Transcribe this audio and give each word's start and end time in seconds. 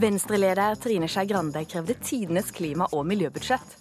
Venstre-leder 0.00 0.74
Trine 0.80 1.08
Skei 1.08 1.26
Grande 1.26 1.64
krevde 1.64 1.94
tidenes 1.94 2.50
klima- 2.50 2.86
og 2.92 3.04
miljøbudsjett. 3.06 3.74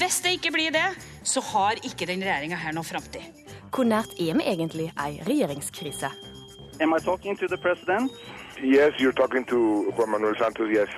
Hvis 0.00 0.22
det 0.24 0.32
ikke 0.38 0.52
blir 0.54 0.72
det, 0.72 0.86
så 1.22 1.42
har 1.44 1.76
ikke 1.84 2.06
den 2.08 2.24
regjeringa 2.24 2.56
her 2.56 2.72
noe 2.72 2.86
framtid. 2.88 3.26
Hvor 3.68 3.84
nært 3.84 4.14
er 4.16 4.38
vi 4.38 4.46
egentlig 4.48 4.86
ei 4.96 5.18
regjeringskrise? 5.26 6.08
Am 6.80 6.96
I 6.96 7.00
talking 7.04 7.36
to 7.36 7.46
the 7.46 7.58
president? 7.60 8.08
Yes, 8.64 8.96
you're 8.96 9.12
talking 9.12 9.44
to 9.52 9.92
Juan 9.92 10.10
Manuel 10.10 10.38
Santos, 10.40 10.72
yes. 10.72 10.88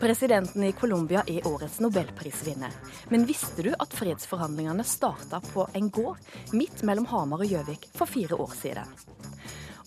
Presidenten 0.00 0.64
i 0.68 0.72
Colombia 0.76 1.24
er 1.26 1.46
årets 1.48 1.80
nobelprisvinner. 1.80 2.76
Men 3.08 3.24
visste 3.24 3.64
du 3.64 3.72
at 3.72 3.96
fredsforhandlingene 3.96 4.84
starta 4.84 5.40
på 5.40 5.64
en 5.72 5.88
gård 5.88 6.20
midt 6.52 6.84
mellom 6.84 7.08
Hamar 7.08 7.46
og 7.46 7.56
Gjøvik 7.56 7.88
for 7.96 8.04
fire 8.04 8.36
år 8.36 8.52
siden? 8.60 8.98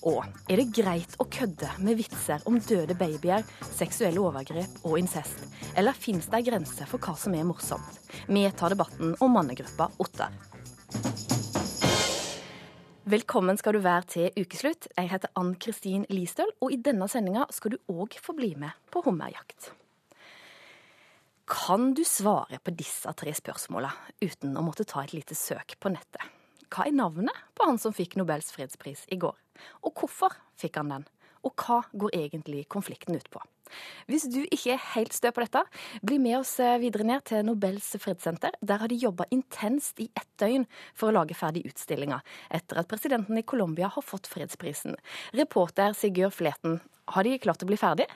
Og 0.05 0.25
er 0.49 0.59
det 0.59 0.67
greit 0.75 1.15
å 1.17 1.25
kødde 1.25 1.69
med 1.81 1.97
vitser 1.97 2.43
om 2.49 2.59
døde 2.61 2.93
babyer, 2.97 3.45
seksuelle 3.73 4.21
overgrep 4.21 4.83
og 4.85 4.99
incest? 4.99 5.47
Eller 5.77 5.97
fins 5.97 6.29
det 6.29 6.41
ei 6.41 6.45
grense 6.51 6.85
for 6.89 7.01
hva 7.01 7.15
som 7.17 7.33
er 7.33 7.47
morsomt? 7.47 7.97
Vi 8.29 8.45
tar 8.57 8.75
debatten 8.75 9.15
om 9.23 9.33
mannegruppa 9.33 9.89
Otter. 10.03 10.35
Velkommen 13.07 13.57
skal 13.57 13.77
du 13.77 13.81
være 13.85 14.07
til 14.11 14.41
ukeslutt. 14.43 14.89
Jeg 14.91 15.09
heter 15.13 15.31
Ann 15.39 15.53
Kristin 15.55 16.05
Listøl, 16.11 16.51
og 16.59 16.75
i 16.75 16.81
denne 16.83 17.07
sendinga 17.07 17.47
skal 17.55 17.77
du 17.77 17.77
òg 17.87 18.19
få 18.19 18.35
bli 18.35 18.51
med 18.59 18.75
på 18.91 19.01
hummerjakt. 19.05 19.71
Kan 21.47 21.93
du 21.95 22.03
svare 22.03 22.59
på 22.59 22.73
disse 22.75 23.07
tre 23.15 23.31
spørsmåla 23.31 23.93
uten 24.19 24.57
å 24.59 24.65
måtte 24.67 24.83
ta 24.83 25.05
et 25.05 25.15
lite 25.15 25.37
søk 25.39 25.77
på 25.79 25.93
nettet? 25.93 26.36
Hva 26.67 26.87
er 26.87 26.95
navnet 26.95 27.45
på 27.55 27.67
han 27.67 27.79
som 27.79 27.95
fikk 27.95 28.17
Nobels 28.19 28.49
fredspris 28.55 29.05
i 29.13 29.19
går? 29.21 29.35
Og 29.87 29.93
hvorfor 29.95 30.35
fikk 30.59 30.79
han 30.81 30.91
den? 30.91 31.05
Og 31.45 31.53
hva 31.63 31.83
går 31.95 32.15
egentlig 32.17 32.65
konflikten 32.71 33.15
ut 33.15 33.29
på? 33.31 33.39
Hvis 34.07 34.25
du 34.31 34.41
ikke 34.43 34.73
er 34.73 34.83
helt 34.93 35.15
stø 35.15 35.31
på 35.35 35.43
dette, 35.43 35.61
bli 36.03 36.17
med 36.23 36.39
oss 36.39 36.53
videre 36.81 37.05
ned 37.07 37.25
til 37.27 37.43
Nobels 37.47 37.89
fredssenter. 37.99 38.55
Der 38.63 38.81
har 38.83 38.91
de 38.91 38.99
jobba 38.99 39.27
intenst 39.31 39.99
i 40.03 40.09
ett 40.15 40.29
døgn 40.39 40.67
for 40.93 41.09
å 41.09 41.17
lage 41.19 41.37
ferdig 41.37 41.65
utstillinga, 41.67 42.21
etter 42.51 42.79
at 42.81 42.91
presidenten 42.91 43.39
i 43.39 43.45
Colombia 43.47 43.91
har 43.91 44.05
fått 44.05 44.29
fredsprisen. 44.31 44.95
Reporter 45.35 45.95
Sigurd 45.95 46.35
Fleten, 46.35 46.79
har 47.11 47.27
de 47.27 47.37
klart 47.43 47.63
å 47.63 47.69
bli 47.69 47.79
ferdig? 47.79 48.07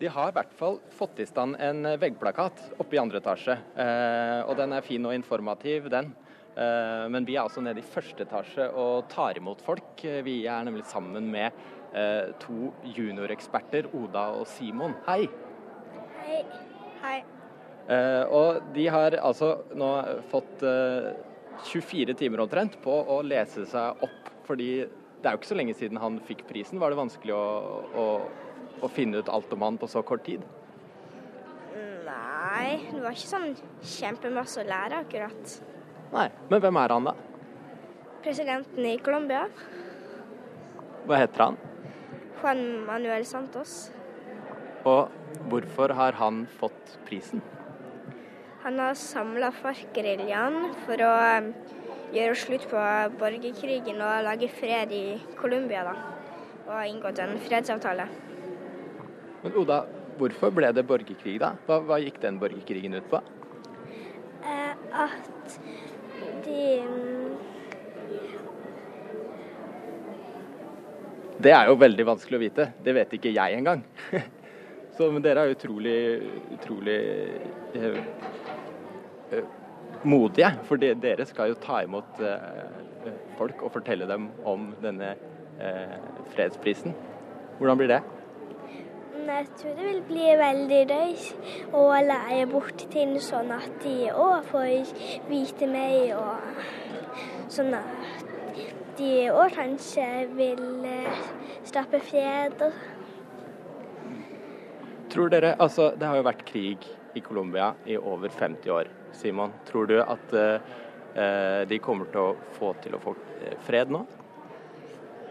De 0.00 0.08
har 0.10 0.32
i 0.32 0.34
hvert 0.34 0.54
fall 0.58 0.80
fått 0.96 1.20
i 1.22 1.28
stand 1.28 1.56
en 1.62 1.86
veggplakat 2.00 2.80
oppe 2.82 2.96
i 2.96 3.00
andre 3.00 3.20
etasje. 3.22 3.54
Eh, 3.78 4.40
og 4.42 4.56
den 4.58 4.74
er 4.74 4.84
fin 4.84 5.04
og 5.06 5.14
informativ, 5.14 5.86
den. 5.92 6.10
Eh, 6.54 7.04
men 7.10 7.26
vi 7.26 7.34
er 7.34 7.42
altså 7.42 7.62
nede 7.64 7.82
i 7.82 7.86
første 7.86 8.22
etasje 8.22 8.68
og 8.78 9.08
tar 9.10 9.38
imot 9.40 9.62
folk. 9.64 10.04
Vi 10.26 10.36
er 10.46 10.66
nemlig 10.66 10.84
sammen 10.86 11.26
med 11.32 11.50
eh, 11.96 12.30
to 12.42 12.70
junioreksperter, 12.94 13.90
Oda 13.94 14.28
og 14.38 14.46
Simon. 14.50 14.94
Hei. 15.08 15.26
Hei. 16.22 16.42
Hei. 17.02 17.18
Eh, 17.90 18.22
og 18.30 18.62
de 18.76 18.86
har 18.88 19.18
altså 19.20 19.56
nå 19.76 19.90
fått 20.30 20.62
24 21.64 22.14
timer 22.18 22.44
omtrent 22.44 22.78
på 22.82 22.94
å 23.12 23.20
lese 23.26 23.66
seg 23.70 24.06
opp, 24.06 24.30
fordi 24.46 24.70
det 24.84 25.28
er 25.30 25.34
jo 25.34 25.40
ikke 25.40 25.52
så 25.52 25.58
lenge 25.58 25.74
siden 25.76 26.00
han 26.00 26.22
fikk 26.22 26.46
prisen. 26.48 26.80
Var 26.80 26.92
det 26.92 27.00
vanskelig 27.02 27.34
å, 27.34 27.44
å, 27.98 28.06
å 28.84 28.92
finne 28.92 29.20
ut 29.20 29.32
alt 29.32 29.52
om 29.56 29.66
han 29.66 29.80
på 29.80 29.90
så 29.90 30.04
kort 30.06 30.26
tid? 30.28 30.44
Nei, 31.74 32.76
det 32.92 33.00
var 33.02 33.16
ikke 33.16 33.30
sånn 33.30 33.54
kjempemasse 33.82 34.62
å 34.62 34.68
lære 34.68 35.00
akkurat. 35.02 35.54
Nei, 36.12 36.28
Men 36.50 36.60
hvem 36.60 36.76
er 36.76 36.92
han, 36.94 37.04
da? 37.08 37.14
Presidenten 38.24 38.86
i 38.86 38.96
Colombia, 39.04 39.46
Hva 41.04 41.18
heter 41.20 41.42
han? 41.44 41.56
Juan 42.40 42.62
Manuel 42.86 43.24
Santos, 43.28 43.90
Og 44.84 45.08
hvorfor 45.48 45.92
har 45.96 46.12
han 46.12 46.46
fått 46.60 46.98
prisen? 47.08 47.42
han 48.64 48.78
har 48.80 48.94
samla 48.96 49.50
FARC-geriljaen 49.52 50.70
for 50.86 50.96
å 51.04 51.08
um, 51.36 51.50
gjøre 52.14 52.36
slutt 52.40 52.62
på 52.70 52.84
borgerkrigen 53.20 54.00
og 54.00 54.22
lage 54.24 54.48
fred 54.48 54.92
i 54.96 55.18
Colombia. 55.36 55.82
Og 56.64 56.70
har 56.72 56.86
inngått 56.88 57.20
en 57.20 57.36
fredsavtale. 57.44 58.06
Men 59.42 59.58
Oda, 59.60 59.82
hvorfor 60.16 60.48
ble 60.56 60.70
det 60.72 60.86
borgerkrig, 60.88 61.36
da? 61.42 61.50
Hva, 61.68 61.82
hva 61.84 61.98
gikk 62.00 62.22
den 62.22 62.40
borgerkrigen 62.40 62.96
ut 62.96 63.10
på? 63.12 63.20
Eh, 64.48 64.72
at 65.04 65.58
Det 71.44 71.52
er 71.52 71.68
jo 71.68 71.74
veldig 71.76 72.06
vanskelig 72.08 72.38
å 72.38 72.42
vite. 72.44 72.66
Det 72.84 72.94
vet 72.96 73.12
ikke 73.16 73.32
jeg 73.34 73.58
engang. 73.58 73.82
Så, 74.96 75.08
men 75.10 75.24
dere 75.24 75.42
er 75.42 75.52
utrolig, 75.56 75.98
utrolig 76.54 76.98
eh, 77.74 77.98
eh, 79.34 79.48
modige. 80.06 80.52
For 80.68 80.80
de, 80.80 80.92
dere 81.02 81.26
skal 81.26 81.50
jo 81.50 81.58
ta 81.60 81.80
imot 81.84 82.20
eh, 82.22 83.10
folk 83.38 83.64
og 83.66 83.74
fortelle 83.74 84.06
dem 84.08 84.28
om 84.46 84.70
denne 84.84 85.16
eh, 85.58 85.96
fredsprisen. 86.36 86.94
Hvordan 87.58 87.80
blir 87.80 87.90
det? 87.90 88.00
Jeg 89.24 89.46
tror 89.56 89.76
det 89.78 89.84
vil 89.86 90.00
bli 90.04 90.24
veldig 90.36 90.78
gøy 90.84 91.12
å 91.72 91.84
lære 92.04 92.44
bort 92.50 92.82
ting, 92.92 93.14
sånn 93.24 93.54
at 93.56 93.78
de 93.80 94.10
òg 94.12 94.44
får 94.50 94.90
vite 95.30 95.68
meg, 95.70 96.12
og 96.12 97.48
sånn 97.52 97.72
at 97.78 98.20
de 98.98 99.12
òg 99.32 99.56
kanskje 99.56 100.04
vil 100.36 100.84
eh, 100.90 101.24
skape 101.64 102.02
fred. 102.04 102.66
Tror 105.14 105.32
dere, 105.32 105.54
altså 105.56 105.94
Det 105.96 106.10
har 106.10 106.20
jo 106.20 106.28
vært 106.28 106.44
krig 106.52 106.84
i 107.16 107.24
Colombia 107.24 107.72
i 107.88 107.96
over 107.96 108.28
50 108.28 108.76
år. 108.76 108.92
Simon, 109.16 109.56
tror 109.64 109.88
du 109.88 109.96
at 110.02 110.36
uh, 110.36 111.64
de 111.64 111.80
kommer 111.80 112.12
til 112.12 112.20
å 112.20 112.54
få 112.58 112.74
til 112.84 112.98
å 112.98 113.00
få 113.00 113.16
fred 113.64 113.92
nå? 113.94 114.04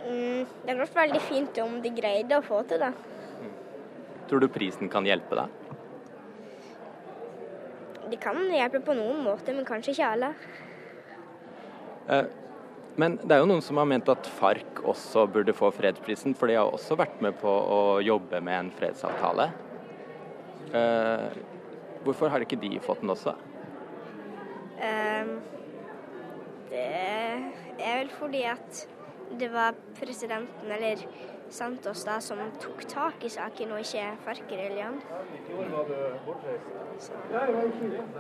Mm, 0.04 0.46
det 0.46 0.70
hadde 0.70 0.80
vært 0.86 1.02
veldig 1.04 1.26
fint 1.30 1.60
om 1.64 1.82
de 1.84 1.92
greide 1.94 2.40
å 2.40 2.46
få 2.46 2.64
til 2.68 2.82
det. 2.82 2.94
Tror 4.34 4.42
du 4.42 4.48
prisen 4.50 4.90
kan 4.90 5.06
hjelpe 5.06 5.38
deg? 5.38 5.52
Det 8.10 8.18
kan 8.18 8.40
hjelpe 8.50 8.80
på 8.82 8.96
noen 8.98 9.20
måter, 9.22 9.54
men 9.54 9.68
kanskje 9.68 9.94
ikke 9.94 10.08
alle. 10.10 10.30
Eh, 12.10 12.32
Men 12.98 13.20
det 13.22 13.36
er 13.36 13.44
jo 13.44 13.50
noen 13.52 13.62
som 13.62 13.78
har 13.78 13.86
ment 13.86 14.10
at 14.10 14.26
FARC 14.40 14.82
også 14.90 15.28
burde 15.30 15.54
få 15.54 15.70
fredsprisen, 15.74 16.34
for 16.34 16.50
de 16.50 16.58
har 16.58 16.66
også 16.66 16.98
vært 16.98 17.22
med 17.22 17.38
på 17.38 17.54
å 17.78 17.78
jobbe 18.02 18.42
med 18.42 18.58
en 18.58 18.72
fredsavtale. 18.74 19.52
Eh, 20.74 21.38
Hvorfor 22.04 22.34
har 22.34 22.42
ikke 22.42 22.58
de 22.58 22.80
fått 22.82 23.06
den 23.06 23.14
også? 23.14 23.36
Eh, 24.82 25.30
det 26.74 27.86
er 27.86 28.02
vel 28.02 28.10
fordi 28.18 28.44
at 28.50 28.82
det 29.38 29.54
var 29.54 29.78
presidenten, 30.02 30.74
eller 30.74 31.06
Santos, 31.54 32.02
da, 32.08 32.18
som 32.24 32.40
tok 32.62 32.82
tak 32.90 33.24
i 33.26 33.30
saken, 33.30 33.76
og 33.76 33.84
ikke 33.84 34.08
FARC-geriljaen. 34.26 34.98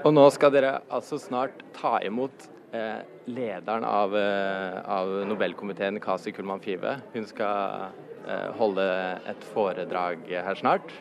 Og 0.04 0.12
nå 0.14 0.26
skal 0.36 0.54
dere 0.54 0.74
altså 0.94 1.18
snart 1.22 1.64
ta 1.74 1.96
imot 2.06 2.46
eh, 2.78 3.02
lederen 3.26 3.86
av, 3.90 4.14
eh, 4.18 4.78
av 4.86 5.16
Nobelkomiteen, 5.30 5.98
Kasi 6.04 6.34
Kullmann 6.36 6.62
Five. 6.62 7.00
Hun 7.16 7.26
skal 7.30 7.90
eh, 8.28 8.50
holde 8.60 8.88
et 9.34 9.50
foredrag 9.54 10.30
her 10.30 10.62
snart. 10.62 10.94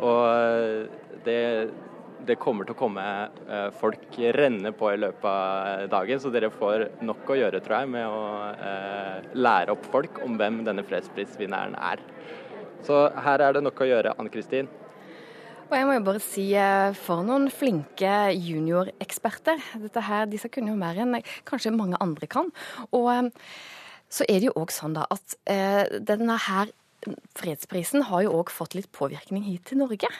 Og 0.00 0.22
eh, 0.32 0.88
det, 1.26 1.40
det 2.26 2.38
kommer 2.40 2.66
til 2.66 2.74
å 2.74 2.78
komme 2.78 3.04
eh, 3.46 3.68
folk 3.78 4.18
renne 4.36 4.72
på 4.76 4.90
i 4.92 4.98
løpet 5.00 5.26
av 5.28 5.86
dagen, 5.92 6.20
så 6.22 6.30
dere 6.32 6.52
får 6.52 6.86
nok 7.04 7.32
å 7.32 7.38
gjøre, 7.38 7.60
tror 7.64 7.82
jeg, 7.82 7.90
med 7.94 8.06
å 8.08 8.22
eh, 8.52 9.32
lære 9.36 9.74
opp 9.74 9.88
folk 9.92 10.22
om 10.26 10.36
hvem 10.40 10.62
denne 10.66 10.84
fredsprisvinneren 10.86 11.76
er. 11.78 12.02
Så 12.86 13.04
her 13.26 13.44
er 13.46 13.56
det 13.56 13.64
nok 13.64 13.82
å 13.82 13.88
gjøre, 13.88 14.14
Ann 14.18 14.30
Kristin. 14.32 14.70
Og 15.70 15.78
jeg 15.78 15.88
må 15.88 15.96
jo 15.96 16.04
bare 16.04 16.22
si 16.22 16.48
eh, 16.58 16.90
for 16.98 17.24
noen 17.26 17.48
flinke 17.52 18.32
junioreksperter. 18.36 19.62
Dette 19.86 20.04
her, 20.08 20.28
Disse 20.30 20.50
kunne 20.52 20.74
jo 20.74 20.80
mer 20.80 21.00
enn 21.02 21.20
kanskje 21.48 21.74
mange 21.74 22.00
andre 22.04 22.28
kan. 22.30 22.52
Og 22.92 23.40
så 24.12 24.28
er 24.28 24.42
det 24.42 24.50
jo 24.50 24.58
òg 24.60 24.74
sånn 24.74 24.98
da 24.98 25.06
at 25.08 25.38
denne 26.04 26.34
her 26.44 26.68
fredsprisen 27.38 28.04
har 28.10 28.26
jo 28.26 28.34
òg 28.42 28.52
fått 28.52 28.76
litt 28.76 28.90
påvirkning 28.92 29.46
hit 29.46 29.70
til 29.70 29.80
Norge. 29.80 30.10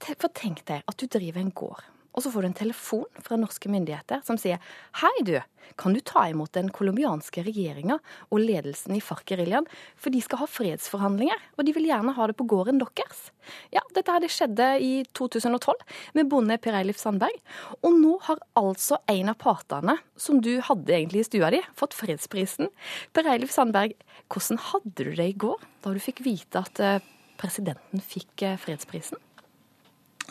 For 0.00 0.32
tenk 0.32 0.64
deg 0.68 0.84
at 0.88 1.00
du 1.00 1.08
driver 1.10 1.42
en 1.42 1.52
gård, 1.52 1.80
og 2.10 2.24
så 2.24 2.30
får 2.32 2.42
du 2.42 2.48
en 2.48 2.56
telefon 2.56 3.22
fra 3.22 3.36
norske 3.38 3.70
myndigheter 3.70 4.22
som 4.26 4.38
sier 4.40 4.62
Hei, 4.98 5.12
du, 5.26 5.36
kan 5.78 5.94
du 5.94 6.00
ta 6.02 6.24
imot 6.30 6.54
den 6.56 6.70
colombianske 6.74 7.44
regjeringa 7.46 7.98
og 8.32 8.40
ledelsen 8.42 8.96
i 8.96 9.02
FARC-geriljaen, 9.04 9.68
for 10.00 10.10
de 10.14 10.22
skal 10.24 10.40
ha 10.42 10.48
fredsforhandlinger, 10.50 11.44
og 11.54 11.68
de 11.68 11.74
vil 11.76 11.86
gjerne 11.90 12.14
ha 12.16 12.26
det 12.26 12.36
på 12.40 12.48
gården 12.50 12.80
deres. 12.82 13.28
Ja, 13.74 13.84
dette 13.94 14.16
her 14.16 14.24
det 14.24 14.32
skjedde 14.32 14.68
i 14.82 14.90
2012 15.18 15.84
med 16.18 16.32
bonde 16.32 16.58
Per 16.64 16.80
Eilif 16.80 16.98
Sandberg, 16.98 17.36
og 17.84 17.94
nå 18.00 18.16
har 18.26 18.42
altså 18.58 18.98
en 19.12 19.30
av 19.30 19.38
partene 19.40 20.00
som 20.18 20.42
du 20.42 20.56
hadde 20.66 20.96
egentlig 20.96 21.26
i 21.26 21.30
stua 21.30 21.52
di, 21.54 21.62
fått 21.78 21.96
fredsprisen. 21.98 22.72
Per 23.14 23.30
Eilif 23.30 23.54
Sandberg, 23.54 23.94
hvordan 24.32 24.60
hadde 24.72 24.96
du 25.04 25.14
det 25.14 25.32
i 25.34 25.40
går 25.46 25.62
da 25.84 25.94
du 25.94 26.02
fikk 26.02 26.24
vite 26.26 26.64
at 26.64 26.82
eh, 26.82 27.02
presidenten 27.40 28.02
fikk 28.02 28.48
eh, 28.48 28.58
fredsprisen? 28.60 29.20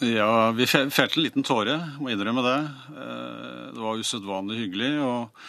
Ja, 0.01 0.51
vi 0.51 0.67
felte 0.67 1.19
en 1.19 1.23
liten 1.25 1.43
tåre, 1.43 1.73
må 1.99 2.13
innrømme 2.13 2.43
det. 2.45 2.59
Eh, 2.95 3.63
det 3.75 3.81
var 3.83 3.99
usedvanlig 3.99 4.61
hyggelig. 4.61 4.93
og 5.03 5.41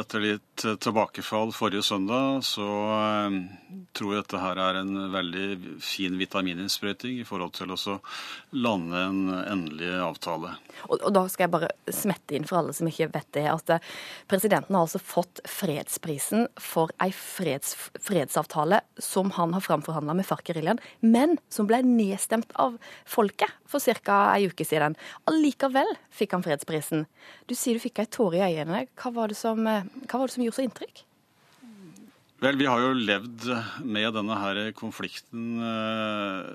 etter 0.00 0.22
litt 0.22 0.64
eh, 0.64 0.76
tilbakefall 0.80 1.52
forrige 1.56 1.82
søndag, 1.82 2.42
så 2.44 2.66
eh, 2.96 3.36
tror 3.96 4.12
jeg 4.14 4.24
dette 4.24 4.40
her 4.42 4.60
er 4.60 4.80
en 4.80 4.92
veldig 5.12 5.46
fin 5.84 6.16
vitamininnsprøyting 6.20 7.20
i 7.20 7.26
forhold 7.26 7.54
til 7.56 7.72
å 7.72 7.98
lande 8.56 9.00
en 9.00 9.20
endelig 9.40 9.92
avtale. 10.04 10.54
Og, 10.86 10.98
og, 10.98 11.10
da 11.16 11.24
skal 11.32 11.46
jeg 11.46 11.54
bare 11.54 11.72
smette 11.92 12.36
inn 12.36 12.46
for 12.48 12.60
alle 12.60 12.74
som 12.76 12.88
ikke 12.90 13.10
vet 13.14 13.30
det, 13.36 13.46
at 13.50 13.72
eh, 13.76 13.92
presidenten 14.30 14.76
har 14.76 14.86
altså 14.86 15.00
fått 15.02 15.42
fredsprisen 15.48 16.48
for 16.60 16.92
ei 17.02 17.10
freds, 17.16 17.74
fredsavtale 18.02 18.82
som 19.02 19.32
han 19.36 19.56
har 19.56 19.64
framforhandla 19.64 20.18
med 20.18 20.28
FARC-geriljaen, 20.28 20.82
men 21.00 21.38
som 21.52 21.68
ble 21.68 21.80
nedstemt 21.86 22.52
av 22.60 22.76
folket 23.08 23.52
for 23.66 23.80
ca. 23.80 24.18
ei 24.36 24.46
uke 24.50 24.64
siden. 24.66 24.96
Allikevel 25.30 25.88
fikk 26.14 26.36
han 26.36 26.44
fredsprisen. 26.44 27.06
Du 27.48 27.56
sier 27.58 27.76
du 27.76 27.82
fikk 27.82 28.00
ei 28.02 28.10
tåre 28.10 28.44
i 28.44 28.60
øynene. 28.60 28.86
Hva 28.98 29.12
var 29.14 29.32
det 29.32 29.38
som 29.38 29.66
hva 30.06 30.20
var 30.20 30.26
det 30.28 30.34
som 30.36 30.44
gjorde 30.44 30.58
så 30.58 30.66
inntrykk? 30.66 31.04
Vel, 32.42 32.58
Vi 32.60 32.66
har 32.68 32.82
jo 32.82 32.92
levd 32.92 33.46
med 33.80 34.12
denne 34.12 34.36
her 34.36 34.58
konflikten 34.76 35.56
eh, 35.64 36.50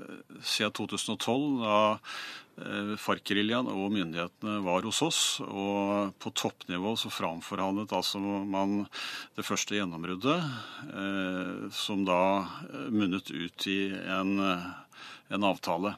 siden 0.45 0.75
2012, 0.77 1.47
da 1.63 1.77
eh, 2.61 2.91
FARC-geriljaen 3.01 3.71
og 3.71 3.89
myndighetene 3.95 4.59
var 4.61 4.85
hos 4.85 5.01
oss. 5.01 5.21
Og 5.41 6.13
på 6.21 6.33
toppnivå 6.37 6.93
så 7.01 7.09
framforhandlet 7.09 7.95
altså 7.97 8.21
man 8.21 8.83
det 9.39 9.47
første 9.47 9.79
gjennombruddet, 9.79 10.45
eh, 10.93 11.65
som 11.73 12.05
da 12.05 12.21
munnet 12.93 13.33
ut 13.33 13.67
i 13.73 13.81
en 14.19 14.37
en 15.31 15.47
avtale. 15.47 15.95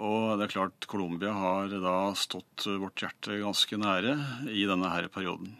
Og 0.00 0.38
det 0.38 0.46
er 0.46 0.54
klart 0.54 0.86
Colombia 0.88 1.34
har 1.36 1.72
da 1.82 1.96
stått 2.16 2.64
vårt 2.80 3.02
hjerte 3.02 3.40
ganske 3.42 3.76
nære 3.80 4.14
i 4.48 4.64
denne 4.68 4.92
her 4.92 5.10
perioden. 5.12 5.52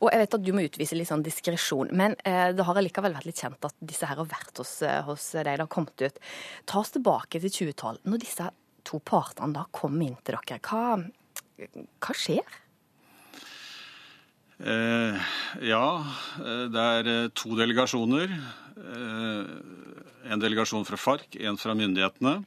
Og 0.00 0.08
jeg 0.08 0.22
vet 0.22 0.36
at 0.38 0.44
du 0.44 0.50
må 0.56 0.64
utvise 0.64 0.96
litt 0.96 1.10
sånn 1.10 1.24
diskresjon, 1.24 1.92
men 1.96 2.16
eh, 2.24 2.54
det 2.56 2.64
har 2.64 2.78
allikevel 2.80 3.12
vært 3.16 3.28
litt 3.28 3.42
kjent 3.42 3.68
at 3.68 3.76
disse 3.84 4.08
her 4.08 4.20
har 4.22 4.30
vært 4.30 4.62
hos, 4.62 4.78
eh, 4.86 5.02
hos 5.04 5.26
deg, 5.36 5.52
det 5.52 5.66
har 5.66 5.70
kommet 5.72 6.06
ut. 6.06 6.18
Ta 6.64 6.80
oss 6.80 6.94
tilbake 6.96 7.42
til 7.42 7.52
2012. 7.52 8.00
Når 8.08 8.24
disse 8.24 8.48
to 8.88 9.02
partene 9.04 9.52
da 9.54 9.66
kom 9.76 10.00
inn 10.00 10.16
til 10.24 10.40
dere, 10.40 10.60
hva, 10.64 10.96
hva 12.00 12.16
skjer? 12.16 12.58
Eh, 14.60 15.16
ja, 15.64 15.84
eh, 16.44 16.64
det 16.68 16.82
er 16.98 17.08
eh, 17.08 17.30
to 17.32 17.56
delegasjoner. 17.56 18.32
En 20.30 20.40
delegasjon 20.40 20.84
fra 20.88 20.98
FARC, 21.00 21.38
en 21.40 21.56
fra 21.60 21.74
myndighetene. 21.76 22.38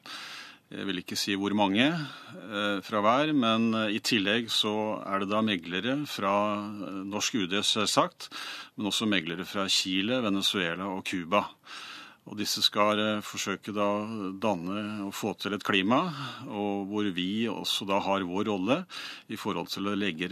Jeg 0.73 0.87
vil 0.89 1.03
ikke 1.03 1.17
si 1.19 1.35
hvor 1.37 1.53
mange 1.53 1.85
eh, 1.85 2.79
fra 2.81 3.01
hver, 3.05 3.29
men 3.37 3.67
eh, 3.77 3.91
i 3.93 3.99
tillegg 4.01 4.47
så 4.49 4.71
er 5.05 5.21
det 5.21 5.29
da 5.29 5.43
meglere 5.45 5.99
fra 6.09 6.31
eh, 6.57 6.95
norsk 7.11 7.37
UD, 7.43 7.53
selvsagt, 7.61 8.31
men 8.79 8.89
også 8.89 9.05
meglere 9.09 9.45
fra 9.45 9.67
Chile, 9.69 10.17
Venezuela 10.25 10.87
og 10.89 11.03
Cuba. 11.05 11.43
Og 12.25 12.39
disse 12.39 12.63
skal 12.65 13.03
forsøke 13.21 13.75
da 13.75 13.85
danne 14.41 15.05
og 15.05 15.13
få 15.13 15.35
til 15.37 15.53
et 15.53 15.65
klima, 15.67 16.01
og 16.47 16.89
hvor 16.89 17.09
vi 17.13 17.45
også 17.51 17.85
da 17.89 17.99
har 18.01 18.25
vår 18.25 18.49
rolle 18.49 18.79
i 19.29 19.37
forhold 19.37 19.69
til 19.75 19.91
å 19.91 19.97
legge 19.99 20.31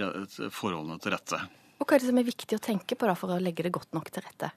forholdene 0.55 0.97
til 1.03 1.13
rette. 1.19 1.41
Og 1.77 1.85
Hva 1.85 1.99
er 1.99 2.01
det 2.01 2.09
som 2.09 2.21
er 2.23 2.29
viktig 2.31 2.57
å 2.57 2.63
tenke 2.63 2.97
på 2.97 3.09
da 3.09 3.17
for 3.19 3.35
å 3.35 3.41
legge 3.43 3.67
det 3.67 3.75
godt 3.75 3.93
nok 3.93 4.09
til 4.09 4.25
rette? 4.25 4.53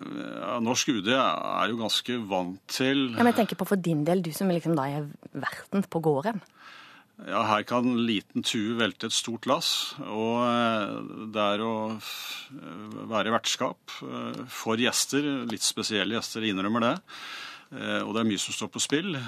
Ja, 0.00 0.54
norsk 0.64 0.94
UD 0.94 1.10
er 1.12 1.72
jo 1.72 1.76
ganske 1.80 2.14
vant 2.30 2.60
til 2.72 3.10
Ja, 3.10 3.20
men 3.20 3.34
jeg 3.34 3.42
tenker 3.42 3.60
på 3.60 3.68
for 3.68 3.80
din 3.80 4.06
del, 4.08 4.22
du 4.24 4.32
som 4.32 4.48
liksom 4.48 4.78
da 4.78 4.86
er 4.88 5.10
verten 5.34 5.84
på 5.84 6.00
gården. 6.04 6.40
Ja, 7.28 7.42
her 7.44 7.64
kan 7.68 7.84
en 7.84 8.00
liten 8.08 8.44
tue 8.46 8.78
velte 8.78 9.10
et 9.10 9.16
stort 9.16 9.44
lass. 9.50 9.92
Og 10.00 10.40
eh, 10.46 10.94
det 11.34 11.44
er 11.56 11.64
å 11.64 11.74
være 13.10 13.34
vertskap 13.34 14.00
eh, 14.06 14.40
for 14.48 14.80
gjester, 14.80 15.26
litt 15.50 15.64
spesielle 15.64 16.16
gjester, 16.16 16.46
innrømmer 16.48 16.86
det. 16.86 16.94
Eh, 17.76 18.00
og 18.00 18.14
det 18.14 18.22
er 18.22 18.30
mye 18.30 18.40
som 18.40 18.56
står 18.56 18.72
på 18.72 18.82
spill. 18.82 19.18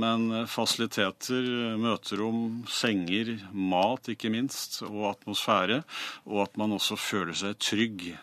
Men 0.00 0.46
fasiliteter, 0.50 1.76
møterom, 1.80 2.62
senger, 2.72 3.34
mat 3.52 4.08
ikke 4.14 4.32
minst, 4.32 4.80
og 4.88 5.10
atmosfære. 5.12 5.82
Og 6.30 6.46
at 6.46 6.56
man 6.60 6.72
også 6.78 6.96
føler 7.00 7.36
seg 7.36 7.60
trygg 7.60 8.14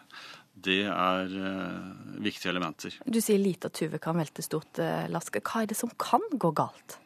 det 0.65 0.81
er 0.87 1.31
uh, 1.35 2.17
viktige 2.23 2.51
elementer. 2.53 2.97
Du 3.05 3.21
sier 3.23 3.41
lite 3.41 3.71
at 3.71 3.77
Tuve 3.77 4.01
kan 4.01 4.19
velte 4.19 4.45
stort 4.45 4.81
uh, 4.81 5.07
laske. 5.11 5.43
Hva 5.43 5.63
er 5.63 5.71
det 5.71 5.79
som 5.79 5.93
kan 6.01 6.23
gå 6.31 6.53
galt? 6.57 6.97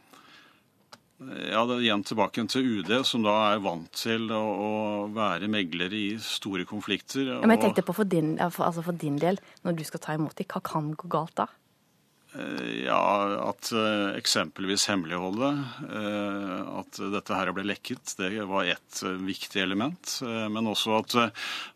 Ja, 1.25 1.62
det 1.63 1.78
er 1.78 1.84
Igjen 1.86 2.04
tilbake 2.04 2.44
til 2.52 2.66
UD, 2.81 2.92
som 3.07 3.24
da 3.24 3.34
er 3.54 3.62
vant 3.63 3.88
til 3.96 4.28
å, 4.36 4.42
å 4.42 4.72
være 5.16 5.48
meglere 5.48 5.96
i 5.96 6.18
store 6.19 6.66
konflikter. 6.68 7.38
Ja, 7.38 7.44
men 7.46 7.56
jeg 7.56 7.69
tenkte 7.69 7.86
på 7.88 7.96
for 7.96 8.10
din, 8.12 8.36
altså 8.44 8.84
for 8.84 9.00
din 9.00 9.16
del, 9.22 9.40
når 9.63 9.78
du 9.80 9.86
skal 9.88 10.04
ta 10.04 10.18
imot 10.18 10.36
dem, 10.36 10.50
hva 10.51 10.60
kan 10.66 10.92
gå 10.92 11.10
galt 11.12 11.38
da? 11.40 11.48
Eh, 12.40 12.86
ja, 12.86 13.24
at 13.50 13.72
eh, 13.72 14.16
eksempelvis 14.18 14.88
hemmeligholdet, 14.90 15.60
eh, 15.88 16.80
at 16.80 17.00
dette 17.14 17.38
her 17.38 17.52
ble 17.56 17.64
lekket, 17.70 18.16
det 18.20 18.32
var 18.50 18.68
ett 18.68 19.04
viktig 19.04 19.62
element. 19.64 20.18
Men 20.52 20.68
også 20.68 20.98
at 21.00 21.16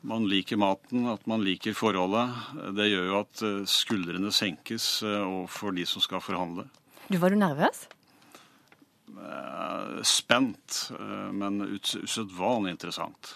man 0.02 0.28
liker 0.30 0.60
maten, 0.60 1.08
at 1.12 1.24
man 1.30 1.46
liker 1.46 1.78
forholdet. 1.78 2.34
Det 2.76 2.90
gjør 2.90 3.08
jo 3.08 3.22
at 3.22 3.46
skuldrene 3.70 4.34
senkes 4.36 4.90
overfor 5.06 5.76
de 5.78 5.88
som 5.88 6.04
skal 6.04 6.24
forhandle. 6.24 6.68
Du 7.08 7.18
Var 7.18 7.34
du 7.34 7.40
nervøs? 7.40 7.88
Spent, 10.06 10.92
men 11.34 11.64
usedvanlig 11.80 12.76
interessant. 12.76 13.34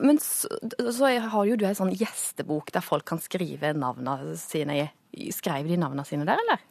Men 0.00 0.18
så, 0.20 0.48
så, 0.90 1.06
har 1.06 1.46
jo 1.46 1.56
du 1.56 1.64
ei 1.68 1.76
sånn 1.76 1.92
gjestebok 1.94 2.72
der 2.74 2.84
folk 2.84 3.06
kan 3.08 3.22
skrive 3.22 3.72
navnene 3.76 4.36
sine 4.40 4.80
i. 4.80 4.88
Skrev 5.12 5.68
de 5.68 5.80
navnene 5.80 6.06
sine 6.08 6.28
der, 6.28 6.40
eller? 6.44 6.68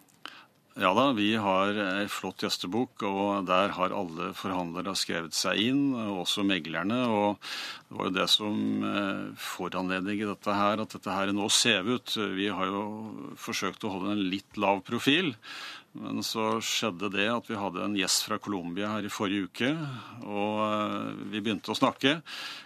Ja 0.79 0.93
da, 0.95 1.09
vi 1.11 1.33
har 1.35 1.75
ei 1.75 2.05
flott 2.07 2.45
gjestebok, 2.45 3.03
og 3.03 3.43
der 3.49 3.73
har 3.75 3.91
alle 3.91 4.29
forhandlere 4.39 4.93
skrevet 4.95 5.35
seg 5.35 5.59
inn, 5.59 5.81
også 5.91 6.45
meglerne. 6.47 7.01
Og 7.11 7.49
det 7.89 7.97
var 7.97 8.07
jo 8.07 8.13
det 8.15 8.27
som 8.31 8.85
eh, 8.87 9.25
foranlediget 9.35 10.31
dette 10.31 10.55
her, 10.55 10.79
at 10.79 10.95
dette 10.95 11.17
her 11.17 11.33
nå 11.35 11.49
ser 11.51 11.83
ut. 11.89 12.15
Vi 12.37 12.47
har 12.47 12.71
jo 12.71 12.85
forsøkt 13.35 13.83
å 13.83 13.91
holde 13.97 14.15
en 14.15 14.23
litt 14.31 14.55
lav 14.63 14.79
profil. 14.87 15.33
Men 15.91 16.21
så 16.23 16.61
skjedde 16.63 17.09
det 17.11 17.25
at 17.27 17.49
vi 17.51 17.57
hadde 17.59 17.81
en 17.83 17.95
gjest 17.99 18.23
fra 18.23 18.37
Colombia 18.39 18.93
her 18.93 19.03
i 19.03 19.11
forrige 19.11 19.49
uke. 19.49 19.71
Og 20.23 20.61
eh, 20.63 21.09
vi 21.33 21.41
begynte 21.43 21.73
å 21.73 21.75
snakke. 21.75 22.21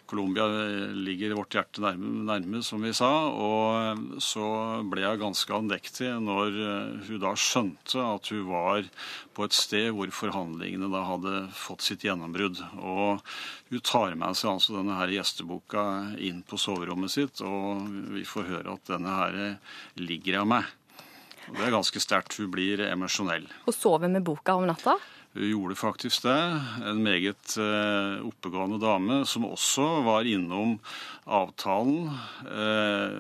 Colombia 0.06 0.46
ligger 0.94 1.34
vårt 1.40 1.58
hjerte 1.58 1.82
nærme, 1.82 2.12
nærme, 2.28 2.62
som 2.62 2.86
vi 2.86 2.94
sa. 2.94 3.10
Og 3.34 3.80
eh, 3.80 4.22
så 4.22 4.46
ble 4.92 5.08
jeg 5.08 5.24
ganske 5.24 5.58
andektig 5.58 6.12
når 6.22 6.62
eh, 6.68 7.10
hun 7.10 7.24
da 7.26 7.34
skjønte 7.34 8.06
at 8.12 8.30
hun 8.30 8.46
var 8.52 8.86
på 9.34 9.50
et 9.50 9.58
sted 9.58 9.90
hvor 9.98 10.14
forhandlingene 10.14 10.94
da 10.94 11.02
hadde 11.10 11.36
fått 11.58 11.90
sitt 11.90 12.06
gjennombrudd. 12.06 12.62
Og 12.78 13.26
hun 13.74 13.86
tar 13.90 14.14
med 14.22 14.38
seg 14.38 14.54
altså 14.54 14.78
denne 14.78 15.02
her 15.02 15.18
gjesteboka 15.18 15.90
inn 16.22 16.46
på 16.46 16.62
soverommet 16.62 17.18
sitt, 17.18 17.42
og 17.42 17.90
vi 18.14 18.22
får 18.22 18.52
høre 18.54 18.78
at 18.78 18.94
denne 18.94 19.18
her 19.18 19.46
ligger 19.98 20.44
av 20.46 20.52
meg. 20.54 20.74
Det 21.52 21.62
er 21.62 21.74
ganske 21.74 22.02
sterkt. 22.02 22.38
Hun 22.40 22.50
blir 22.54 22.82
emosjonell. 22.88 23.46
Hun 23.66 23.76
sover 23.76 24.12
med 24.12 24.26
boka 24.26 24.56
om 24.58 24.66
natta? 24.70 24.98
Hun 25.36 25.50
gjorde 25.50 25.76
faktisk 25.76 26.24
det. 26.24 26.62
En 26.88 27.02
meget 27.04 27.58
eh, 27.60 28.22
oppegående 28.24 28.80
dame 28.80 29.20
som 29.28 29.44
også 29.50 29.88
var 30.06 30.28
innom 30.32 30.78
avtalen, 31.28 32.08
eh, 32.48 33.18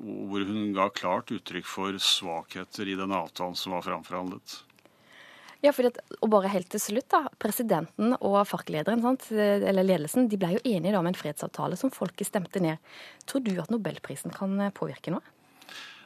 hvor 0.00 0.46
hun 0.48 0.70
ga 0.76 0.88
klart 0.88 1.34
uttrykk 1.36 1.68
for 1.68 1.98
svakheter 2.00 2.88
i 2.88 2.96
den 2.96 3.12
avtalen 3.12 3.58
som 3.60 3.76
var 3.76 3.84
framforhandlet. 3.84 4.62
Ja, 5.64 5.72
for 5.72 5.84
det, 5.84 6.00
og 6.20 6.32
bare 6.32 6.48
helt 6.52 6.68
til 6.72 6.80
slutt 6.80 7.12
da, 7.12 7.22
Presidenten 7.40 8.16
og 8.18 8.40
FARC-lederen 8.48 9.04
eller 9.32 9.84
ledelsen, 9.84 10.28
de 10.28 10.40
ble 10.40 10.56
jo 10.56 10.64
enige 10.64 10.96
om 10.96 11.08
en 11.08 11.16
fredsavtale 11.16 11.76
som 11.80 11.92
folket 11.92 12.28
stemte 12.28 12.60
ned. 12.60 12.80
Tror 13.28 13.44
du 13.44 13.52
at 13.60 13.72
nobelprisen 13.72 14.32
kan 14.32 14.56
påvirke 14.76 15.12
noe? 15.12 15.24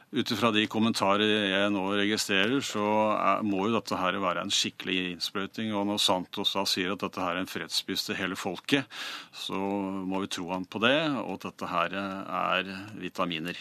Ut 0.09 0.31
ifra 0.33 0.49
de 0.49 0.63
kommentarer 0.65 1.29
jeg 1.51 1.69
nå 1.69 1.83
registrerer, 1.93 2.63
så 2.65 2.83
er, 3.13 3.43
må 3.45 3.67
jo 3.67 3.75
dette 3.75 3.97
her 3.99 4.15
være 4.17 4.41
en 4.41 4.53
skikkelig 4.53 4.95
innsprøyting. 5.11 5.69
Og 5.77 5.85
når 5.85 5.99
Santos 6.01 6.55
da 6.57 6.63
sier 6.65 6.95
at 6.95 7.03
dette 7.03 7.21
her 7.21 7.37
er 7.37 7.43
en 7.43 7.49
fredspris 7.49 8.07
til 8.07 8.17
hele 8.17 8.37
folket, 8.39 8.89
så 9.37 9.59
må 9.59 10.23
vi 10.23 10.31
tro 10.33 10.47
han 10.49 10.65
på 10.65 10.81
det, 10.81 10.97
og 11.21 11.35
at 11.37 11.51
dette 11.51 11.69
her 11.69 11.97
er 11.99 12.71
vitaminer. 12.97 13.59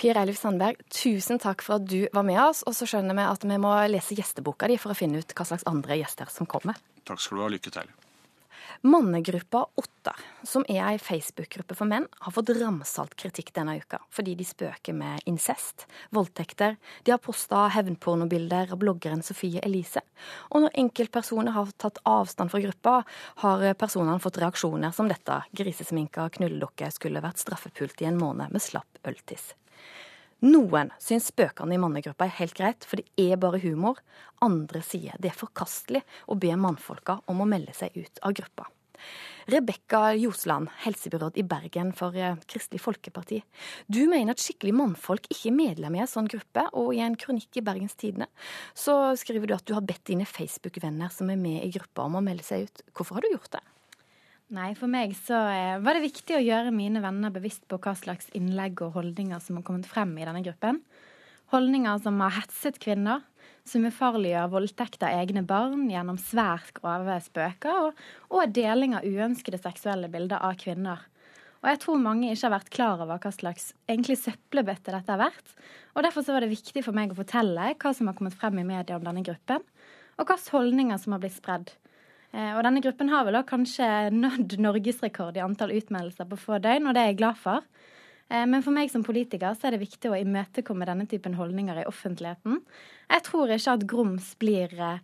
Per 0.00 0.16
Eilif 0.16 0.38
Sandberg, 0.38 0.78
tusen 0.94 1.42
takk 1.42 1.64
for 1.66 1.80
at 1.80 1.88
du 1.90 2.06
var 2.14 2.24
med 2.24 2.38
oss. 2.40 2.62
Og 2.70 2.76
så 2.78 2.86
skjønner 2.88 3.18
vi 3.18 3.26
at 3.26 3.42
vi 3.44 3.58
må 3.60 3.74
lese 3.90 4.16
gjesteboka 4.16 4.70
di 4.70 4.78
for 4.80 4.94
å 4.94 4.96
finne 4.96 5.20
ut 5.20 5.34
hva 5.34 5.48
slags 5.50 5.66
andre 5.68 5.98
gjester 5.98 6.30
som 6.32 6.48
kommer. 6.48 6.78
Takk 7.04 7.20
skal 7.20 7.40
du 7.40 7.44
ha. 7.44 7.50
Lykke 7.52 7.74
til. 7.74 7.90
Mannegruppa 8.82 9.66
Ottar, 9.74 10.16
som 10.42 10.64
er 10.64 10.80
ei 10.88 10.98
Facebook-gruppe 10.98 11.76
for 11.76 11.84
menn, 11.84 12.06
har 12.24 12.32
fått 12.32 12.48
ramsalt 12.56 13.12
kritikk 13.12 13.52
denne 13.52 13.74
uka 13.76 13.98
fordi 14.08 14.32
de 14.38 14.46
spøker 14.48 14.96
med 14.96 15.20
incest, 15.28 15.84
voldtekter. 16.16 16.78
De 17.04 17.12
har 17.12 17.20
posta 17.20 17.66
hevnpornobilder 17.74 18.72
av 18.72 18.80
bloggeren 18.80 19.20
Sofie 19.26 19.60
Elise. 19.60 20.00
Og 20.48 20.64
når 20.64 20.80
enkeltpersoner 20.80 21.52
har 21.58 21.76
tatt 21.76 22.00
avstand 22.08 22.54
fra 22.54 22.64
gruppa, 22.64 22.96
har 23.44 23.68
personene 23.76 24.16
fått 24.24 24.40
reaksjoner 24.40 24.96
som 24.96 25.12
dette. 25.12 25.42
Grisesminka 25.52 26.30
knulledokke 26.40 26.88
skulle 26.96 27.20
vært 27.20 27.44
straffepult 27.44 28.00
i 28.00 28.08
en 28.08 28.20
måned 28.20 28.48
med 28.48 28.64
slapp 28.64 29.04
øltiss. 29.04 29.52
Noen 30.40 30.88
syns 30.96 31.28
spøkene 31.28 31.76
i 31.76 31.80
mannegruppa 31.80 32.24
er 32.24 32.36
helt 32.38 32.56
greit, 32.56 32.84
for 32.88 33.00
det 33.00 33.10
er 33.20 33.40
bare 33.40 33.60
humor. 33.60 34.00
Andre 34.40 34.80
sier 34.84 35.18
det 35.20 35.34
er 35.34 35.36
forkastelig 35.36 36.00
å 36.32 36.36
be 36.40 36.54
mannfolka 36.56 37.18
om 37.28 37.42
å 37.44 37.48
melde 37.48 37.74
seg 37.76 37.96
ut 37.98 38.22
av 38.24 38.36
gruppa. 38.38 38.70
Rebekka 39.50 40.14
Ljosland, 40.14 40.68
helsebyråd 40.84 41.38
i 41.40 41.44
Bergen 41.48 41.90
for 41.96 42.16
eh, 42.16 42.36
Kristelig 42.48 42.82
Folkeparti. 42.84 43.40
Du 43.88 44.02
mener 44.08 44.34
at 44.34 44.42
skikkelig 44.42 44.74
mannfolk 44.76 45.26
ikke 45.32 45.48
er 45.50 45.56
medlem 45.56 45.96
i 45.96 46.02
en 46.04 46.10
sånn 46.10 46.28
gruppe, 46.30 46.66
og 46.76 46.92
i 46.94 47.02
en 47.04 47.16
kronikk 47.20 47.58
i 47.58 47.64
Bergens 47.64 47.96
Tidende 48.00 48.30
så 48.76 49.16
skriver 49.18 49.50
du 49.50 49.56
at 49.56 49.66
du 49.66 49.74
har 49.76 49.84
bedt 49.86 50.06
dine 50.12 50.28
Facebook-venner 50.28 51.12
som 51.12 51.32
er 51.32 51.40
med 51.40 51.64
i 51.64 51.72
gruppa 51.74 52.06
om 52.06 52.20
å 52.20 52.24
melde 52.24 52.46
seg 52.46 52.68
ut. 52.68 52.84
Hvorfor 52.94 53.18
har 53.18 53.26
du 53.26 53.34
gjort 53.34 53.52
det? 53.56 53.64
Nei, 54.50 54.72
for 54.74 54.90
meg 54.90 55.12
så 55.14 55.36
eh, 55.46 55.76
var 55.78 55.94
det 55.94 56.08
viktig 56.08 56.34
å 56.34 56.42
gjøre 56.42 56.72
mine 56.74 56.98
venner 57.04 57.30
bevisst 57.30 57.68
på 57.70 57.76
hva 57.78 57.92
slags 57.94 58.26
innlegg 58.34 58.80
og 58.82 58.96
holdninger 58.96 59.38
som 59.44 59.60
har 59.60 59.64
kommet 59.66 59.86
frem 59.86 60.10
i 60.18 60.24
denne 60.26 60.42
gruppen. 60.42 60.80
Holdninger 61.54 62.00
som 62.02 62.18
har 62.18 62.34
hetset 62.34 62.80
kvinner, 62.82 63.22
som 63.62 63.86
ufarliggjør 63.86 64.48
voldtekt 64.50 65.04
av 65.06 65.14
egne 65.20 65.44
barn 65.46 65.84
gjennom 65.90 66.18
svært 66.18 66.72
grove 66.80 67.20
spøker, 67.22 67.86
og, 67.86 68.00
og 68.34 68.50
deling 68.56 68.96
av 68.98 69.06
uønskede 69.06 69.60
seksuelle 69.62 70.10
bilder 70.10 70.42
av 70.42 70.58
kvinner. 70.58 71.04
Og 71.60 71.68
jeg 71.70 71.80
tror 71.84 72.02
mange 72.02 72.32
ikke 72.32 72.48
har 72.48 72.54
vært 72.56 72.72
klar 72.74 73.04
over 73.04 73.20
hva 73.22 73.32
slags 73.36 73.68
egentlig 73.86 74.16
søppelbøtte 74.18 74.90
dette 74.96 75.14
har 75.14 75.20
vært. 75.20 75.54
Og 75.94 76.02
derfor 76.06 76.26
så 76.26 76.34
var 76.34 76.42
det 76.42 76.50
viktig 76.50 76.82
for 76.86 76.96
meg 76.96 77.14
å 77.14 77.20
fortelle 77.20 77.70
hva 77.76 77.94
som 77.94 78.10
har 78.10 78.18
kommet 78.18 78.34
frem 78.34 78.58
i 78.58 78.66
media 78.66 78.98
om 78.98 79.06
denne 79.06 79.22
gruppen, 79.26 79.62
og 80.18 80.26
hvilke 80.26 80.56
holdninger 80.56 80.98
som 80.98 81.14
har 81.14 81.22
blitt 81.22 81.38
spredd. 81.38 81.70
Eh, 82.30 82.52
og 82.54 82.62
denne 82.62 82.82
gruppen 82.82 83.10
har 83.10 83.26
vel 83.26 83.40
òg 83.40 83.48
kanskje 83.48 83.86
nådd 84.14 84.54
norgesrekord 84.62 85.38
i 85.38 85.42
antall 85.42 85.74
utmeldelser 85.74 86.28
på 86.30 86.38
få 86.38 86.60
døgn, 86.62 86.86
og 86.86 86.94
det 86.94 87.02
er 87.02 87.10
jeg 87.10 87.20
glad 87.22 87.38
for. 87.40 87.66
Eh, 88.30 88.46
men 88.46 88.62
for 88.62 88.74
meg 88.74 88.92
som 88.92 89.04
politiker 89.06 89.56
så 89.58 89.68
er 89.68 89.74
det 89.74 89.82
viktig 89.82 90.12
å 90.12 90.18
imøtekomme 90.18 90.86
denne 90.86 91.08
typen 91.10 91.34
holdninger 91.38 91.82
i 91.82 91.86
offentligheten. 91.90 92.60
Jeg 93.10 93.26
tror 93.26 93.54
ikke 93.56 93.74
at 93.74 93.86
grums 93.90 94.34
blir, 94.38 94.74
eh, 94.78 95.02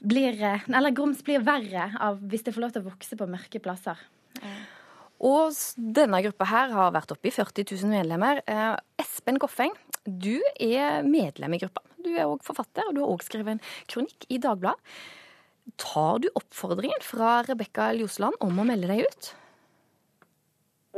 blir 0.00 0.36
Eller 0.68 0.90
grums 0.92 1.22
blir 1.22 1.40
verre 1.40 1.94
av 1.98 2.20
hvis 2.20 2.44
det 2.44 2.54
får 2.54 2.60
lov 2.60 2.72
til 2.72 2.82
å 2.82 2.90
vokse 2.90 3.16
på 3.16 3.28
mørke 3.28 3.60
plasser. 3.60 3.96
Og 5.20 5.52
denne 5.76 6.22
gruppa 6.22 6.46
her 6.46 6.70
har 6.72 6.92
vært 6.92 7.12
oppe 7.12 7.28
i 7.28 7.30
40 7.30 7.64
000 7.64 7.90
medlemmer. 7.90 8.40
Espen 8.98 9.36
Goffeng, 9.36 9.72
du 10.06 10.40
er 10.58 11.02
medlem 11.02 11.52
i 11.52 11.58
gruppa. 11.58 11.82
Du 12.02 12.08
er 12.16 12.24
òg 12.24 12.40
forfatter, 12.42 12.88
og 12.88 12.94
du 12.94 13.02
har 13.02 13.12
òg 13.12 13.20
skrevet 13.22 13.48
en 13.48 13.60
kronikk 13.86 14.24
i 14.30 14.38
Dagbladet. 14.38 14.80
Tar 15.80 16.18
du 16.24 16.28
oppfordringen 16.34 17.02
fra 17.04 17.40
Rebekka 17.46 17.90
Ljosland 17.96 18.36
om 18.44 18.58
å 18.60 18.66
melde 18.68 18.90
deg 18.90 19.06
ut? 19.06 19.30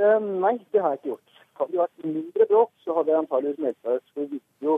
Eh, 0.00 0.18
nei, 0.42 0.56
det 0.72 0.80
har 0.80 0.94
jeg 0.94 1.02
ikke 1.02 1.12
gjort. 1.12 1.36
Hadde 1.60 1.72
det 1.74 1.82
vært 1.82 2.06
mindre 2.06 2.48
bråk, 2.50 2.72
så 2.84 2.96
hadde 2.96 3.12
jeg 3.12 3.20
antakeligvis 3.20 3.62
meldt 3.62 3.86
meg 3.86 3.98
ut. 3.98 4.12
Det 4.16 4.26
virker 4.32 4.68
jo 4.68 4.76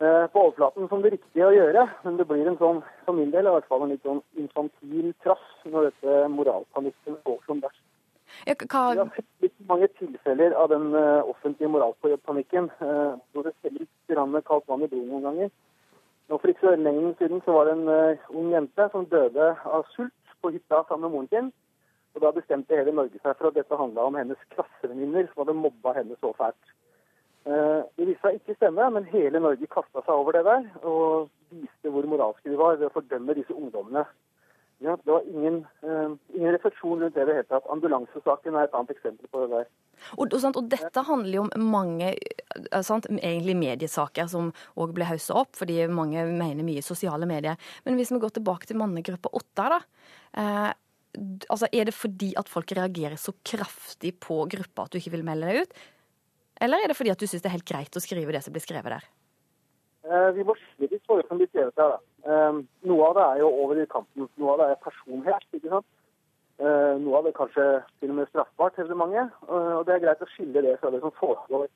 eh, 0.00 0.26
på 0.32 0.44
overflaten 0.44 0.90
som 0.90 1.04
det 1.04 1.14
riktige 1.16 1.48
å 1.48 1.54
gjøre, 1.54 1.86
men 2.06 2.18
det 2.20 2.26
blir 2.30 2.50
en 2.50 2.58
sånn, 2.60 2.82
for 3.06 3.18
min 3.18 3.32
del 3.34 3.50
i 3.50 3.54
hvert 3.56 3.70
fall 3.70 3.86
en 3.86 3.94
litt 3.94 4.06
sånn 4.06 4.22
infantil 4.40 5.12
trass 5.24 5.46
når 5.66 5.90
dette 5.90 6.20
moralpanikken 6.36 7.18
går 7.26 7.40
som 7.48 7.62
verst. 7.64 7.82
Ja, 8.46 8.54
hva... 8.54 8.84
Vi 8.94 9.02
har 9.02 9.10
sett 9.16 9.44
litt 9.44 9.56
mange 9.66 9.88
tilfeller 9.98 10.54
av 10.54 10.70
den 10.70 10.92
uh, 10.94 11.26
offentlige 11.26 11.72
moralpanikken 11.74 12.68
hvor 12.78 13.42
det 13.42 13.52
steller 13.58 13.82
litt 13.82 14.46
kaldt 14.46 14.68
vann 14.70 14.84
i 14.86 14.88
blodet 14.88 15.08
noen 15.10 15.26
ganger. 15.26 15.50
Nå 16.30 16.38
For 16.38 16.52
ikke 16.52 16.68
så 16.68 16.76
lenge 16.78 17.14
siden 17.18 17.40
så 17.44 17.52
var 17.56 17.66
det 17.66 17.72
en 17.74 17.88
uh, 17.90 18.28
ung 18.38 18.52
jente 18.54 18.84
som 18.92 19.06
døde 19.10 19.48
av 19.66 19.88
sult 19.96 20.36
på 20.42 20.52
hytta 20.54 20.84
sammen 20.86 21.08
med 21.08 21.14
moren 21.16 21.30
sin. 21.32 21.48
Og 22.14 22.22
Da 22.22 22.30
bestemte 22.34 22.78
hele 22.78 22.94
Norge 22.94 23.18
seg 23.18 23.34
for 23.34 23.50
at 23.50 23.56
dette 23.58 23.78
handla 23.80 24.04
om 24.06 24.18
hennes 24.18 24.46
klassevenninner 24.54 25.26
som 25.26 25.42
hadde 25.42 25.58
mobba 25.58 25.94
henne 25.98 26.14
så 26.20 26.30
fælt. 26.38 26.74
Uh, 27.48 27.82
det 27.98 28.06
viste 28.06 28.22
seg 28.22 28.38
ikke 28.38 28.56
stemme, 28.60 28.86
men 28.94 29.10
hele 29.10 29.42
Norge 29.42 29.66
kasta 29.74 30.04
seg 30.04 30.14
over 30.14 30.38
det 30.38 30.44
der 30.46 30.70
og 30.86 31.30
viste 31.50 31.90
hvor 31.90 32.06
moralske 32.06 32.50
de 32.50 32.58
var 32.62 32.78
ved 32.78 32.90
å 32.90 32.94
fordømme 32.94 33.34
disse 33.34 33.56
ungdommene. 33.56 34.06
Ja, 34.80 34.94
det 34.96 35.12
var 35.12 35.26
ingen, 35.28 35.58
uh, 35.84 36.14
ingen 36.32 36.54
refleksjon 36.54 37.02
rundt 37.02 37.14
det 37.14 37.26
det 37.28 37.34
hele 37.36 37.48
tatt. 37.50 37.66
Ambulansesaken 37.68 38.54
er 38.56 38.64
et 38.64 38.76
annet 38.76 38.94
eksempel 38.94 39.28
på 39.28 39.42
det 39.42 39.50
der. 39.52 39.66
Og, 40.16 40.32
og, 40.32 40.46
og, 40.48 40.62
dette 40.72 41.02
handler 41.04 41.34
jo 41.34 41.42
om 41.44 41.66
mange 41.68 42.14
eh, 42.14 42.84
sant, 42.86 43.10
egentlig 43.12 43.58
mediesaker 43.60 44.30
som 44.32 44.48
òg 44.80 44.94
ble 44.96 45.04
haussa 45.10 45.36
opp, 45.42 45.52
fordi 45.60 45.82
mange 45.92 46.24
mener 46.30 46.64
mye 46.64 46.84
sosiale 46.84 47.28
medier. 47.28 47.60
Men 47.84 48.00
hvis 48.00 48.14
vi 48.14 48.22
går 48.24 48.32
tilbake 48.38 48.70
til 48.70 48.80
mannegruppa 48.80 49.34
Åtta, 49.36 49.68
da. 49.76 49.82
Uh, 50.32 50.70
altså 51.50 51.68
Er 51.74 51.90
det 51.90 51.98
fordi 51.98 52.32
at 52.40 52.48
folk 52.48 52.72
reagerer 52.72 53.20
så 53.20 53.36
kraftig 53.44 54.14
på 54.22 54.46
gruppa 54.48 54.86
at 54.86 54.94
du 54.94 55.00
ikke 55.02 55.12
vil 55.18 55.26
melde 55.28 55.50
deg 55.50 55.66
ut? 55.66 55.80
Eller 56.64 56.80
er 56.80 56.88
det 56.88 56.96
fordi 56.96 57.12
at 57.12 57.20
du 57.20 57.28
syns 57.28 57.44
det 57.44 57.52
er 57.52 57.58
helt 57.58 57.68
greit 57.68 57.96
å 57.96 58.00
skrive 58.00 58.32
det 58.32 58.44
som 58.46 58.56
blir 58.56 58.64
skrevet 58.64 58.96
der? 58.96 59.08
Eh, 60.08 60.30
vi 60.32 60.44
må 60.48 60.54
skille 60.56 60.88
litt 60.94 61.04
for 61.08 61.20
det 61.20 61.28
som 61.28 61.40
blir 61.40 61.48
skrevet 61.50 61.80
her. 61.80 61.98
Eh, 62.24 62.60
noe 62.88 63.08
av 63.08 63.18
det 63.18 63.24
er 63.26 63.42
jo 63.42 63.50
over 63.64 63.80
i 63.80 63.88
kanten. 63.90 64.28
Noe 64.40 64.54
av 64.54 64.62
det 64.62 64.68
er 64.70 64.84
personlighet. 64.86 65.46
ikke 65.52 65.72
sant? 65.74 65.88
Eh, 66.60 66.94
noe 67.04 67.18
av 67.18 67.28
det 67.28 67.34
kanskje 67.36 67.66
til 68.00 68.12
og 68.12 68.16
med 68.16 68.30
straffbart, 68.30 68.76
hevder 68.80 68.96
mange. 68.96 69.26
Og 69.48 69.84
det 69.86 69.94
er 69.94 70.04
greit 70.04 70.24
å 70.24 70.30
skille 70.32 70.64
det 70.64 70.78
fra 70.80 70.90
det 70.90 71.02
som 71.04 71.12
foregår. 71.20 71.68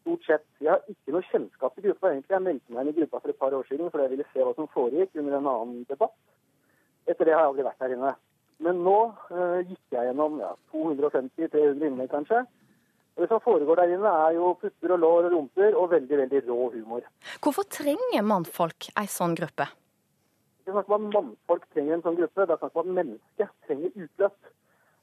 Stort 0.00 0.24
sett. 0.24 0.46
Jeg 0.60 0.70
har 0.72 0.80
ikke 0.88 1.12
noe 1.12 1.28
kjennskap 1.28 1.74
til 1.74 1.88
gruppa, 1.88 2.12
egentlig. 2.12 2.36
Jeg 2.36 2.46
meldte 2.46 2.72
meg 2.72 2.86
inn 2.86 2.94
i 2.94 2.98
gruppa 3.00 3.20
for 3.20 3.28
et 3.28 3.38
par 3.38 3.52
år 3.52 3.68
siden 3.68 3.90
fordi 3.90 4.04
jeg 4.06 4.14
ville 4.16 4.28
se 4.32 4.44
hva 4.44 4.54
som 4.56 4.72
foregikk 4.72 5.16
under 5.16 5.36
en 5.36 5.52
annen 5.52 5.84
debatt. 5.88 6.16
Etter 7.08 7.24
det 7.24 7.34
har 7.34 7.44
jeg 7.44 7.52
aldri 7.52 7.68
vært 7.68 7.84
her 7.84 7.96
inne. 7.96 8.14
Men 8.64 8.80
nå 8.84 8.98
gikk 9.68 9.94
jeg 9.94 10.08
gjennom 10.08 10.40
ja, 10.40 10.54
250-300 10.72 11.84
innlegg, 11.84 12.10
kanskje. 12.10 12.44
Og 13.18 13.22
Det 13.24 13.28
som 13.32 13.40
foregår 13.42 13.74
der 13.74 13.96
inne, 13.96 14.10
er 14.26 14.34
jo 14.36 14.52
putter 14.60 14.92
og 14.94 14.98
lår 15.02 15.24
og 15.26 15.32
rumper 15.32 15.74
og 15.74 15.90
veldig 15.90 16.18
veldig 16.18 16.42
rå 16.46 16.58
humor. 16.70 17.00
Hvorfor 17.42 17.64
trenger 17.66 18.22
mannfolk 18.22 18.92
ei 18.94 19.08
sånn 19.10 19.34
gruppe? 19.34 19.66
Det 20.62 20.70
er 20.70 20.76
snakk 20.76 20.92
om 20.92 21.08
at 21.08 21.16
mannfolk 21.16 21.64
trenger 21.74 21.96
en 21.96 22.04
sånn 22.04 22.18
gruppe. 22.20 22.46
Det 22.46 22.54
er 22.54 22.60
snakk 22.60 22.76
om 22.78 22.84
at 22.84 22.94
mennesket 23.00 23.50
trenger 23.66 24.04
utløp. 24.04 24.52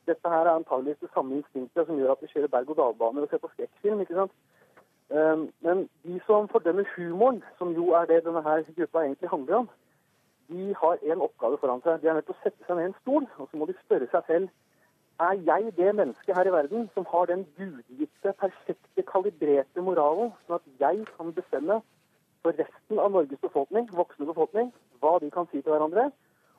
Dette 0.08 0.32
her 0.32 0.46
er 0.46 0.54
antageligvis 0.54 1.02
det 1.04 1.12
samme 1.12 1.36
instinktet 1.42 1.90
som 1.90 2.00
gjør 2.00 2.14
at 2.14 2.24
vi 2.24 2.30
kjører 2.32 2.54
berg-og-dal-baner 2.56 3.26
og 3.26 3.34
ser 3.34 3.42
på 3.44 3.52
skrekkfilm. 3.52 4.06
ikke 4.06 4.20
sant? 4.22 4.36
Ehm, 5.12 5.50
men 5.66 5.90
de 6.06 6.22
som 6.28 6.48
fordømmer 6.48 6.88
humoren, 6.96 7.44
som 7.58 7.74
jo 7.76 7.92
er 8.00 8.06
det 8.06 8.24
denne 8.24 8.46
her 8.48 8.64
gruppa 8.78 9.04
egentlig 9.04 9.30
handler 9.30 9.56
om, 9.56 9.70
de 10.48 10.76
har 10.82 11.04
en 11.04 11.26
oppgave 11.28 11.58
foran 11.58 11.84
seg. 11.84 12.00
De 12.02 12.08
er 12.08 12.14
nødt 12.14 12.30
til 12.32 12.38
å 12.38 12.44
sette 12.46 12.64
seg 12.64 12.78
ned 12.78 12.88
i 12.88 12.92
en 12.94 13.00
stol, 13.02 13.28
og 13.38 13.50
så 13.50 13.60
må 13.60 13.68
de 13.68 13.76
spørre 13.84 14.08
seg 14.14 14.32
selv 14.32 14.50
er 15.20 15.40
jeg 15.48 15.74
det 15.78 15.96
mennesket 15.96 16.36
her 16.36 16.48
i 16.48 16.54
verden 16.54 16.90
som 16.94 17.06
har 17.12 17.26
den 17.26 17.46
gudgitte, 17.58 18.34
perfekte, 18.40 19.04
kalibrerte 19.12 19.82
moralen, 19.82 20.34
sånn 20.46 20.60
at 20.60 20.68
jeg 20.80 21.06
kan 21.16 21.32
bestemme 21.36 21.80
for 22.44 22.58
resten 22.60 23.00
av 23.02 23.14
Norges 23.14 23.42
befolkning, 23.42 23.88
voksne 23.96 24.28
befolkning, 24.28 24.72
hva 25.02 25.16
de 25.24 25.32
kan 25.34 25.48
si 25.52 25.62
til 25.62 25.72
hverandre, 25.72 26.10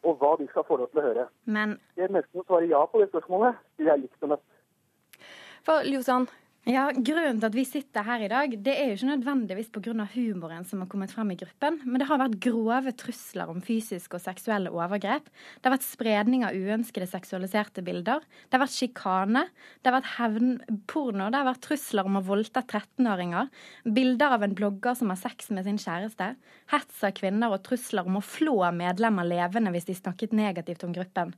og 0.06 0.18
hva 0.20 0.32
de 0.40 0.48
skal 0.50 0.66
få 0.66 0.80
lov 0.80 0.90
til 0.90 1.02
å 1.02 1.06
høre. 1.06 1.28
Men... 1.44 1.76
Det 1.98 2.08
menneskene 2.10 2.46
svarer 2.46 2.68
ja 2.70 2.82
på 2.90 3.02
det 3.02 3.10
spørsmålet, 3.12 3.60
vil 3.78 3.92
jeg 3.92 4.04
likt 4.04 4.26
å 4.26 4.32
møte. 4.32 5.28
For 5.66 5.86
Ljosan, 5.86 6.28
ja, 6.66 6.88
Grunnen 6.90 7.38
til 7.38 7.46
at 7.46 7.54
vi 7.54 7.62
sitter 7.62 8.02
her 8.02 8.24
i 8.26 8.28
dag, 8.30 8.54
det 8.66 8.72
er 8.74 8.88
jo 8.90 8.96
ikke 8.96 9.10
nødvendigvis 9.12 9.68
pga. 9.70 10.06
humoren 10.16 10.64
som 10.66 10.80
har 10.80 10.88
kommet 10.90 11.12
frem 11.14 11.30
i 11.30 11.36
gruppen, 11.38 11.76
men 11.84 12.00
det 12.02 12.08
har 12.08 12.18
vært 12.18 12.40
grove 12.42 12.90
trusler 12.98 13.52
om 13.52 13.60
fysiske 13.62 14.18
og 14.18 14.24
seksuelle 14.24 14.72
overgrep. 14.74 15.30
Det 15.30 15.68
har 15.70 15.76
vært 15.76 15.86
spredning 15.86 16.42
av 16.42 16.58
uønskede 16.58 17.06
seksualiserte 17.06 17.84
bilder. 17.86 18.18
Det 18.50 18.58
har 18.58 18.64
vært 18.64 18.74
sjikane. 18.74 19.44
Det 19.78 19.92
har 19.92 20.00
vært 20.00 20.10
hevnporno. 20.16 21.30
Det 21.30 21.38
har 21.38 21.46
vært 21.52 21.62
trusler 21.68 22.10
om 22.10 22.18
å 22.18 22.24
voldta 22.26 22.64
13-åringer. 22.66 23.46
Bilder 23.86 24.34
av 24.34 24.42
en 24.42 24.58
blogger 24.58 24.98
som 24.98 25.14
har 25.14 25.22
sex 25.22 25.54
med 25.54 25.70
sin 25.70 25.78
kjæreste. 25.78 26.32
Hets 26.74 27.06
av 27.06 27.14
kvinner 27.14 27.54
og 27.54 27.62
trusler 27.62 28.10
om 28.10 28.18
å 28.18 28.26
flå 28.26 28.58
medlemmer 28.74 29.22
levende 29.22 29.70
hvis 29.70 29.86
de 29.86 29.94
snakket 30.02 30.34
negativt 30.34 30.82
om 30.82 30.98
gruppen. 30.98 31.30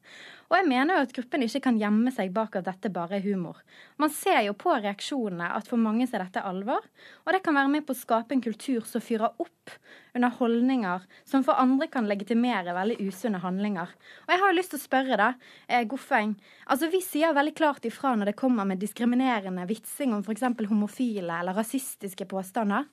Og 0.49 0.57
jeg 0.57 0.65
mener 0.65 0.97
jo 0.97 1.05
at 1.05 1.13
gruppen 1.13 1.43
ikke 1.45 1.61
kan 1.67 1.79
gjemme 1.81 2.11
seg 2.15 2.31
bak 2.33 2.55
at 2.57 2.65
dette 2.65 2.89
bare 2.93 3.19
er 3.19 3.25
humor. 3.27 3.59
Man 4.01 4.13
ser 4.13 4.41
jo 4.47 4.55
på 4.57 4.73
reaksjonene 4.79 5.51
at 5.53 5.69
for 5.69 5.81
mange 5.81 6.07
er 6.09 6.23
dette 6.25 6.41
alvor, 6.41 6.87
og 7.27 7.35
det 7.35 7.43
kan 7.45 7.57
være 7.59 7.73
med 7.75 7.85
på 7.85 7.93
å 7.93 7.99
skape 7.99 8.33
en 8.33 8.45
kultur 8.45 8.87
som 8.89 9.05
fyrer 9.05 9.37
opp 9.37 9.75
under 10.17 10.33
holdninger 10.39 11.05
som 11.29 11.45
for 11.45 11.61
andre 11.61 11.91
kan 11.93 12.09
legitimere 12.09 12.73
veldig 12.77 12.97
usunne 13.05 13.43
handlinger. 13.43 13.93
Og 14.25 14.33
jeg 14.33 14.43
har 14.43 14.53
jo 14.53 14.57
lyst 14.57 14.73
til 14.73 14.81
å 14.81 14.87
spørre 14.87 15.21
deg, 15.21 15.45
eh, 15.69 15.85
Goffeng. 15.85 16.35
Altså, 16.67 16.89
vi 16.91 17.03
sier 17.05 17.37
veldig 17.37 17.55
klart 17.55 17.85
ifra 17.85 18.17
når 18.17 18.33
det 18.33 18.41
kommer 18.41 18.65
med 18.65 18.81
diskriminerende 18.81 19.69
vitsing 19.69 20.17
om 20.17 20.25
f.eks. 20.25 20.49
homofile 20.73 21.43
eller 21.43 21.61
rasistiske 21.61 22.25
påstander. 22.25 22.89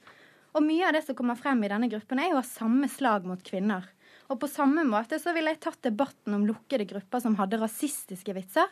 Og 0.56 0.64
mye 0.64 0.88
av 0.88 0.96
det 0.96 1.06
som 1.08 1.16
kommer 1.16 1.40
frem 1.40 1.64
i 1.64 1.72
denne 1.72 1.90
gruppen, 1.92 2.20
er 2.20 2.32
jo 2.32 2.40
av 2.40 2.48
samme 2.48 2.88
slag 2.92 3.26
mot 3.28 3.42
kvinner. 3.44 3.88
Og 4.32 4.40
på 4.42 4.50
samme 4.50 4.86
måte 4.88 5.20
så 5.22 5.34
ville 5.36 5.54
jeg 5.54 5.62
tatt 5.66 5.82
debatten 5.86 6.34
om 6.38 6.46
lukkede 6.48 6.88
grupper 6.90 7.22
som 7.22 7.36
hadde 7.40 7.60
rasistiske 7.62 8.34
vitser. 8.36 8.72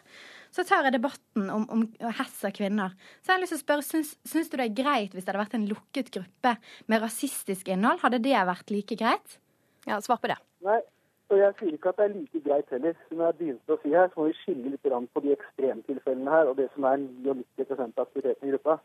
Så 0.54 0.66
tar 0.68 0.88
jeg 0.88 0.96
debatten 0.96 1.50
om, 1.54 1.68
om 1.70 1.84
hets 2.20 2.42
av 2.48 2.56
kvinner. 2.58 2.96
Så 3.22 3.32
jeg 3.32 3.36
har 3.36 3.44
lyst 3.44 3.56
til 3.56 3.62
å 3.62 3.66
spørre, 3.66 3.86
syns, 3.86 4.16
syns 4.28 4.50
du 4.50 4.58
det 4.58 4.70
er 4.70 4.80
greit 4.82 5.14
hvis 5.14 5.26
det 5.26 5.34
hadde 5.34 5.44
vært 5.44 5.58
en 5.60 5.70
lukket 5.70 6.10
gruppe 6.16 6.56
med 6.90 7.06
rasistisk 7.06 7.70
innhold? 7.74 8.02
Hadde 8.06 8.22
det 8.24 8.34
vært 8.50 8.74
like 8.74 8.98
greit? 9.00 9.38
Ja, 9.86 10.00
Svar 10.02 10.22
på 10.24 10.32
det. 10.32 10.40
Nei, 10.64 10.80
og 11.34 11.40
jeg 11.40 11.56
sier 11.60 11.78
ikke 11.78 11.92
at 11.92 12.00
det 12.00 12.06
er 12.08 12.16
like 12.16 12.44
greit 12.48 12.74
heller. 12.74 12.98
Som 13.10 13.24
jeg 13.26 13.40
begynte 13.40 13.76
å 13.76 13.80
si 13.84 13.94
her, 13.94 14.10
så 14.10 14.22
må 14.22 14.28
vi 14.30 14.36
skille 14.42 14.74
litt 14.74 14.90
på 15.14 15.24
de 15.26 15.34
ekstremtilfellene 15.36 16.34
her 16.34 16.52
og 16.52 16.60
det 16.60 16.70
som 16.74 16.88
er 16.90 17.02
99 17.04 17.70
av 17.84 18.06
aktiviteten 18.08 18.50
i 18.50 18.54
gruppa. 18.56 18.80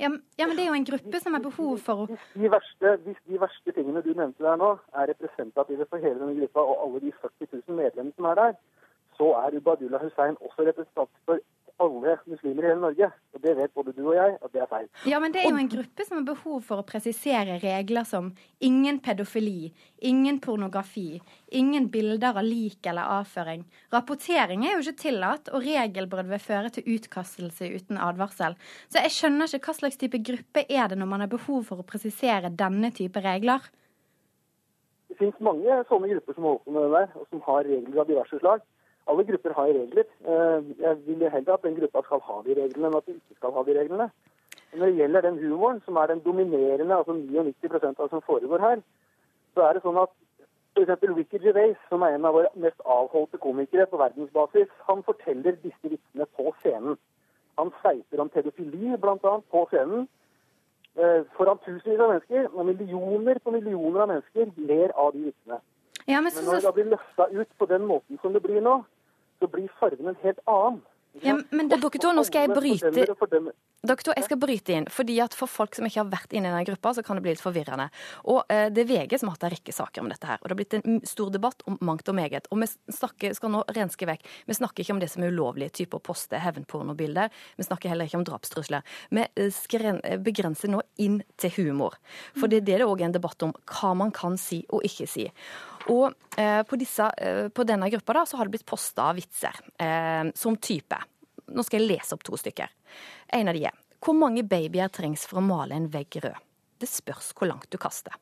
Ja, 0.00 0.08
ja, 0.38 0.46
men 0.46 0.56
det 0.56 0.64
er 0.64 0.70
jo 0.70 0.78
en 0.78 0.86
gruppe 0.88 1.20
som 1.20 1.34
har 1.36 1.42
behov 1.44 1.78
for 1.84 2.06
Hvis 2.08 2.26
de, 2.34 2.50
verste, 2.50 2.92
hvis 3.04 3.18
de 3.28 3.40
verste 3.40 3.72
tingene 3.76 4.00
du 4.00 4.14
nevnte 4.16 4.44
der 4.44 4.56
nå, 4.56 4.70
er 4.96 5.10
representative 5.12 5.86
for 5.90 6.00
hele 6.00 6.16
denne 6.22 6.36
gruppa 6.38 6.64
og 6.72 6.84
alle 6.84 7.00
de 7.04 7.12
40 7.20 7.48
000 7.68 7.76
medlemmene 7.82 8.16
som 8.16 8.28
er 8.30 8.38
der, 8.40 8.54
så 9.18 9.26
er 9.42 9.56
Ubadullah 9.58 10.00
Hussein 10.00 10.40
også 10.40 10.64
representant 10.70 11.12
for 11.28 11.42
alle 11.80 12.16
muslimer 12.28 12.64
i 12.64 12.68
hele 12.68 12.80
Norge. 12.82 13.08
Og 13.34 13.42
det 13.44 13.54
vet 13.56 13.72
både 13.76 13.94
du 13.96 14.02
og 14.04 14.14
jeg 14.16 14.36
at 14.36 14.52
det 14.52 14.62
er 14.62 14.68
feil. 14.70 14.86
Ja, 15.08 15.20
men 15.22 15.32
det 15.32 15.42
er 15.42 15.48
jo 15.48 15.60
en 15.62 15.70
gruppe 15.72 16.06
som 16.06 16.18
har 16.18 16.26
behov 16.28 16.60
for 16.66 16.82
å 16.82 16.86
presisere 16.86 17.56
regler 17.62 18.06
som 18.08 18.30
ingen 18.66 19.00
pedofili, 19.04 19.70
ingen 20.10 20.40
pornografi, 20.44 21.20
ingen 21.48 21.88
bilder 21.92 22.36
av 22.36 22.46
lik 22.46 22.86
eller 22.90 23.14
avføring. 23.20 23.64
Rapportering 23.94 24.66
er 24.66 24.76
jo 24.76 24.84
ikke 24.84 25.04
tillatt, 25.06 25.52
og 25.54 25.64
regelbrudd 25.64 26.30
vil 26.30 26.44
føre 26.44 26.72
til 26.74 26.88
utkastelse 26.96 27.72
uten 27.72 28.00
advarsel. 28.00 28.58
Så 28.92 29.04
jeg 29.04 29.16
skjønner 29.16 29.48
ikke 29.48 29.72
hva 29.72 29.78
slags 29.80 30.00
type 30.00 30.20
gruppe 30.26 30.66
er 30.68 30.90
det 30.90 31.00
når 31.00 31.12
man 31.14 31.24
har 31.24 31.32
behov 31.32 31.64
for 31.70 31.80
å 31.80 31.86
presisere 31.86 32.52
denne 32.52 32.92
type 32.96 33.24
regler? 33.24 33.64
Det 35.10 35.16
finnes 35.18 35.40
mange 35.42 35.80
sånne 35.88 36.12
grupper 36.12 36.36
som 36.36 36.44
holder 36.46 36.60
på 36.66 36.74
med 36.76 36.84
det 36.84 36.92
der, 36.98 37.16
og 37.18 37.24
som 37.32 37.40
har 37.48 37.64
regler 37.66 38.04
av 38.04 38.12
diverse 38.12 38.38
slag. 38.42 38.68
Alle 39.08 39.24
grupper 39.24 39.52
har 39.52 39.66
regler. 39.66 40.04
Eh, 40.24 40.64
jeg 40.80 40.96
vil 41.06 41.30
heller 41.30 41.54
at 41.54 41.62
den 41.62 41.74
gruppa 41.74 42.02
skal 42.02 42.20
ha 42.20 42.42
de 42.46 42.56
reglene, 42.62 42.86
enn 42.86 42.96
at 42.96 43.06
de 43.06 43.16
ikke 43.16 43.38
skal 43.38 43.52
ha 43.56 43.62
de 43.66 43.78
reglene. 43.78 44.10
Når 44.72 44.86
det 44.86 44.96
gjelder 44.96 45.20
den 45.20 45.38
humoren, 45.38 45.80
som 45.84 45.96
er 45.96 46.06
den 46.06 46.20
dominerende, 46.20 46.96
altså 46.96 47.12
99% 47.12 47.86
av 47.86 48.04
det 48.04 48.10
som 48.10 48.22
foregår 48.22 48.58
her, 48.58 48.82
så 49.54 49.62
er 49.66 49.72
det 49.72 49.82
sånn 49.82 49.98
at 49.98 50.12
f.eks. 50.76 51.02
Ricky 51.16 51.40
Gervais, 51.42 51.76
som 51.88 52.02
er 52.02 52.14
en 52.14 52.24
av 52.24 52.36
våre 52.38 52.52
mest 52.54 52.80
avholdte 52.84 53.40
komikere 53.42 53.86
på 53.90 53.98
verdensbasis, 53.98 54.70
han 54.86 55.02
forteller 55.02 55.58
disse 55.64 55.90
vitsene 55.90 56.26
på 56.38 56.54
scenen. 56.60 56.98
Han 57.58 57.72
sveiper 57.80 58.22
om 58.22 58.28
pedofili, 58.28 58.96
bl.a., 58.96 59.34
på 59.50 59.64
scenen. 59.72 60.06
Eh, 60.98 61.26
foran 61.36 61.58
tusenvis 61.64 62.00
av 62.00 62.14
mennesker, 62.14 62.48
millioner 62.64 63.38
på 63.42 63.52
millioner 63.54 64.04
av 64.04 64.08
mennesker 64.10 64.54
ler 64.70 64.94
av 64.98 65.12
de 65.14 65.26
vitsene. 65.28 65.60
Ja, 66.10 66.20
men, 66.20 66.32
men 66.34 66.44
når 66.44 66.58
det 66.58 66.64
da 66.66 66.72
blir 66.74 66.88
løfta 66.90 67.26
ut 67.30 67.50
på 67.58 67.66
den 67.70 67.84
måten 67.86 68.18
som 68.22 68.34
det 68.34 68.42
blir 68.42 68.62
nå, 68.64 68.80
så 69.38 69.48
blir 69.48 69.68
fargen 69.80 70.10
en 70.10 70.18
helt 70.24 70.40
annen. 70.50 70.80
Ja, 71.18 71.34
men 71.50 71.68
der, 71.68 71.82
og 71.82 71.96
to, 71.98 72.12
nå 72.14 72.22
skal 72.22 72.46
jeg 72.46 72.54
bryte 72.54 72.90
to, 72.94 74.12
jeg 74.14 74.24
skal 74.26 74.38
bryte 74.38 74.74
inn, 74.76 74.86
fordi 74.92 75.16
at 75.24 75.34
For 75.34 75.50
folk 75.50 75.74
som 75.74 75.86
ikke 75.88 76.02
har 76.02 76.10
vært 76.12 76.34
inne 76.36 76.50
i 76.50 76.52
denne 76.52 76.66
gruppa, 76.68 76.92
så 76.94 77.02
kan 77.02 77.18
det 77.18 77.24
bli 77.24 77.32
litt 77.34 77.42
forvirrende. 77.42 77.88
Og 78.30 78.44
eh, 78.52 78.68
Det 78.70 78.84
er 78.84 78.90
VG 78.90 79.18
som 79.18 79.30
har 79.30 79.38
hatt 79.38 79.46
en 79.48 79.54
rekke 79.54 79.74
saker 79.74 80.04
om 80.04 80.10
dette. 80.12 80.28
her, 80.28 80.38
og 80.38 80.46
Det 80.46 80.54
har 80.54 80.60
blitt 80.60 80.76
en 80.78 81.00
stor 81.08 81.32
debatt 81.34 81.64
om 81.66 81.78
mangt 81.80 82.08
og 82.08 82.14
meget. 82.14 82.46
og 82.50 82.60
Vi 82.62 82.68
snakker, 82.94 83.34
skal 83.34 83.54
nå 83.56 83.64
renske 83.74 84.06
vekk. 84.06 84.28
Vi 84.46 84.58
snakker 84.58 84.84
ikke 84.84 84.94
om 84.94 85.02
det 85.02 85.10
som 85.10 85.24
er 85.24 85.34
ulovlige 85.34 85.74
typer 85.80 85.98
poste 85.98 86.38
hevnpornobilder. 86.38 87.34
Vi 87.56 87.66
snakker 87.66 87.90
heller 87.90 88.06
ikke 88.06 88.20
om 88.20 88.28
drapstrusler. 88.28 88.86
Vi 89.10 89.26
skren, 89.56 90.00
begrenser 90.22 90.70
nå 90.70 90.84
inn 90.98 91.22
til 91.40 91.50
humor. 91.58 91.98
For 92.36 92.46
det 92.46 92.62
er 92.62 92.84
det 92.84 92.86
òg 92.86 93.02
en 93.02 93.16
debatt 93.16 93.42
om. 93.42 93.56
Hva 93.66 93.96
man 93.96 94.12
kan 94.14 94.38
si 94.38 94.62
og 94.70 94.84
ikke 94.86 95.08
si. 95.10 95.26
Og 95.88 96.12
eh, 96.36 96.60
på, 96.68 96.76
disse, 96.80 97.06
eh, 97.16 97.48
på, 97.48 97.64
denne 97.64 97.88
gruppa 97.90 98.20
da, 98.20 98.26
så 98.28 98.38
har 98.38 98.48
det 98.48 98.58
blitt 98.58 98.68
posta 98.68 99.10
vitser 99.16 99.56
eh, 99.80 100.28
som 100.36 100.58
type. 100.60 101.00
Nå 101.50 101.64
skal 101.66 101.82
jeg 101.82 101.90
lese 101.90 102.16
opp 102.16 102.24
to 102.26 102.38
stykker. 102.38 102.70
En 103.36 103.50
av 103.50 103.56
de 103.56 103.66
er 103.68 103.78
Hvor 104.00 104.16
mange 104.16 104.42
babyer 104.48 104.88
trengs 104.88 105.26
for 105.28 105.40
å 105.40 105.44
male 105.44 105.76
en 105.76 105.88
vegg 105.92 106.20
rød? 106.22 106.36
Det 106.80 106.88
spørs 106.88 107.34
hvor 107.36 107.50
langt 107.50 107.68
du 107.70 107.76
kaster. 107.78 108.14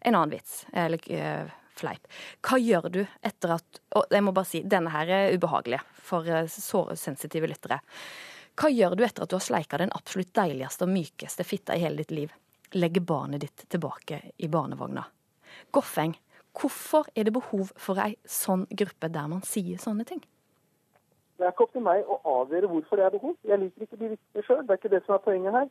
En 0.00 0.14
annen 0.14 0.32
vits, 0.32 0.64
eller 0.72 1.02
uh, 1.12 1.50
fleip. 1.76 2.06
Hva 2.40 2.56
gjør 2.56 2.88
du 2.88 3.00
etter 3.04 3.52
at 3.58 3.80
Og 3.98 4.14
jeg 4.14 4.24
må 4.24 4.32
bare 4.32 4.48
si, 4.48 4.62
denne 4.64 4.92
her 4.94 5.12
er 5.12 5.34
ubehagelig 5.36 5.82
for 6.00 6.24
uh, 6.24 6.46
sårsensitive 6.48 7.50
lyttere. 7.50 7.82
Hva 8.56 8.72
gjør 8.72 8.96
du 8.96 9.04
etter 9.04 9.26
at 9.26 9.32
du 9.32 9.36
har 9.36 9.44
sleika 9.44 9.78
den 9.80 9.92
absolutt 9.92 10.32
deiligste 10.36 10.88
og 10.88 10.94
mykeste 10.94 11.44
fitta 11.44 11.76
i 11.76 11.84
hele 11.84 12.00
ditt 12.00 12.16
liv? 12.16 12.32
Legge 12.80 13.02
barnet 13.04 13.44
ditt 13.44 13.66
tilbake 13.68 14.22
i 14.38 14.48
barnevogna. 14.48 15.04
Goffeng, 15.74 16.14
Hvorfor 16.56 17.06
er 17.14 17.28
det 17.28 17.34
behov 17.34 17.70
for 17.78 18.00
ei 18.02 18.16
sånn 18.26 18.64
gruppe 18.74 19.10
der 19.12 19.28
man 19.30 19.42
sier 19.46 19.78
sånne 19.78 20.06
ting? 20.08 20.22
Det 21.40 21.46
er 21.46 21.54
ikke 21.54 21.64
opp 21.64 21.70
til 21.72 21.84
meg 21.86 22.04
å 22.04 22.18
avgjøre 22.28 22.68
hvorfor 22.68 23.00
det 23.00 23.04
er 23.06 23.12
behov. 23.14 23.36
Jeg 23.48 23.58
liker 23.62 23.86
ikke 23.86 23.96
de 23.96 24.08
vitsene 24.10 24.42
sjøl. 24.44 24.58
Det 24.66 24.74
er 24.74 24.80
ikke 24.80 24.90
det 24.92 24.98
som 25.06 25.14
er 25.16 25.22
poenget 25.24 25.54
her. 25.56 25.70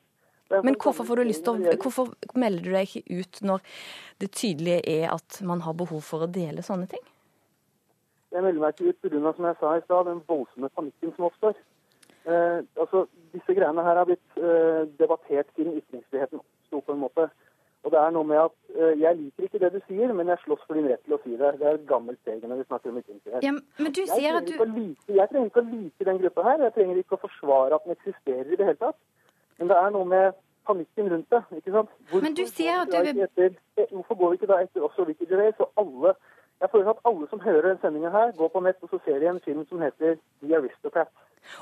Men 0.65 0.77
hvorfor, 0.82 1.05
får 1.05 1.19
du 1.19 1.27
lyst 1.27 1.49
å, 1.51 1.53
hvorfor 1.84 2.08
melder 2.41 2.63
du 2.65 2.71
deg 2.73 2.89
ikke 2.89 3.19
ut 3.19 3.39
når 3.45 3.67
det 4.23 4.32
tydelige 4.34 4.79
er 4.95 5.12
at 5.13 5.38
man 5.45 5.62
har 5.62 5.75
behov 5.77 6.01
for 6.08 6.25
å 6.25 6.29
dele 6.39 6.65
sånne 6.65 6.89
ting? 6.89 7.03
Jeg 8.34 8.45
melder 8.45 8.63
meg 8.63 8.73
ikke 8.73 8.95
ut 8.95 9.13
pga. 9.13 9.34
som 9.38 9.45
jeg 9.45 9.60
sa 9.60 9.75
i 9.77 9.84
stad, 9.86 10.10
den 10.10 10.23
voldsomme 10.25 10.71
panikken 10.73 11.13
som 11.13 11.27
oppstår. 11.29 11.62
Eh, 12.25 12.58
altså, 12.82 13.05
Disse 13.29 13.53
greiene 13.53 13.86
her 13.86 14.01
har 14.01 14.10
blitt 14.10 14.41
eh, 14.41 14.89
debattert 14.97 15.53
siden 15.53 15.77
ytringsfriheten 15.77 16.41
oppsto 16.41 16.82
på 16.82 16.97
en 16.97 17.03
måte. 17.05 17.29
Og 17.88 17.94
det 17.94 18.00
er 18.00 18.12
noe 18.12 18.28
med 18.28 18.39
at 18.42 18.56
uh, 18.76 18.92
Jeg 19.00 19.15
liker 19.15 19.46
ikke 19.48 19.62
det 19.62 19.70
du 19.78 19.80
sier, 19.88 20.12
men 20.13 20.28
jeg 20.28 20.42
slåss 20.44 20.65
for 20.68 20.76
din 20.76 20.89
rett 20.92 21.02
til 21.06 21.15
å 21.15 21.22
si 21.24 21.38
det. 21.39 21.54
Det 21.62 21.68
er 21.70 21.78
et 21.78 21.88
gammelt 21.88 22.20
steg 22.26 22.44
når 22.44 22.60
vi 22.62 22.68
snakker 22.68 22.92
om 22.92 23.00
ytringsfrihet. 23.00 23.46
Ja, 23.48 23.54
men 23.56 23.96
du 23.96 24.02
sier 24.10 24.39
at 24.42 24.50
du... 24.50 24.54
Like, 24.76 25.15
jeg 25.20 25.32
trenger 25.32 25.52
ikke 25.52 25.63
å 25.63 25.70
like 25.70 26.10
den 26.10 26.20
gruppa 26.24 26.46
her. 26.50 26.65
Jeg 26.68 26.76
trenger 26.76 27.00
ikke 27.00 27.20
å 27.20 27.24
forsvare 27.24 27.80
at 27.80 27.88
den 27.88 27.96
eksisterer 27.96 28.52
i 28.52 28.60
det 28.60 28.68
hele 28.68 28.82
tatt. 28.84 29.00
Men 29.60 29.72
det 29.72 29.80
er 29.80 29.96
noe 29.96 30.10
med 30.12 30.42
panikken 30.68 31.13
rundt 31.13 31.32
det. 31.36 31.42
ikke 31.62 31.78
sant? 31.78 31.96
Hvorfor 32.10 32.28
men 32.28 32.36
du 32.36 32.44
sier 32.52 32.84
at 32.84 32.92
du. 32.92 33.24
Etter, 33.28 33.56
eh, 33.80 33.96
hvorfor 33.96 34.20
går 34.20 34.34
vi 34.36 34.42
ikke 34.42 34.52
da 34.52 34.60
etter 34.65 34.86
også 34.89 35.08
Ricky 35.08 35.30
Gervais 35.32 35.63
og 35.63 35.72
alle 35.80 36.13
jeg 36.60 36.70
føler 36.72 36.89
at 36.92 37.06
alle 37.08 37.28
som 37.32 37.39
hører 37.39 37.62
denne 37.62 37.80
sendinga 37.82 38.10
her, 38.12 38.32
går 38.36 38.50
på 38.52 38.60
nett 38.60 38.82
og 38.84 38.89
så 38.92 38.98
ser 39.06 39.20
de 39.20 39.30
en 39.32 39.39
film 39.46 39.62
som 39.70 39.80
heter 39.80 40.18
The 40.44 40.56
Aristocrats. 40.58 41.13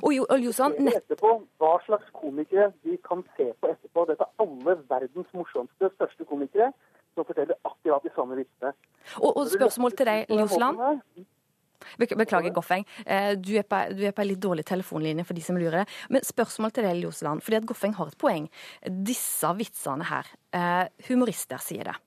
Og 0.03 0.13
jo, 0.13 0.25
nett... 0.29 0.99
etterpå 0.99 1.33
hva 1.61 1.77
slags 1.85 2.09
komikere 2.15 2.71
vi 2.83 2.97
kan 3.05 3.23
se 3.37 3.51
på 3.59 3.71
etterpå. 3.71 4.05
Dette 4.09 4.27
er 4.27 4.43
alle 4.43 4.77
verdens 4.89 5.33
morsomste, 5.37 5.91
største 5.95 6.27
komikere 6.27 6.71
som 7.17 7.25
forteller 7.25 7.57
akkurat 7.65 8.03
de 8.05 8.13
samme 8.15 8.37
vitsene. 8.37 8.73
Og, 9.21 9.31
og 9.31 9.43
spørsmål 9.49 9.97
til 9.97 10.09
deg, 10.09 10.31
Ljosland. 10.33 10.81
Beklager, 11.97 12.51
Goffeng. 12.53 12.85
Eh, 13.05 13.33
du 13.37 13.53
er, 13.57 13.65
på, 13.65 13.79
du 13.93 14.03
er 14.07 14.15
på 14.15 14.23
en 14.23 14.29
litt 14.31 14.41
dårlig 14.43 14.65
telefonlinje 14.67 15.25
for 15.27 15.37
de 15.37 15.45
som 15.45 15.59
lurer. 15.59 15.87
Men 16.13 16.25
spørsmål 16.25 16.73
til 16.75 16.87
deg, 16.87 17.01
Ljosland. 17.05 17.45
Fordi 17.45 17.61
at 17.61 17.69
Goffeng 17.69 17.95
har 17.97 18.11
et 18.11 18.19
poeng. 18.19 18.49
Disse 19.07 19.53
vitsene 19.57 20.09
her. 20.09 20.29
Eh, 20.57 20.83
humorister 21.09 21.61
sier 21.63 21.91
det. 21.91 21.97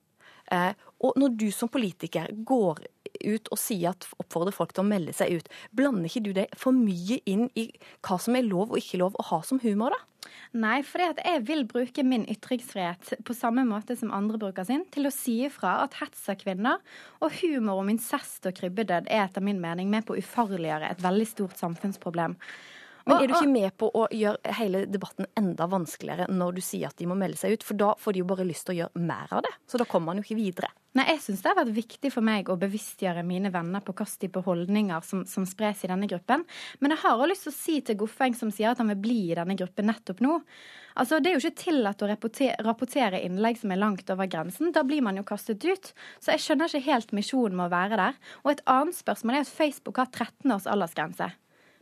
Eh, 0.51 0.73
og 1.01 1.17
når 1.19 1.37
du 1.39 1.47
som 1.55 1.71
politiker 1.71 2.29
går 2.45 2.83
ut 3.21 3.49
og 3.51 3.59
sier 3.59 3.91
at 3.91 4.07
oppfordrer 4.21 4.55
folk 4.55 4.73
til 4.75 4.83
å 4.83 4.89
melde 4.89 5.13
seg 5.15 5.39
ut, 5.39 5.49
blander 5.75 6.09
ikke 6.09 6.23
du 6.25 6.31
deg 6.35 6.53
for 6.57 6.75
mye 6.75 7.19
inn 7.29 7.47
i 7.59 7.67
hva 8.05 8.17
som 8.21 8.37
er 8.37 8.47
lov 8.47 8.71
og 8.71 8.79
ikke 8.81 9.01
lov 9.01 9.17
å 9.19 9.27
ha 9.31 9.41
som 9.45 9.61
humor, 9.63 9.95
da? 9.95 10.07
Nei, 10.51 10.81
for 10.85 11.01
jeg 11.01 11.41
vil 11.47 11.63
bruke 11.69 12.03
min 12.05 12.27
ytringsfrihet 12.29 13.13
på 13.25 13.35
samme 13.35 13.63
måte 13.65 13.95
som 13.97 14.11
andre 14.13 14.37
bruker 14.41 14.67
sin, 14.67 14.83
til 14.93 15.07
å 15.07 15.13
si 15.13 15.39
ifra 15.47 15.77
at 15.85 15.95
hets 16.01 16.27
av 16.29 16.37
kvinner 16.41 16.81
og 17.23 17.33
humor 17.39 17.81
om 17.81 17.89
incest 17.93 18.45
og 18.49 18.57
krybbedød 18.59 19.09
er 19.09 19.25
etter 19.25 19.43
min 19.43 19.61
mening 19.63 19.89
med 19.91 20.05
på 20.05 20.13
å 20.15 20.21
ufarliggjøre 20.21 20.91
et 20.91 21.01
veldig 21.03 21.27
stort 21.29 21.61
samfunnsproblem. 21.61 22.35
Men 23.05 23.17
er 23.17 23.29
du 23.29 23.35
ikke 23.35 23.53
med 23.53 23.77
på 23.81 23.89
å 23.97 24.05
gjøre 24.13 24.55
hele 24.59 24.83
debatten 24.89 25.27
enda 25.39 25.67
vanskeligere 25.71 26.27
når 26.31 26.59
du 26.59 26.61
sier 26.65 26.91
at 26.91 26.99
de 26.99 27.07
må 27.09 27.17
melde 27.17 27.39
seg 27.39 27.55
ut? 27.55 27.65
For 27.65 27.79
da 27.79 27.93
får 27.99 28.15
de 28.15 28.23
jo 28.23 28.29
bare 28.29 28.45
lyst 28.47 28.67
til 28.67 28.75
å 28.75 28.79
gjøre 28.83 29.05
mer 29.07 29.33
av 29.33 29.45
det. 29.47 29.53
Så 29.69 29.81
da 29.81 29.87
kommer 29.89 30.11
man 30.11 30.21
jo 30.21 30.27
ikke 30.27 30.39
videre. 30.39 30.71
Nei, 30.97 31.05
jeg 31.07 31.21
syns 31.23 31.39
det 31.39 31.47
har 31.47 31.55
vært 31.55 31.71
viktig 31.71 32.09
for 32.11 32.25
meg 32.27 32.49
å 32.51 32.57
bevisstgjøre 32.59 33.23
mine 33.23 33.47
venner 33.53 33.79
på 33.79 33.93
hvilke 33.95 34.19
type 34.25 34.41
holdninger 34.43 35.05
som, 35.07 35.23
som, 35.29 35.45
spres 35.47 35.85
i 35.85 35.89
denne 35.91 36.09
gruppen. 36.11 36.43
Men 36.83 36.91
jeg 36.91 37.03
har 37.05 37.15
også 37.15 37.29
lyst 37.31 37.47
til 37.47 37.53
å 37.53 37.55
si 37.55 37.75
til 37.87 37.99
Goffeng, 38.01 38.35
som 38.35 38.51
sier 38.51 38.73
at 38.73 38.81
han 38.83 38.91
vil 38.91 38.99
bli 38.99 39.19
i 39.29 39.37
denne 39.39 39.55
gruppen 39.59 39.87
nettopp 39.87 40.23
nå 40.23 40.41
Altså, 40.99 41.21
Det 41.23 41.29
er 41.29 41.37
jo 41.37 41.39
ikke 41.45 41.61
tillatt 41.61 42.01
å 42.03 42.09
rapportere 42.11 43.21
innlegg 43.23 43.61
som 43.61 43.71
er 43.71 43.79
langt 43.79 44.09
over 44.11 44.27
grensen. 44.27 44.73
Da 44.75 44.83
blir 44.83 44.99
man 45.05 45.15
jo 45.15 45.23
kastet 45.23 45.63
ut. 45.63 45.93
Så 46.19 46.33
jeg 46.33 46.43
skjønner 46.43 46.67
ikke 46.67 46.89
helt 46.89 47.13
misjonen 47.15 47.55
med 47.55 47.69
å 47.69 47.71
være 47.71 47.99
der. 48.01 48.17
Og 48.43 48.51
et 48.51 48.65
annet 48.67 48.97
spørsmål 48.97 49.39
er 49.39 49.45
at 49.45 49.53
Facebook 49.55 50.01
har 50.01 50.11
13 50.11 50.51
års 50.51 50.67
aldersgrense. 50.67 51.29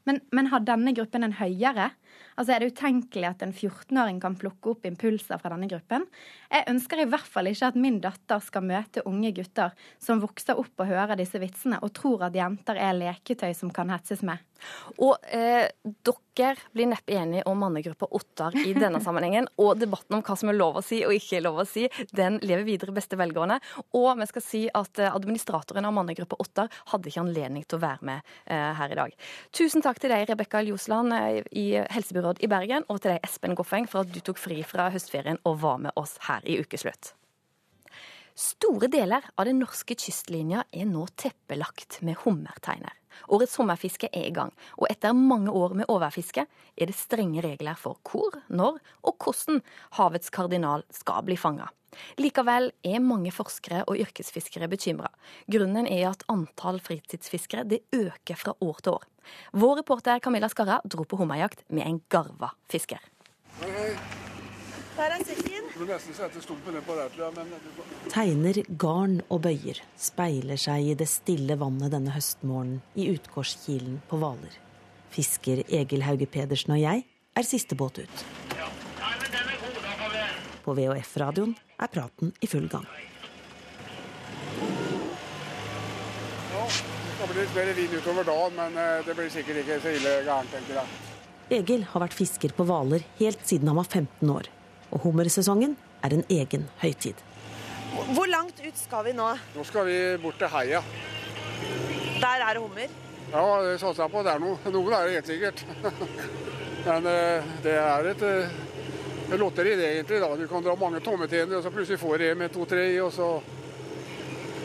Men, 0.10 0.24
men, 0.34 0.48
har 0.50 0.64
denne 0.66 0.90
gruppen 0.98 1.22
en 1.28 1.36
høyere? 1.38 1.92
Altså 2.34 2.56
Er 2.56 2.64
det 2.64 2.72
utenkelig 2.74 3.28
at 3.28 3.44
en 3.46 3.54
14-åring 3.54 4.18
kan 4.24 4.38
plukke 4.42 4.72
opp 4.72 4.88
impulser 4.90 5.38
fra 5.38 5.52
denne 5.54 5.70
gruppen? 5.70 6.08
Jeg 6.50 6.66
ønsker 6.72 7.04
i 7.04 7.06
hvert 7.12 7.30
fall 7.30 7.52
ikke 7.52 7.70
at 7.70 7.78
min 7.78 8.00
datter 8.02 8.42
skal 8.42 8.66
møte 8.66 9.06
unge 9.06 9.30
gutter 9.38 9.76
som 10.02 10.24
vokser 10.24 10.58
opp 10.58 10.82
og 10.82 10.90
hører 10.90 11.20
disse 11.20 11.38
vitsene 11.42 11.78
og 11.86 11.94
tror 12.00 12.26
at 12.26 12.40
jenter 12.40 12.80
er 12.82 12.98
leketøy 12.98 13.52
som 13.54 13.70
kan 13.76 13.94
hetses 13.94 14.26
med. 14.26 14.42
Og 14.98 15.18
eh, 15.30 15.68
dere 16.06 16.56
blir 16.76 16.88
neppe 16.92 17.16
enige 17.20 17.44
om 17.50 17.60
mannegruppa 17.60 18.08
Ottar 18.16 18.56
i 18.60 18.74
denne 18.78 19.02
sammenhengen. 19.04 19.50
Og 19.64 19.76
debatten 19.80 20.18
om 20.18 20.24
hva 20.26 20.38
som 20.40 20.52
er 20.52 20.58
lov 20.58 20.80
å 20.80 20.84
si 20.86 21.02
og 21.06 21.14
ikke 21.16 21.42
lov 21.44 21.62
å 21.64 21.68
si, 21.68 21.86
den 22.16 22.40
lever 22.44 22.66
videre 22.68 22.96
beste 22.96 23.18
velgående. 23.20 23.60
Og 23.98 24.10
vi 24.22 24.30
skal 24.30 24.46
si 24.46 24.64
at 24.72 25.02
eh, 25.02 25.12
administratoren 25.12 25.88
av 25.90 25.96
mannegruppa 25.96 26.40
Ottar 26.40 26.72
hadde 26.94 27.12
ikke 27.12 27.26
anledning 27.26 27.66
til 27.68 27.80
å 27.80 27.84
være 27.84 28.10
med 28.12 28.34
eh, 28.46 28.72
her 28.80 28.96
i 28.96 29.00
dag. 29.00 29.16
Tusen 29.56 29.86
takk 29.86 30.02
til 30.02 30.14
deg, 30.14 30.28
Rebekka 30.30 30.64
Ljosland 30.68 31.16
eh, 31.16 31.42
i 31.52 31.68
helsebyrådet 31.92 32.46
i 32.46 32.52
Bergen, 32.52 32.88
og 32.88 33.02
til 33.04 33.16
deg, 33.16 33.24
Espen 33.28 33.58
Goffeng, 33.60 33.90
for 33.90 34.06
at 34.06 34.14
du 34.14 34.22
tok 34.24 34.40
fri 34.42 34.62
fra 34.68 34.90
høstferien 34.94 35.42
og 35.50 35.62
var 35.64 35.82
med 35.88 35.96
oss 36.00 36.18
her 36.30 36.46
i 36.48 36.60
Ukeslutt. 36.64 37.14
Store 38.40 38.88
deler 38.88 39.26
av 39.36 39.50
den 39.50 39.60
norske 39.60 39.98
kystlinja 40.00 40.64
er 40.72 40.88
nå 40.88 41.04
teppelagt 41.20 42.00
med 42.08 42.22
hummerteiner. 42.24 42.94
Årets 43.30 43.56
sommerfiske 43.58 44.10
er 44.14 44.30
i 44.30 44.36
gang, 44.36 44.54
og 44.78 44.88
etter 44.90 45.16
mange 45.18 45.52
år 45.52 45.76
med 45.78 45.90
overfiske 45.90 46.46
er 46.46 46.90
det 46.90 46.98
strenge 46.98 47.44
regler 47.46 47.78
for 47.80 48.00
hvor, 48.08 48.42
når 48.48 48.80
og 49.04 49.18
hvordan 49.18 49.62
havets 50.00 50.34
kardinal 50.34 50.86
skal 50.94 51.26
bli 51.28 51.38
fanga. 51.40 51.70
Likevel 52.22 52.70
er 52.86 53.02
mange 53.02 53.32
forskere 53.34 53.82
og 53.90 53.98
yrkesfiskere 53.98 54.70
bekymra. 54.70 55.10
Grunnen 55.50 55.88
er 55.90 56.12
at 56.12 56.26
antall 56.30 56.80
fritidsfiskere 56.86 57.66
det 57.66 57.82
øker 57.96 58.38
fra 58.38 58.54
år 58.62 58.84
til 58.84 59.00
år. 59.00 59.08
Vår 59.54 59.82
reporter 59.82 60.22
Camilla 60.22 60.50
Skarra 60.50 60.80
dro 60.86 61.06
på 61.06 61.20
hummerjakt 61.20 61.66
med 61.70 61.86
en 61.86 62.02
garva 62.10 62.54
fisker. 62.70 63.02
Her 65.00 65.16
er 65.16 65.49
sekken. 65.80 65.96
Nesten 65.96 66.14
sette 66.14 66.42
stumpen 66.42 66.74
nedpå 66.74 66.96
der, 66.96 67.10
tror 67.10 67.26
jeg. 67.26 67.34
Men... 67.36 67.48
Tegner, 68.12 68.64
garn 68.80 69.20
og 69.30 69.42
bøyer 69.44 69.82
speiler 69.98 70.58
seg 70.60 70.92
i 70.92 70.96
det 70.96 71.08
stille 71.10 71.58
vannet 71.60 71.92
denne 71.94 72.12
høstmorgenen 72.16 72.82
i 72.96 73.10
Utgårdskilen 73.14 74.02
på 74.10 74.20
Hvaler. 74.20 74.58
Fisker 75.10 75.64
Egil 75.68 76.04
Hauge 76.06 76.28
Pedersen 76.30 76.76
og 76.76 76.82
jeg 76.82 77.06
er 77.36 77.48
siste 77.48 77.76
båt 77.76 78.00
ut. 78.04 78.26
På 80.64 80.76
VHF-radioen 80.78 81.56
er 81.80 81.90
praten 81.90 82.34
i 82.42 82.50
full 82.50 82.68
gang. 82.70 82.86
Ja, 86.54 86.66
det 86.68 87.16
skal 87.16 87.32
bli 87.32 87.40
litt 87.40 87.56
mer 87.56 87.74
vind 87.80 87.96
utover 87.96 88.28
dagen, 88.28 88.56
men 88.60 88.78
eh, 88.78 89.00
det 89.08 89.16
blir 89.18 89.32
sikkert 89.34 89.64
ikke 89.64 89.80
så 89.82 89.96
ille 89.96 90.14
gærent, 90.28 90.54
tenker 90.54 90.82
jeg. 90.82 91.00
Egil 91.60 91.88
har 91.90 92.04
vært 92.04 92.14
fisker 92.14 92.54
på 92.54 92.68
Hvaler 92.70 93.06
helt 93.18 93.42
siden 93.48 93.72
han 93.72 93.80
var 93.80 93.88
15 93.90 94.30
år 94.30 94.52
og 94.92 95.04
hummersesongen 95.06 95.76
er 96.04 96.16
en 96.16 96.24
egen 96.30 96.68
høytid. 96.82 97.20
Hvor 98.14 98.30
langt 98.30 98.60
ut 98.62 98.78
skal 98.78 99.06
vi 99.10 99.14
nå? 99.18 99.28
Nå 99.56 99.66
skal 99.68 99.88
vi 99.90 100.00
bort 100.22 100.38
til 100.40 100.52
heia. 100.54 100.82
Der 102.20 102.44
er 102.46 102.54
det 102.54 102.62
hummer? 102.62 102.98
Ja, 103.32 103.44
det 103.66 103.80
satser 103.80 104.04
jeg 104.04 104.12
på. 104.12 104.24
Det 104.26 104.34
er 104.34 104.42
noe. 104.42 104.58
Noen 104.74 104.94
er 104.96 105.06
det 105.08 105.20
helt 105.20 105.30
sikkert. 105.30 105.66
Men 106.88 107.10
eh, 107.12 107.50
det 107.64 107.76
er 107.78 108.10
et, 108.12 108.24
et 108.24 109.34
eh, 109.34 109.38
lotteri, 109.40 109.76
det 109.78 109.90
egentlig. 109.94 110.22
da. 110.24 110.32
Du 110.40 110.48
kan 110.50 110.66
dra 110.66 110.76
mange 110.80 111.02
tommetenner, 111.06 111.60
og 111.60 111.64
så 111.66 111.74
plutselig 111.74 112.00
får 112.02 112.18
du 112.18 112.26
en 112.30 112.40
med 112.40 112.54
to-tre 112.56 112.88
i, 112.94 113.00
og 113.04 113.14
så 113.14 113.40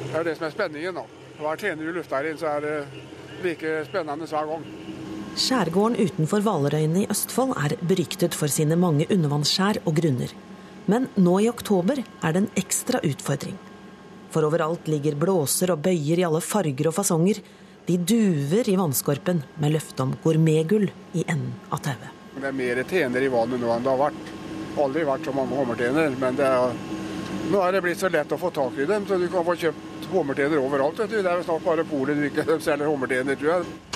Det 0.04 0.20
er 0.20 0.24
det 0.28 0.36
som 0.38 0.46
er 0.46 0.54
spenningen, 0.54 0.94
da. 0.94 1.02
Hver 1.40 1.56
tjener 1.58 1.88
du 1.88 1.96
lufter 1.96 2.28
inn, 2.30 2.38
så 2.38 2.52
er 2.52 2.60
det 2.62 2.74
like 3.42 3.70
spennende 3.88 4.28
hver 4.30 4.46
gang. 4.46 4.66
Skjærgården 5.34 5.96
utenfor 5.98 6.44
Hvalerøyene 6.46 7.00
i 7.02 7.06
Østfold 7.10 7.56
er 7.58 7.72
beryktet 7.82 8.36
for 8.38 8.46
sine 8.46 8.76
mange 8.78 9.08
undervannsskjær 9.10 9.80
og 9.82 9.96
grunner. 9.96 10.30
Men 10.86 11.08
nå 11.18 11.40
i 11.42 11.48
oktober 11.50 11.98
er 11.98 12.34
det 12.34 12.42
en 12.44 12.50
ekstra 12.60 13.00
utfordring. 13.02 13.56
For 14.30 14.46
overalt 14.46 14.86
ligger 14.86 15.16
blåser 15.18 15.72
og 15.74 15.82
bøyer 15.82 16.22
i 16.22 16.26
alle 16.28 16.42
farger 16.44 16.86
og 16.86 16.94
fasonger. 16.94 17.40
De 17.88 17.96
duver 17.98 18.70
i 18.70 18.76
vannskorpen 18.78 19.42
med 19.58 19.74
løfte 19.74 20.06
om 20.06 20.12
gourmetgull 20.22 20.86
i 21.18 21.24
enden 21.26 21.56
av 21.74 21.82
tauet. 21.82 22.12
Det 22.36 22.46
er 22.46 22.54
mer 22.60 22.82
tjener 22.86 23.26
i 23.26 23.32
vannet 23.34 23.62
nå 23.62 23.72
enn 23.74 23.82
det 23.82 23.90
har 23.90 24.02
vært. 24.04 24.30
Aldri 24.84 25.02
vært 25.08 25.26
så 25.26 25.34
mange 25.34 25.58
hummertjener, 25.58 26.14
Men 26.20 26.38
er, 26.38 26.78
nå 27.50 27.62
er 27.62 27.74
det 27.74 27.82
blitt 27.82 27.98
så 27.98 28.10
lett 28.10 28.30
å 28.30 28.38
få 28.38 28.52
tak 28.54 28.78
i 28.78 28.86
dem, 28.86 29.06
så 29.06 29.18
du 29.18 29.26
kan 29.28 29.46
få 29.46 29.58
kjøpt 29.58 30.06
hummertjener 30.12 30.62
overalt. 30.62 31.02
Det 31.10 31.26
er 31.26 31.42
snart 31.42 31.66
bare 31.66 31.86
polet 31.90 32.22
du 32.22 32.30
ikke 32.30 32.46
selger 32.60 32.86
hummertjener, 32.86 33.34
tror 33.34 33.52
jeg. 33.56 33.93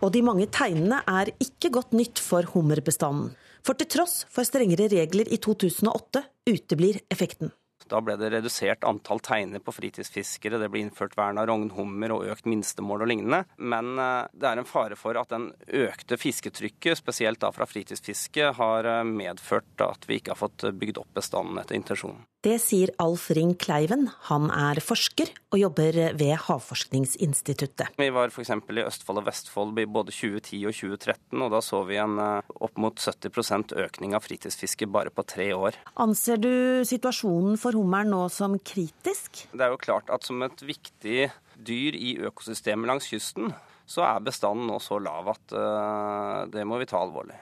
Og 0.00 0.12
de 0.14 0.22
mange 0.24 0.48
tegnene 0.48 1.02
er 1.04 1.32
ikke 1.42 1.72
godt 1.74 1.92
nytt 1.96 2.20
for 2.24 2.46
hummerbestanden. 2.54 3.34
For 3.60 3.76
til 3.76 3.90
tross 3.92 4.24
for 4.32 4.48
strengere 4.48 4.88
regler 4.88 5.28
i 5.28 5.36
2008 5.36 6.22
uteblir 6.48 7.02
effekten. 7.12 7.52
Da 7.90 8.00
ble 8.04 8.16
det 8.20 8.30
redusert 8.34 8.86
antall 8.86 9.22
teiner 9.24 9.62
på 9.64 9.74
fritidsfiskere, 9.74 10.60
det 10.62 10.70
ble 10.70 10.84
innført 10.84 11.16
vern 11.18 11.40
av 11.40 11.48
rognhummer 11.50 12.14
og 12.14 12.26
økt 12.30 12.48
minstemål 12.50 13.04
og 13.04 13.10
lignende. 13.12 13.42
Men 13.58 13.92
eh, 13.98 14.30
det 14.32 14.50
er 14.50 14.62
en 14.62 14.68
fare 14.68 14.98
for 14.98 15.18
at 15.18 15.32
den 15.34 15.50
økte 15.66 16.18
fisketrykket, 16.20 17.00
spesielt 17.00 17.42
da 17.42 17.52
fra 17.54 17.66
fritidsfiske, 17.68 18.52
har 18.60 18.90
eh, 18.90 19.06
medført 19.06 19.86
at 19.86 20.06
vi 20.08 20.20
ikke 20.20 20.36
har 20.36 20.42
fått 20.44 20.68
bygd 20.80 21.02
opp 21.02 21.14
bestanden 21.18 21.58
etter 21.60 21.78
intensjonen. 21.78 22.26
Det 22.40 22.54
sier 22.56 22.88
Alf 22.96 23.26
Ring 23.36 23.50
Kleiven. 23.60 24.06
Han 24.30 24.46
er 24.48 24.78
forsker 24.80 25.28
og 25.52 25.58
jobber 25.60 25.96
ved 26.16 26.38
Havforskningsinstituttet. 26.46 27.90
Vi 28.00 28.06
var 28.16 28.32
f.eks. 28.32 28.54
i 28.56 28.84
Østfold 28.86 29.20
og 29.20 29.26
Vestfold 29.26 29.80
i 29.82 29.84
både 29.84 30.14
2010 30.14 30.62
og 30.70 30.72
2013, 30.78 31.36
og 31.36 31.50
da 31.52 31.60
så 31.60 31.82
vi 31.84 31.98
en 32.00 32.16
eh, 32.16 32.54
opp 32.64 32.80
mot 32.80 32.96
70% 32.96 33.74
økning 33.84 34.16
av 34.16 34.24
fritidsfiske 34.24 34.88
bare 34.88 35.12
på 35.12 35.26
tre 35.28 35.50
år. 35.52 35.76
Anser 36.00 36.40
du 36.40 36.50
situasjonen 36.88 37.60
for 37.60 37.76
hummeren 37.80 38.12
nå 38.12 38.22
som 38.32 38.56
kritisk? 38.60 39.46
Det 39.52 39.64
er 39.64 39.72
jo 39.72 39.80
klart 39.80 40.10
at 40.12 40.26
som 40.26 40.42
et 40.46 40.62
viktig 40.62 41.30
dyr 41.60 41.96
i 41.96 42.14
økosystemet 42.28 42.88
langs 42.90 43.08
kysten, 43.10 43.52
så 43.90 44.04
er 44.06 44.24
bestanden 44.24 44.68
nå 44.70 44.78
så 44.82 45.00
lav 45.02 45.32
at 45.32 45.54
uh, 45.56 46.46
det 46.52 46.62
må 46.68 46.78
vi 46.80 46.88
ta 46.88 47.00
alvorlig. 47.02 47.38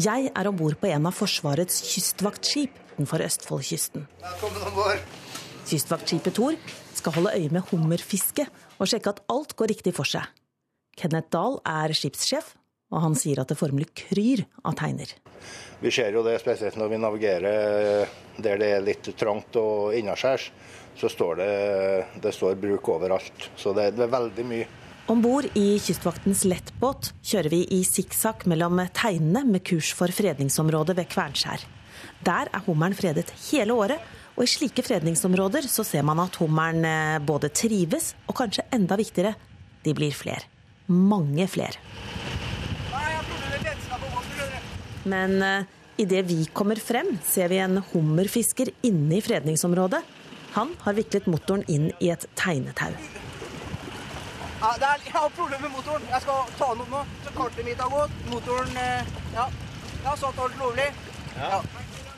Jeg 0.00 0.30
er 0.30 0.48
om 0.48 0.56
bord 0.56 0.78
på 0.80 0.88
en 0.88 1.08
av 1.10 1.16
Forsvarets 1.16 1.82
kystvaktskip 1.90 2.78
utenfor 2.94 3.24
Østfoldkysten. 3.24 4.06
Kystvaktskipet 5.68 6.36
Thor 6.36 6.56
skal 6.96 7.16
holde 7.16 7.34
øye 7.36 7.52
med 7.52 7.66
hummerfiske 7.70 8.46
og 8.78 8.88
sjekke 8.88 9.14
at 9.14 9.22
alt 9.32 9.56
går 9.56 9.74
riktig 9.74 9.94
for 9.96 10.08
seg. 10.08 10.24
Kenneth 10.96 11.30
Dahl 11.32 11.60
er 11.68 11.92
skipssjef, 11.96 12.54
og 12.90 13.04
han 13.04 13.16
sier 13.18 13.40
at 13.42 13.50
det 13.50 13.58
formelig 13.58 13.88
kryr 14.02 14.44
av 14.66 14.76
teiner. 14.80 15.14
Vi 15.80 15.92
ser 15.94 16.12
jo 16.12 16.24
det 16.26 16.36
spesielt 16.42 16.76
når 16.76 16.92
vi 16.92 17.00
navigerer 17.00 18.10
der 18.40 18.60
det 18.60 18.68
er 18.74 18.84
litt 18.84 19.08
trangt 19.18 19.56
og 19.60 19.96
innaskjærs. 19.96 20.50
Så 21.00 21.08
står 21.08 21.38
det, 21.38 21.52
det 22.20 22.32
står 22.34 22.58
bruk 22.60 22.90
overalt. 22.92 23.46
Så 23.56 23.72
det, 23.72 23.92
det 23.96 24.04
er 24.04 24.14
veldig 24.18 24.46
mye 24.50 24.68
om 25.10 25.18
bord 25.18 25.48
i 25.58 25.74
Kystvaktens 25.82 26.44
lettbåt 26.46 27.08
kjører 27.26 27.50
vi 27.50 27.64
i 27.74 27.80
sikksakk 27.82 28.44
mellom 28.46 28.78
teinene 28.94 29.42
med 29.48 29.64
kurs 29.66 29.88
for 29.96 30.12
fredningsområdet 30.14 30.94
ved 31.00 31.08
Kvernskjær. 31.10 31.64
Der 32.22 32.46
er 32.46 32.62
hummeren 32.68 32.94
fredet 32.94 33.32
hele 33.48 33.74
året, 33.74 33.98
og 34.36 34.46
i 34.46 34.52
slike 34.52 34.84
fredningsområder 34.86 35.66
så 35.66 35.82
ser 35.88 36.06
man 36.06 36.22
at 36.22 36.38
hummeren 36.38 36.86
eh, 36.86 37.18
både 37.26 37.50
trives, 37.50 38.12
og 38.30 38.38
kanskje 38.38 38.68
enda 38.70 39.00
viktigere, 39.00 39.34
de 39.82 39.96
blir 39.98 40.14
flere. 40.14 40.46
Mange 40.86 41.48
flere. 41.50 41.82
Men 45.08 45.38
uh, 45.42 45.68
idet 46.00 46.24
vi 46.28 46.44
kommer 46.52 46.76
frem, 46.76 47.14
ser 47.24 47.48
vi 47.48 47.60
en 47.62 47.80
hummerfisker 47.92 48.72
inne 48.86 49.18
i 49.18 49.24
fredningsområdet. 49.24 50.02
Han 50.52 50.74
har 50.82 50.96
viklet 50.98 51.28
motoren 51.30 51.64
inn 51.70 51.90
i 52.00 52.10
et 52.10 52.26
tegnetau. 52.38 52.90
Ja, 54.60 54.74
er, 54.76 55.00
jeg 55.06 55.14
har 55.14 55.30
problemer 55.32 55.68
med 55.68 55.72
motoren. 55.78 56.02
Jeg 56.10 56.24
skal 56.24 56.50
ta 56.58 56.66
den 56.74 56.82
opp 56.84 56.90
nå. 56.92 57.04
Så 57.24 57.32
Kartet 57.36 57.64
mitt 57.64 57.80
har 57.80 57.92
gått. 57.94 58.16
Motoren 58.28 58.76
eh, 58.76 59.12
Ja, 59.32 59.46
så 60.02 60.10
har 60.10 60.18
satt 60.20 60.42
alt 60.44 60.58
lovlig. 60.60 60.88
Ja. 61.38 61.62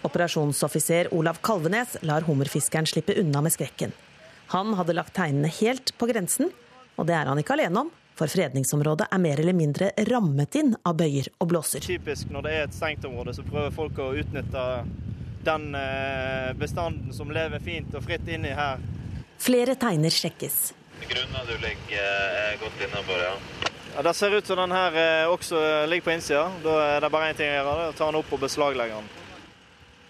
Operasjonsoffiser 0.03 1.13
Olav 1.15 1.39
Kalvenes 1.45 1.95
lar 2.03 2.27
hummerfiskeren 2.27 2.89
slippe 2.91 3.15
unna 3.21 3.45
med 3.45 3.55
skrekken. 3.55 3.95
Han 4.51 4.75
hadde 4.75 4.97
lagt 4.97 5.15
tegnene 5.15 5.53
helt 5.61 5.95
på 6.01 6.09
grensen, 6.11 6.51
og 6.99 7.07
det 7.07 7.15
er 7.15 7.31
han 7.31 7.39
ikke 7.39 7.55
alene 7.55 7.85
om. 7.87 7.93
For 8.23 8.31
fredningsområdet 8.31 9.09
er 9.11 9.19
mer 9.19 9.41
eller 9.43 9.57
mindre 9.59 9.89
rammet 10.07 10.55
inn 10.61 10.77
av 10.87 10.95
bøyer 11.01 11.27
og 11.43 11.49
blåser. 11.51 11.83
Typisk 11.83 12.29
når 12.31 12.45
det 12.47 12.51
er 12.55 12.69
et 12.69 12.75
stengt 12.77 13.03
område, 13.09 13.33
så 13.35 13.43
prøver 13.43 13.73
folk 13.75 13.97
å 13.99 14.13
utnytte 14.15 14.67
den 15.43 15.65
eh, 15.75 16.53
bestanden 16.55 17.11
som 17.17 17.33
lever 17.35 17.59
fint 17.65 17.91
og 17.99 18.05
fritt 18.07 18.29
inni 18.31 18.53
her. 18.55 18.79
Flere 19.43 19.75
teiner 19.75 20.15
sjekkes. 20.15 20.59
Grunna 21.03 21.43
du 21.49 21.57
ligger 21.65 21.99
er 22.45 22.61
godt 22.61 22.85
innafor, 22.87 23.25
ja. 23.25 23.33
ja. 23.97 24.07
Det 24.07 24.15
ser 24.21 24.39
ut 24.39 24.53
som 24.53 24.63
den 24.63 24.77
her 24.77 25.01
eh, 25.03 25.33
også 25.33 25.65
ligger 25.91 26.07
på 26.07 26.15
innsida. 26.15 26.45
Da 26.63 26.77
er 26.93 27.03
det 27.03 27.11
bare 27.17 27.33
én 27.33 27.43
ting 27.43 27.51
å 27.51 27.59
gjøre, 27.59 27.75
det 27.75 27.89
er 27.89 27.97
å 27.97 27.99
ta 28.05 28.13
den 28.13 28.21
opp 28.21 28.31
og 28.39 28.45
beslaglegge 28.45 29.01
den. 29.01 29.11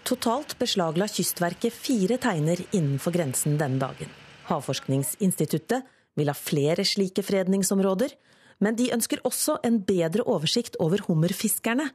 Totalt 0.05 0.53
beslagla 0.61 1.09
Kystverket 1.09 1.73
fire 1.73 2.21
teiner 2.21 2.61
innenfor 2.69 3.17
grensen 3.17 3.57
denne 3.57 3.81
dagen. 3.81 4.13
Havforskningsinstituttet 4.53 5.89
vil 6.19 6.29
ha 6.29 6.37
flere 6.37 6.85
slike 6.87 7.23
fredningsområder, 7.25 8.13
men 8.63 8.77
de 8.79 8.91
ønsker 8.95 9.23
også 9.27 9.57
en 9.65 9.81
bedre 9.85 10.25
oversikt 10.29 10.77
over 10.83 11.03
hummerfiskerne, 11.07 11.89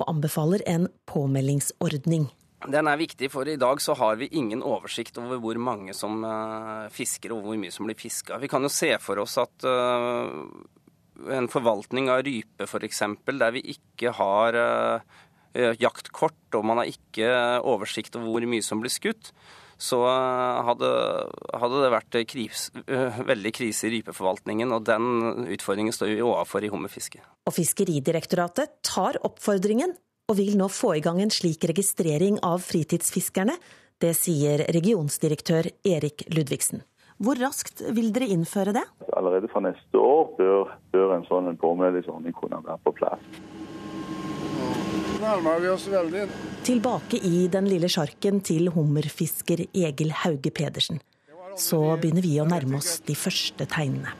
og 0.00 0.08
anbefaler 0.08 0.62
en 0.68 0.86
påmeldingsordning. 1.08 2.30
Den 2.62 2.86
er 2.86 3.00
viktig, 3.00 3.28
for 3.32 3.48
i 3.48 3.58
dag 3.58 3.80
så 3.82 3.96
har 3.98 4.20
vi 4.20 4.30
ingen 4.38 4.62
oversikt 4.62 5.18
over 5.18 5.40
hvor 5.42 5.58
mange 5.58 5.94
som 5.96 6.22
uh, 6.22 6.86
fisker 6.94 7.34
og 7.34 7.42
hvor 7.44 7.58
mye 7.58 7.74
som 7.74 7.88
blir 7.88 7.98
fiska. 7.98 8.38
Vi 8.38 8.48
kan 8.48 8.62
jo 8.62 8.70
se 8.72 8.92
for 9.02 9.18
oss 9.20 9.34
at 9.42 9.66
uh, 9.66 10.30
en 11.34 11.50
forvaltning 11.50 12.08
av 12.12 12.22
rype 12.26 12.68
f.eks., 12.68 13.02
der 13.26 13.56
vi 13.58 13.64
ikke 13.74 14.14
har 14.14 14.56
uh, 14.56 15.18
jaktkort 15.52 16.56
og 16.56 16.64
man 16.64 16.80
har 16.80 16.88
ikke 16.88 17.28
oversikt 17.68 18.16
over 18.16 18.30
hvor 18.30 18.48
mye 18.54 18.64
som 18.64 18.80
blir 18.80 18.94
skutt, 18.94 19.32
så 19.82 19.98
hadde, 20.06 20.88
hadde 21.58 21.80
det 21.82 21.90
vært 21.90 22.18
kris, 22.30 22.68
veldig 23.32 23.52
krise 23.56 23.88
i 23.88 23.96
rypeforvaltningen. 23.96 24.70
Og 24.76 24.86
den 24.86 25.48
utfordringen 25.50 25.94
står 25.94 26.12
vi 26.12 26.22
overfor 26.22 26.62
i 26.62 26.70
hummerfisket. 26.70 27.24
Og 27.50 27.56
Fiskeridirektoratet 27.56 28.78
tar 28.86 29.18
oppfordringen 29.26 29.96
og 30.30 30.38
vil 30.38 30.54
nå 30.58 30.68
få 30.70 30.94
i 30.96 31.02
gang 31.04 31.18
en 31.24 31.34
slik 31.34 31.66
registrering 31.68 32.38
av 32.46 32.62
fritidsfiskerne. 32.62 33.58
Det 34.02 34.14
sier 34.18 34.64
regionsdirektør 34.74 35.68
Erik 35.86 36.26
Ludvigsen. 36.30 36.86
Hvor 37.22 37.38
raskt 37.38 37.82
vil 37.94 38.10
dere 38.14 38.30
innføre 38.34 38.74
det? 38.74 38.82
Allerede 39.14 39.50
fra 39.50 39.62
neste 39.62 39.98
år 39.98 40.32
bør, 40.38 40.72
bør 40.94 41.16
en 41.18 41.26
sånn 41.28 41.58
påmeldingsordning 41.60 42.34
kunne 42.38 42.62
være 42.64 42.80
på 42.86 42.94
plass. 42.98 43.28
Nå 44.62 45.20
nærmer 45.22 45.62
vi 45.62 45.70
oss 45.70 45.86
veldig. 45.90 46.26
Tilbake 46.62 47.16
i 47.16 47.48
den 47.50 47.66
lille 47.66 47.88
sjarken 47.90 48.36
til 48.46 48.68
hummerfisker 48.70 49.64
Egil 49.74 50.12
Hauge 50.14 50.52
Pedersen. 50.54 51.00
Så 51.58 51.80
begynner 51.98 52.22
vi 52.22 52.36
å 52.38 52.44
nærme 52.46 52.78
oss 52.78 53.00
de 53.02 53.16
første 53.18 53.66
tegnene. 53.66 54.12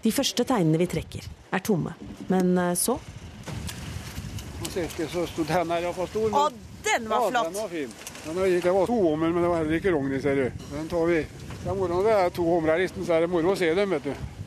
De 0.00 0.14
første 0.16 0.48
tegnene 0.48 0.80
vi 0.80 0.88
trekker, 0.88 1.28
er 1.52 1.60
tomme. 1.60 1.92
Men 2.32 2.56
eh, 2.56 2.72
så 2.80 2.96
Man 2.96 4.72
ser 4.72 4.88
ikke 4.88 5.10
så 5.12 5.26
stor. 5.28 5.52
Den 5.52 5.76
er 5.76 5.84
iallfall 5.84 6.08
stor. 6.08 6.32
Å, 6.32 6.48
den 6.88 7.12
var 7.12 7.28
ja, 7.28 7.30
flott! 7.34 7.52
Den 7.52 7.60
var 7.60 7.72
fin. 7.76 7.96
Den 8.24 8.60
det 8.64 8.76
var 8.80 8.88
to 8.88 9.00
hummer, 9.04 9.28
men 9.28 9.42
det 9.44 9.52
var 9.52 9.60
heller 9.60 9.82
ikke 9.82 9.92
rogn 9.92 10.16
i, 10.16 10.24
ser 10.24 10.46
du. 10.46 10.66
Den 10.72 10.88
tar 10.88 11.08
vi. 11.12 11.22
Det 11.60 11.68
er 11.68 11.76
moro 11.76 12.00
når 12.00 12.08
det 12.08 12.18
er 12.24 12.36
to 12.40 12.48
humrer 12.48 12.80
i 12.80 12.86
listen, 12.86 13.04
så 13.04 13.18
er 13.18 13.26
det 13.26 13.34
moro 13.36 13.52
å 13.52 13.58
se 13.60 13.68
dem, 13.76 13.98
vet 13.98 14.08
du. 14.08 14.39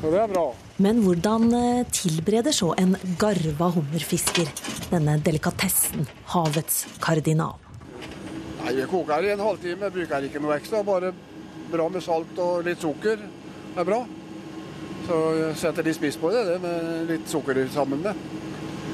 Så 0.00 0.10
det 0.10 0.20
er 0.22 0.30
bra. 0.32 0.44
Men 0.80 1.02
hvordan 1.04 1.50
eh, 1.56 1.82
tilbereder 1.92 2.54
så 2.56 2.70
en 2.80 2.94
garva 3.20 3.68
hummerfisker 3.74 4.48
denne 4.88 5.18
delikatessen, 5.20 6.06
havets 6.32 6.86
kardinal? 7.04 7.58
Nei, 8.62 8.72
Vi 8.78 8.86
koker 8.88 9.26
i 9.28 9.34
en 9.34 9.44
halvtime, 9.44 9.90
bruker 9.92 10.24
ikke 10.24 10.40
noe 10.40 10.56
ekstra. 10.56 10.80
Bare 10.86 11.12
bra 11.70 11.88
med 11.92 12.04
salt 12.04 12.40
og 12.40 12.64
litt 12.64 12.80
sukker 12.80 13.20
er 13.76 13.86
bra. 13.88 14.00
Så 15.06 15.20
jeg 15.36 15.60
setter 15.60 15.86
litt 15.86 15.98
spiss 15.98 16.18
på 16.20 16.32
det, 16.32 16.46
det 16.48 16.58
med 16.64 17.08
litt 17.10 17.28
sukker 17.28 17.60
sammen 17.74 18.00
med. 18.04 18.26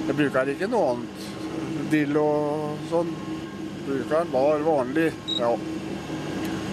Jeg 0.06 0.18
bruker 0.18 0.52
ikke 0.52 0.70
noe 0.70 0.92
annet. 0.96 1.24
Dill 1.90 2.18
og 2.18 2.82
sånn. 2.90 3.14
Bruker 3.86 4.24
den 4.24 4.34
bare 4.34 4.62
vanlig. 4.66 5.10
Ja. 5.38 5.54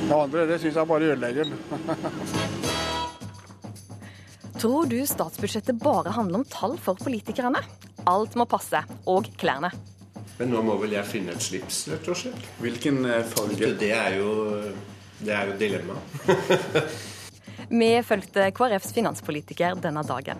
Det 0.04 0.18
andre 0.18 0.48
det 0.50 0.62
syns 0.62 0.82
jeg 0.82 0.90
bare 0.90 1.14
ødelegger 1.14 1.54
den. 1.54 1.60
Tror 4.64 4.86
du 4.86 5.02
statsbudsjettet 5.08 5.76
bare 5.76 6.10
handler 6.16 6.40
om 6.40 6.44
tall 6.48 6.78
for 6.80 6.96
politikerne? 6.96 7.60
Alt 8.08 8.38
må 8.40 8.46
passe, 8.48 8.80
og 9.12 9.26
klærne. 9.36 9.74
Men 10.38 10.54
nå 10.54 10.62
må 10.64 10.78
vel 10.80 10.96
jeg 10.96 11.04
finne 11.10 11.36
et 11.36 11.44
slips, 11.44 11.82
rett 11.92 12.08
og 12.08 12.16
slett. 12.16 12.46
Hvilken 12.64 13.02
eh, 13.04 13.26
farge? 13.28 13.74
Det 13.82 13.90
er 13.92 14.16
jo, 14.22 14.30
det 15.20 15.36
er 15.36 15.52
jo 15.52 15.58
dilemma. 15.60 16.00
Vi 17.82 17.92
fulgte 18.08 18.48
KrFs 18.56 18.96
finanspolitiker 18.96 19.76
denne 19.84 20.06
dagen. 20.08 20.40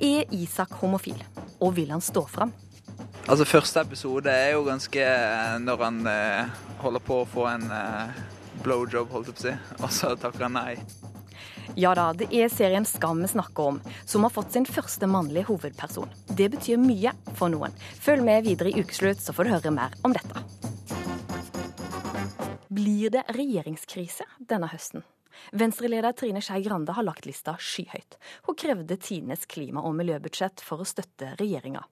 Er 0.00 0.32
Isak 0.32 0.72
homofil, 0.80 1.20
og 1.60 1.76
vil 1.76 1.92
han 1.92 2.00
stå 2.00 2.24
fram? 2.32 2.56
Altså 3.28 3.44
Første 3.44 3.84
episode 3.84 4.32
er 4.32 4.54
jo 4.54 4.64
ganske 4.64 5.04
eh, 5.12 5.60
når 5.60 5.88
han 5.90 6.04
eh, 6.08 6.60
holder 6.80 7.04
på 7.04 7.20
å 7.20 7.30
få 7.36 7.50
en 7.52 7.68
eh, 7.68 8.26
blowjob, 8.64 9.12
holdt 9.12 9.28
jeg 9.28 9.36
på 9.36 9.42
å 9.42 9.50
si, 9.50 9.82
og 9.84 9.98
så 10.00 10.16
takker 10.16 10.48
han 10.48 10.62
nei. 10.62 11.01
Ja 11.74 11.94
da, 11.96 12.10
det 12.12 12.28
er 12.36 12.50
serien 12.52 12.84
Skam 12.84 13.22
vi 13.24 13.30
snakker 13.32 13.70
om, 13.72 13.78
som 14.04 14.26
har 14.26 14.32
fått 14.34 14.52
sin 14.52 14.66
første 14.68 15.08
mannlige 15.08 15.48
hovedperson. 15.48 16.10
Det 16.28 16.50
betyr 16.52 16.80
mye 16.80 17.14
for 17.38 17.52
noen. 17.52 17.72
Følg 18.02 18.24
med 18.26 18.44
videre 18.44 18.72
i 18.72 18.82
Ukeslutt, 18.82 19.22
så 19.22 19.32
får 19.32 19.48
du 19.48 19.54
høre 19.54 19.72
mer 19.72 19.96
om 20.04 20.12
dette. 20.12 20.44
Blir 22.72 23.12
det 23.12 23.24
regjeringskrise 23.32 24.28
denne 24.48 24.68
høsten? 24.72 25.04
Venstre-leder 25.50 26.14
Trine 26.16 26.40
Skei 26.44 26.62
Grande 26.62 26.94
har 26.94 27.06
lagt 27.06 27.26
lista 27.26 27.56
skyhøyt. 27.58 28.18
Hun 28.46 28.58
krevde 28.58 28.96
tidenes 28.96 29.46
klima- 29.50 29.82
og 29.82 29.96
miljøbudsjett 29.98 30.62
for 30.62 30.82
å 30.82 30.86
støtte 30.88 31.34
regjeringa. 31.40 31.82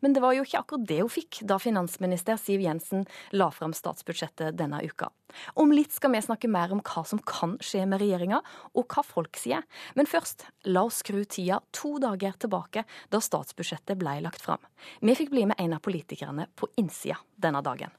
Men 0.00 0.14
det 0.14 0.22
var 0.22 0.36
jo 0.36 0.44
ikke 0.46 0.62
akkurat 0.62 0.86
det 0.86 1.00
hun 1.02 1.12
fikk 1.12 1.42
da 1.42 1.58
finansminister 1.58 2.38
Siv 2.40 2.62
Jensen 2.64 3.06
la 3.32 3.50
fram 3.50 3.74
statsbudsjettet 3.76 4.56
denne 4.58 4.82
uka. 4.86 5.10
Om 5.54 5.72
litt 5.74 5.92
skal 5.94 6.14
vi 6.14 6.22
snakke 6.22 6.50
mer 6.50 6.72
om 6.74 6.82
hva 6.82 7.04
som 7.06 7.20
kan 7.22 7.56
skje 7.62 7.84
med 7.86 8.02
regjeringa, 8.02 8.40
og 8.74 8.90
hva 8.90 9.04
folk 9.06 9.38
sier. 9.38 9.62
Men 9.94 10.08
først, 10.10 10.46
la 10.66 10.84
oss 10.88 11.00
skru 11.04 11.22
tida 11.24 11.60
to 11.76 11.98
dager 12.02 12.34
tilbake, 12.38 12.84
da 13.10 13.22
statsbudsjettet 13.22 13.98
ble 14.00 14.20
lagt 14.24 14.42
fram. 14.42 14.62
Vi 15.00 15.16
fikk 15.18 15.30
bli 15.34 15.46
med 15.50 15.60
en 15.60 15.76
av 15.76 15.84
politikerne 15.84 16.48
på 16.56 16.70
innsida 16.80 17.20
denne 17.36 17.62
dagen. 17.62 17.94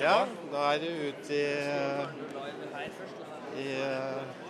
Ja, 0.00 0.24
da 0.50 0.72
er 0.72 0.80
det 0.80 0.90
ut 0.90 1.30
i, 1.30 1.42
i 3.58 3.68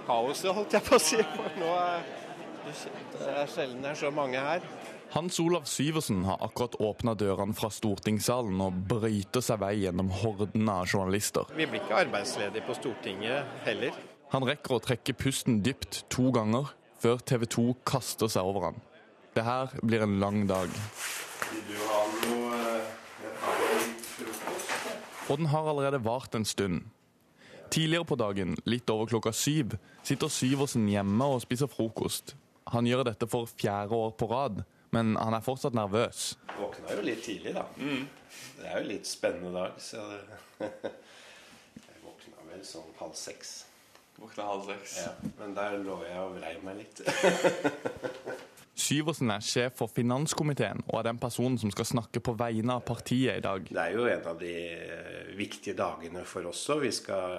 kaoset, 0.06 0.52
holdt 0.54 0.76
jeg 0.76 0.84
på 0.86 0.98
å 0.98 1.02
si. 1.02 1.20
For 1.34 1.58
nå 1.60 1.70
er 1.78 2.04
det 2.64 3.28
er 3.28 3.50
sjelden 3.50 3.82
det 3.84 3.90
er 3.92 3.98
så 3.98 4.10
mange 4.14 4.40
her. 4.40 4.64
Hans 5.12 5.36
Olav 5.42 5.66
Syversen 5.68 6.24
har 6.24 6.40
akkurat 6.42 6.74
åpna 6.82 7.12
dørene 7.14 7.54
fra 7.54 7.68
stortingssalen 7.70 8.62
og 8.64 8.78
brøyter 8.88 9.44
seg 9.44 9.60
vei 9.62 9.74
gjennom 9.82 10.08
horden 10.22 10.70
av 10.72 10.88
journalister. 10.88 11.50
Vi 11.54 11.68
blir 11.68 11.84
ikke 11.84 12.00
arbeidsledige 12.06 12.64
på 12.66 12.74
Stortinget 12.78 13.60
heller. 13.66 13.92
Han 14.32 14.48
rekker 14.48 14.74
å 14.74 14.82
trekke 14.82 15.14
pusten 15.14 15.60
dypt 15.62 16.02
to 16.10 16.32
ganger 16.34 16.72
før 17.04 17.20
TV 17.20 17.44
2 17.52 17.66
kaster 17.86 18.32
seg 18.32 18.48
over 18.48 18.70
han. 18.70 18.80
Det 19.36 19.44
her 19.44 19.76
blir 19.84 20.02
en 20.06 20.18
lang 20.22 20.48
dag. 20.50 20.72
Frokost? 24.14 24.74
Og 25.30 25.38
den 25.40 25.46
har 25.52 25.68
allerede 25.68 26.04
vart 26.04 26.34
en 26.34 26.44
stund. 26.44 26.82
Tidligere 27.74 28.04
på 28.06 28.14
dagen, 28.14 28.52
litt 28.70 28.90
over 28.92 29.08
klokka 29.10 29.32
syv, 29.34 29.72
sitter 30.06 30.30
Syversen 30.30 30.84
hjemme 30.86 31.26
og 31.26 31.40
spiser 31.42 31.66
frokost. 31.66 32.36
Han 32.70 32.86
gjør 32.86 33.02
dette 33.08 33.26
for 33.26 33.50
fjerde 33.50 33.98
år 33.98 34.12
på 34.14 34.28
rad, 34.30 34.60
men 34.94 35.16
han 35.18 35.34
er 35.34 35.42
fortsatt 35.42 35.74
nervøs. 35.74 36.36
Våkna 36.54 36.94
jo 36.94 37.02
litt 37.02 37.24
tidlig, 37.26 37.56
da. 37.56 37.64
Det 38.60 38.70
er 38.70 38.78
jo 38.78 38.92
litt 38.92 39.10
spennende 39.10 39.50
dag, 39.56 39.82
så 39.82 40.06
det 40.12 40.22
Jeg 41.82 41.98
våkna 42.04 42.46
vel 42.52 42.62
sånn 42.62 42.94
halv 43.00 43.18
seks. 43.18 43.56
Våkna 44.22 44.46
halv 44.52 44.70
seks. 44.70 44.96
Ja, 45.08 45.10
men 45.40 45.58
der 45.58 45.74
lå 45.82 45.98
jeg 46.06 46.22
og 46.22 46.38
vrei 46.38 46.54
meg 46.62 46.84
litt. 46.84 47.02
Syversen 48.74 49.30
er 49.30 49.44
sjef 49.44 49.78
for 49.78 49.92
finanskomiteen 49.92 50.82
og 50.88 50.98
er 50.98 51.08
den 51.10 51.20
personen 51.22 51.60
som 51.62 51.70
skal 51.70 51.86
snakke 51.86 52.22
på 52.24 52.34
vegne 52.38 52.74
av 52.74 52.82
partiet 52.88 53.38
i 53.38 53.44
dag. 53.44 53.68
Det 53.70 53.80
er 53.80 53.94
jo 53.94 54.08
en 54.10 54.28
av 54.32 54.40
de 54.40 54.54
eh, 54.74 55.32
viktige 55.38 55.76
dagene 55.78 56.24
for 56.26 56.50
oss 56.50 56.66
òg. 56.74 56.82
Vi 56.82 56.92
skal 56.94 57.38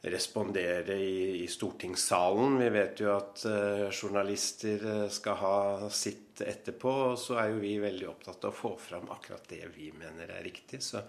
respondere 0.00 0.94
i, 0.94 1.42
i 1.42 1.46
stortingssalen. 1.50 2.58
Vi 2.62 2.68
vet 2.70 3.00
jo 3.02 3.10
at 3.16 3.42
uh, 3.50 3.88
journalister 3.90 4.84
eh, 4.86 5.06
skal 5.10 5.40
ha 5.42 5.56
sitt 5.90 6.42
etterpå. 6.44 6.92
Og 7.12 7.18
så 7.20 7.40
er 7.42 7.52
jo 7.52 7.62
vi 7.62 7.74
veldig 7.82 8.06
opptatt 8.10 8.46
av 8.46 8.54
å 8.54 8.58
få 8.58 8.74
fram 8.80 9.10
akkurat 9.14 9.48
det 9.50 9.64
vi 9.74 9.90
mener 9.98 10.30
er 10.30 10.46
riktig. 10.46 10.80
Så 10.86 11.02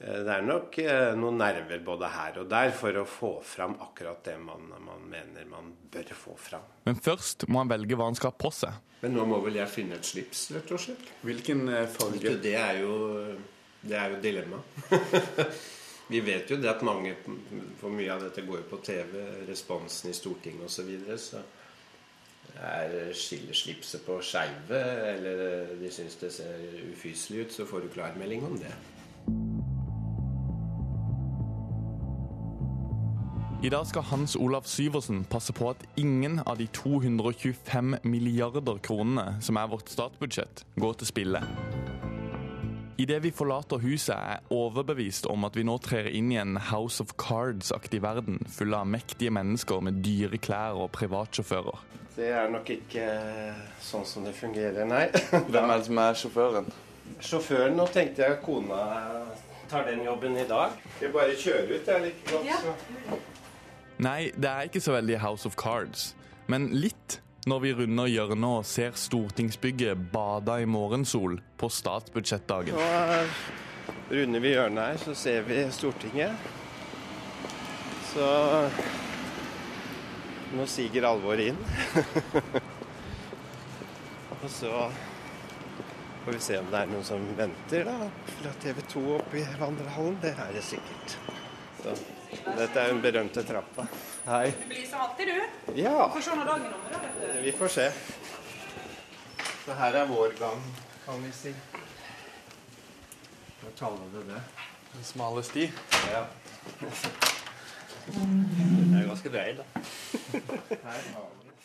det 0.00 0.32
er 0.32 0.44
nok 0.46 0.78
uh, 0.80 1.10
noen 1.18 1.40
nerver 1.42 1.82
både 1.84 2.08
her 2.08 2.38
og 2.40 2.46
der 2.48 2.70
for 2.76 2.96
å 2.96 3.06
få 3.08 3.32
fram 3.44 3.74
akkurat 3.84 4.22
det 4.24 4.38
man, 4.40 4.70
man 4.80 5.02
mener 5.10 5.48
man 5.50 5.74
bør 5.92 6.14
få 6.16 6.36
fram. 6.40 6.64
Men 6.88 6.96
først 6.96 7.44
må 7.48 7.60
han 7.60 7.72
velge 7.72 7.98
hva 7.98 8.08
han 8.08 8.16
skal 8.18 8.32
ha 8.32 8.40
på 8.40 8.52
seg. 8.54 8.78
Men 9.02 9.16
nå 9.16 9.26
må 9.28 9.40
vel 9.44 9.60
jeg 9.60 9.72
finne 9.72 9.96
et 9.96 10.08
slips, 10.08 10.46
rett 10.56 10.72
og 10.72 10.80
slett. 10.80 11.12
Hvilken 11.24 11.68
farge? 11.92 12.34
Det 12.40 12.56
er 12.56 12.82
jo, 12.82 12.94
det 13.80 13.96
er 13.96 14.14
jo 14.14 14.24
dilemma. 14.24 14.60
Vi 16.10 16.20
vet 16.26 16.50
jo 16.50 16.58
det 16.58 16.66
at 16.66 16.82
mange 16.82 17.12
For 17.78 17.92
mye 17.94 18.10
av 18.10 18.24
dette 18.24 18.42
går 18.42 18.64
jo 18.64 18.68
på 18.72 18.80
TV, 18.82 19.12
responsen 19.46 20.10
i 20.10 20.16
Stortinget 20.16 20.66
osv. 20.66 20.80
Så, 20.80 20.86
videre, 20.88 21.18
så 21.22 21.42
er 22.60 23.12
skiller 23.16 23.56
slipset 23.56 24.02
på 24.04 24.16
skeive, 24.24 24.80
eller 25.12 25.74
de 25.80 25.90
syns 25.92 26.18
det 26.20 26.32
ser 26.34 26.80
ufyselig 26.90 27.44
ut, 27.44 27.54
så 27.54 27.66
får 27.68 27.84
du 27.84 27.92
klarmelding 27.94 28.44
om 28.48 28.58
det. 28.58 28.72
I 33.60 33.68
dag 33.68 33.84
skal 33.84 34.06
Hans 34.08 34.36
Olav 34.40 34.64
Syversen 34.64 35.18
passe 35.28 35.52
på 35.52 35.66
at 35.68 35.82
ingen 36.00 36.38
av 36.48 36.56
de 36.56 36.64
225 36.72 37.98
milliarder 38.08 38.78
kronene 38.80 39.34
som 39.44 39.58
er 39.60 39.66
vårt 39.68 39.90
statsbudsjett, 39.92 40.62
går 40.80 40.94
til 40.96 41.10
spille. 41.10 41.42
Idet 42.96 43.18
vi 43.20 43.34
forlater 43.36 43.82
huset, 43.84 44.14
er 44.16 44.38
jeg 44.38 44.56
overbevist 44.56 45.28
om 45.28 45.44
at 45.44 45.58
vi 45.60 45.66
nå 45.68 45.76
trer 45.84 46.08
inn 46.08 46.32
i 46.32 46.38
en 46.40 46.56
House 46.70 47.04
of 47.04 47.12
Cards-aktig 47.20 48.00
verden, 48.00 48.40
full 48.48 48.72
av 48.72 48.88
mektige 48.88 49.34
mennesker 49.36 49.84
med 49.84 50.00
dyre 50.08 50.40
klær 50.40 50.80
og 50.80 50.88
privatsjåfører. 50.96 51.84
Det 52.16 52.32
er 52.32 52.48
nok 52.48 52.72
ikke 52.78 53.04
sånn 53.84 54.08
som 54.08 54.24
det 54.24 54.32
fungerer, 54.40 54.88
nei. 54.88 55.10
Hvem 55.52 55.66
er 55.66 55.76
det 55.76 55.90
som 55.90 56.00
er 56.00 56.16
sjåføren? 56.22 56.72
Sjåføren, 57.20 57.76
nå 57.76 57.90
tenkte 57.92 58.24
jeg 58.24 58.40
kona 58.40 58.80
tar 59.70 59.84
den 59.84 60.04
jobben 60.04 60.36
i 60.36 60.48
dag. 60.48 60.72
Jeg 61.00 61.12
bare 61.14 61.36
kjører 61.38 61.76
ut, 61.76 61.86
jeg 61.86 62.02
like 62.02 62.32
godt. 62.32 62.48
Så. 62.64 63.20
Nei, 64.00 64.30
det 64.32 64.48
er 64.48 64.68
ikke 64.68 64.80
så 64.80 64.94
veldig 64.94 65.18
House 65.20 65.48
of 65.48 65.58
Cards, 65.60 66.14
men 66.48 66.70
litt 66.72 67.18
når 67.48 67.60
vi 67.64 67.72
runder 67.76 68.08
hjørnet 68.08 68.60
og 68.60 68.68
ser 68.68 68.96
stortingsbygget 68.96 70.06
bada 70.12 70.58
i 70.60 70.68
morgensol 70.68 71.38
på 71.60 71.68
statsbudsjettdagen. 71.72 72.76
Nå 72.76 74.08
runder 74.10 74.42
vi 74.44 74.54
hjørnet 74.54 74.90
her, 74.90 75.00
så 75.04 75.14
ser 75.16 75.44
vi 75.48 75.62
Stortinget. 75.72 76.48
Så 78.10 78.26
nå 80.56 80.66
siger 80.66 81.06
alvoret 81.06 81.52
inn. 81.52 81.60
og 84.40 84.48
så 84.50 84.72
får 86.24 86.32
vi 86.34 86.40
se 86.44 86.58
om 86.60 86.72
det 86.72 86.80
er 86.80 86.90
noen 86.90 87.06
som 87.06 87.28
venter 87.38 87.84
da, 87.88 87.98
fra 88.40 88.54
TV 88.64 88.80
2 88.96 89.04
oppe 89.18 89.42
i 89.42 89.44
vandrehallen. 89.60 90.18
Det 90.24 90.34
er 90.34 90.56
det 90.56 90.64
sikkert. 90.66 91.16
Så, 91.84 91.94
dette 92.30 92.78
er 92.80 92.92
den 92.92 93.00
berømte 93.02 93.42
trappa. 93.46 93.86
Hei. 94.26 94.50
Du 94.60 94.66
blir 94.70 94.86
som 94.86 95.00
alltid, 95.06 95.32
du. 95.32 95.74
Ja. 95.80 96.08
Får 96.14 96.26
se 96.26 96.36
når 96.38 96.50
dagen 96.52 96.68
er 96.68 96.76
over, 96.76 97.08
du. 97.20 97.40
Vi 97.44 97.52
får 97.58 97.74
se. 97.74 97.86
Så 99.64 99.76
her 99.80 99.98
er 100.00 100.06
vår 100.10 100.36
gang, 100.38 100.62
kan 101.04 101.22
vi 101.24 101.32
si. 101.34 101.52
Hva 103.60 103.74
kaller 103.78 104.14
du 104.14 104.22
det? 104.30 104.40
En 104.96 105.04
smale 105.06 105.42
sti? 105.46 105.66
Ja. 106.10 106.24
Det 108.10 108.96
er 108.98 109.06
ganske 109.10 109.30
drøy, 109.30 109.60
da. 109.60 109.64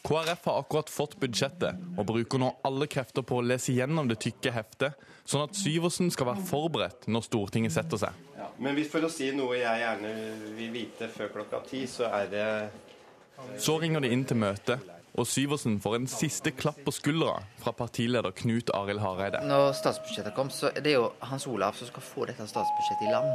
KrF 0.06 0.44
har 0.46 0.60
akkurat 0.62 0.90
fått 0.94 1.16
budsjettet, 1.18 1.80
og 1.98 2.06
bruker 2.06 2.38
nå 2.42 2.52
alle 2.68 2.86
krefter 2.92 3.26
på 3.26 3.40
å 3.40 3.46
lese 3.46 3.74
gjennom 3.74 4.06
det 4.12 4.20
tykke 4.22 4.52
heftet, 4.54 5.00
sånn 5.26 5.48
at 5.48 5.58
Syversen 5.58 6.12
skal 6.14 6.30
være 6.30 6.46
forberedt 6.46 7.08
når 7.10 7.26
Stortinget 7.26 7.74
setter 7.74 7.98
seg. 8.04 8.14
Men 8.60 8.76
hvis 8.78 8.88
for 8.92 9.04
å 9.04 9.10
si 9.12 9.32
noe 9.36 9.58
jeg 9.60 9.82
gjerne 9.82 10.12
vil 10.56 10.70
vite 10.74 11.08
før 11.12 11.32
klokka 11.34 11.60
ti, 11.68 11.86
så 11.92 12.08
er 12.08 12.30
det 12.32 12.46
Så 13.60 13.76
ringer 13.82 14.00
de 14.06 14.12
inn 14.16 14.24
til 14.26 14.38
møte, 14.40 14.78
og 15.16 15.28
Syversen 15.28 15.78
får 15.84 15.96
en 15.98 16.08
siste 16.12 16.52
klapp 16.56 16.80
på 16.86 16.92
skuldra 16.96 17.34
fra 17.60 17.72
partileder 17.76 18.32
Knut 18.36 18.72
Arild 18.76 19.00
Hareide. 19.04 19.42
Når 19.48 19.74
statsbudsjettet 19.80 20.36
kom, 20.36 20.50
så 20.52 20.72
er 20.72 20.82
det 20.84 20.96
jo 20.96 21.10
Hans 21.24 21.48
Olav 21.48 21.76
som 21.80 21.88
skal 21.92 22.04
få 22.04 22.26
dette 22.32 22.48
statsbudsjettet 22.48 23.08
i 23.10 23.12
land. 23.12 23.30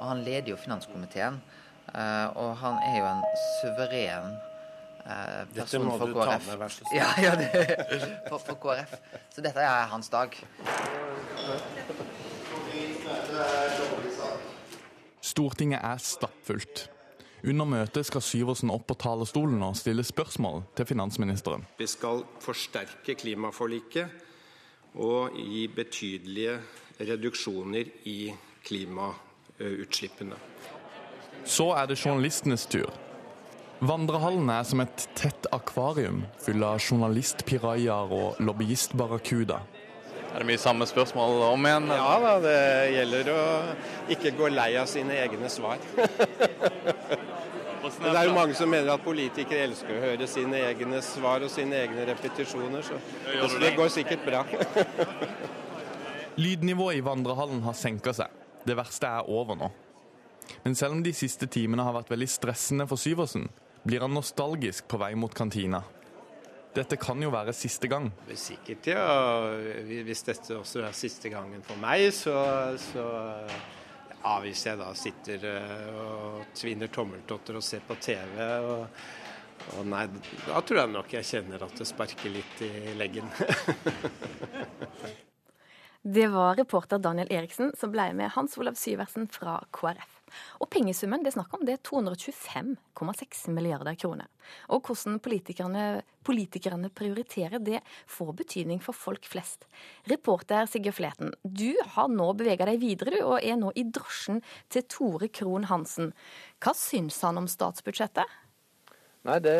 Og 0.00 0.04
han 0.12 0.22
leder 0.26 0.52
jo 0.52 0.58
finanskomiteen. 0.62 1.40
eh, 1.94 2.26
Og 2.38 2.56
han 2.60 2.78
er 2.86 2.98
jo 2.98 3.06
en 3.08 3.22
suveren 3.60 4.36
eh, 5.06 5.40
Dette 5.54 5.78
må 5.82 5.96
du 5.98 6.12
ta 6.14 6.38
med, 6.38 6.58
vær 6.58 6.68
så 6.70 6.84
snill. 6.84 6.98
Ja, 7.00 7.08
ja, 7.22 7.34
for, 8.28 8.38
for 8.38 8.54
KrF. 8.62 8.94
Så 9.34 9.42
dette 9.42 9.58
er 9.62 9.86
hans 9.90 10.08
dag. 10.14 10.34
Stortinget 15.38 15.84
er 15.84 16.00
stappfullt. 16.02 16.88
Under 17.46 17.66
møtet 17.70 18.08
skal 18.08 18.22
Syversen 18.26 18.72
opp 18.74 18.88
på 18.88 18.96
talerstolen 18.98 19.60
og 19.62 19.76
stille 19.78 20.02
spørsmål 20.02 20.64
til 20.74 20.88
finansministeren. 20.88 21.62
Vi 21.78 21.86
skal 21.86 22.24
forsterke 22.42 23.14
klimaforliket 23.14 24.96
og 24.98 25.36
gi 25.38 25.68
betydelige 25.70 26.56
reduksjoner 26.98 27.86
i 28.10 28.32
klimautslippene. 28.66 30.40
Så 31.46 31.70
er 31.78 31.86
det 31.86 32.00
journalistenes 32.02 32.66
tur. 32.66 32.90
Vandrehallen 33.78 34.50
er 34.50 34.66
som 34.66 34.82
et 34.82 35.06
tett 35.14 35.46
akvarium 35.54 36.24
full 36.42 36.66
av 36.66 36.82
journalistpirajaer 36.82 38.10
og 38.10 38.42
lobbyistbarracuda. 38.42 39.62
Er 40.28 40.42
det 40.42 40.46
mye 40.50 40.60
samme 40.60 40.86
spørsmål 40.86 41.42
om 41.48 41.66
igjen? 41.66 41.88
eller? 41.88 41.96
Ja 41.96 42.18
da, 42.22 42.32
det 42.44 42.58
gjelder 42.94 43.30
å 43.32 43.42
ikke 44.14 44.34
gå 44.38 44.50
lei 44.52 44.70
av 44.80 44.88
sine 44.90 45.16
egne 45.22 45.50
svar. 45.52 45.80
Det 47.88 48.12
er 48.12 48.28
jo 48.28 48.34
mange 48.36 48.54
som 48.58 48.68
mener 48.70 48.92
at 48.92 49.02
politikere 49.04 49.64
elsker 49.68 49.96
å 49.96 50.02
høre 50.02 50.26
sine 50.30 50.60
egne 50.68 51.00
svar 51.04 51.42
og 51.46 51.50
sine 51.52 51.78
egne 51.86 52.04
repetisjoner, 52.10 52.84
så 52.84 52.98
det 53.24 53.62
det? 53.62 53.72
går 53.78 53.92
sikkert 53.94 54.26
bra. 54.26 54.42
Lydnivået 56.38 57.00
i 57.00 57.04
vandrehallen 57.06 57.62
har 57.64 57.74
senka 57.74 58.12
seg. 58.14 58.34
Det 58.68 58.76
verste 58.78 59.08
er 59.08 59.30
over 59.32 59.56
nå. 59.58 59.70
Men 60.64 60.76
selv 60.78 60.98
om 60.98 61.02
de 61.02 61.14
siste 61.16 61.48
timene 61.50 61.86
har 61.86 61.96
vært 61.96 62.12
veldig 62.12 62.28
stressende 62.30 62.86
for 62.90 63.00
Syversen, 63.00 63.48
blir 63.86 64.04
han 64.04 64.14
nostalgisk 64.14 64.86
på 64.90 65.00
vei 65.00 65.14
mot 65.18 65.34
kantina. 65.34 65.82
Dette 66.78 66.98
kan 67.00 67.18
jo 67.22 67.32
være 67.34 67.54
siste 67.56 67.90
gang. 67.90 68.06
Sikkert, 68.38 68.86
ja. 68.92 69.06
Hvis 70.06 70.22
dette 70.28 70.58
også 70.60 70.84
er 70.86 70.94
siste 70.96 71.32
gangen 71.32 71.64
for 71.66 71.80
meg, 71.82 72.08
så, 72.14 72.36
så 72.78 73.06
ja, 74.22 74.34
hvis 74.44 74.64
jeg 74.66 74.78
da 74.80 74.90
sitter 74.98 75.46
eh, 75.48 75.88
og 76.02 76.52
tvinner 76.58 76.90
tommeltotter 76.92 77.58
og 77.58 77.64
ser 77.64 77.82
på 77.86 77.96
TV 78.02 78.42
og, 78.42 79.00
og 79.78 79.86
nei, 79.90 80.04
da 80.46 80.62
tror 80.62 80.82
jeg 80.82 80.92
nok 80.94 81.14
jeg 81.18 81.28
kjenner 81.28 81.64
at 81.66 81.74
det 81.78 81.86
sparker 81.88 82.34
litt 82.34 82.62
i 82.66 82.94
leggen. 82.98 83.30
Det 86.08 86.28
var 86.30 86.54
reporter 86.56 87.00
Daniel 87.02 87.28
Eriksen 87.34 87.72
som 87.76 87.90
ble 87.92 88.06
med 88.16 88.30
Hans 88.32 88.54
Olav 88.56 88.78
Syversen 88.78 89.26
fra 89.28 89.58
KrF. 89.74 90.17
Og 90.62 90.70
pengesummen 90.72 91.24
det 91.24 91.32
er 91.32 91.36
snakk 91.38 91.54
om, 91.56 91.64
det 91.66 91.76
er 91.76 91.82
225,6 91.86 93.44
milliarder 93.54 93.98
kroner. 94.00 94.28
Og 94.72 94.88
hvordan 94.88 95.18
politikerne, 95.24 96.02
politikerne 96.26 96.90
prioriterer, 96.94 97.58
det 97.62 97.82
får 98.10 98.34
betydning 98.42 98.82
for 98.84 98.96
folk 98.96 99.28
flest. 99.28 99.68
Reporter 100.10 100.68
Sigurd 100.70 100.98
Fleten, 100.98 101.32
du 101.42 101.72
har 101.94 102.10
nå 102.12 102.32
bevega 102.38 102.68
deg 102.68 102.82
videre, 102.82 103.16
du, 103.16 103.22
og 103.24 103.38
er 103.42 103.58
nå 103.60 103.72
i 103.76 103.86
drosjen 103.88 104.42
til 104.72 104.86
Tore 104.90 105.30
Krohn 105.32 105.68
Hansen. 105.70 106.12
Hva 106.62 106.74
syns 106.76 107.20
han 107.26 107.40
om 107.40 107.48
statsbudsjettet? 107.50 108.38
Nei, 109.26 109.38
det, 109.44 109.58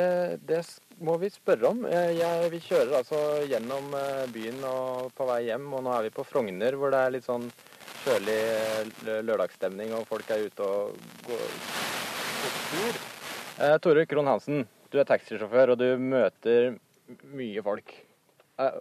det 0.49 0.63
må 1.05 1.17
vi 1.21 1.29
spørre 1.33 1.73
om. 1.73 1.83
Eh, 1.85 2.15
Jeg, 2.17 2.51
vi 2.55 2.61
kjører 2.63 3.01
altså 3.01 3.19
gjennom 3.51 3.91
eh, 3.99 4.29
byen 4.33 4.63
og 4.65 5.11
på 5.17 5.27
vei 5.29 5.43
hjem, 5.49 5.67
og 5.75 5.83
nå 5.85 5.93
er 5.93 6.07
vi 6.07 6.15
på 6.15 6.25
Frogner, 6.27 6.79
hvor 6.79 6.95
det 6.95 7.03
er 7.03 7.15
litt 7.17 7.27
sånn 7.27 7.49
kjølig 8.05 8.39
eh, 8.39 9.23
lørdagsstemning, 9.27 9.95
og 9.97 10.07
folk 10.11 10.29
er 10.35 10.47
ute 10.49 10.67
og 10.67 10.99
går 11.27 11.47
på 12.43 12.53
tur. 12.73 13.01
Eh, 13.59 13.77
Tore 13.83 14.05
Krohn 14.11 14.31
Hansen, 14.31 14.67
du 14.93 15.01
er 15.01 15.09
taxisjåfør, 15.09 15.75
og 15.75 15.81
du 15.81 15.89
møter 16.01 16.77
mye 17.35 17.65
folk. 17.65 17.95
Eh, 18.61 18.79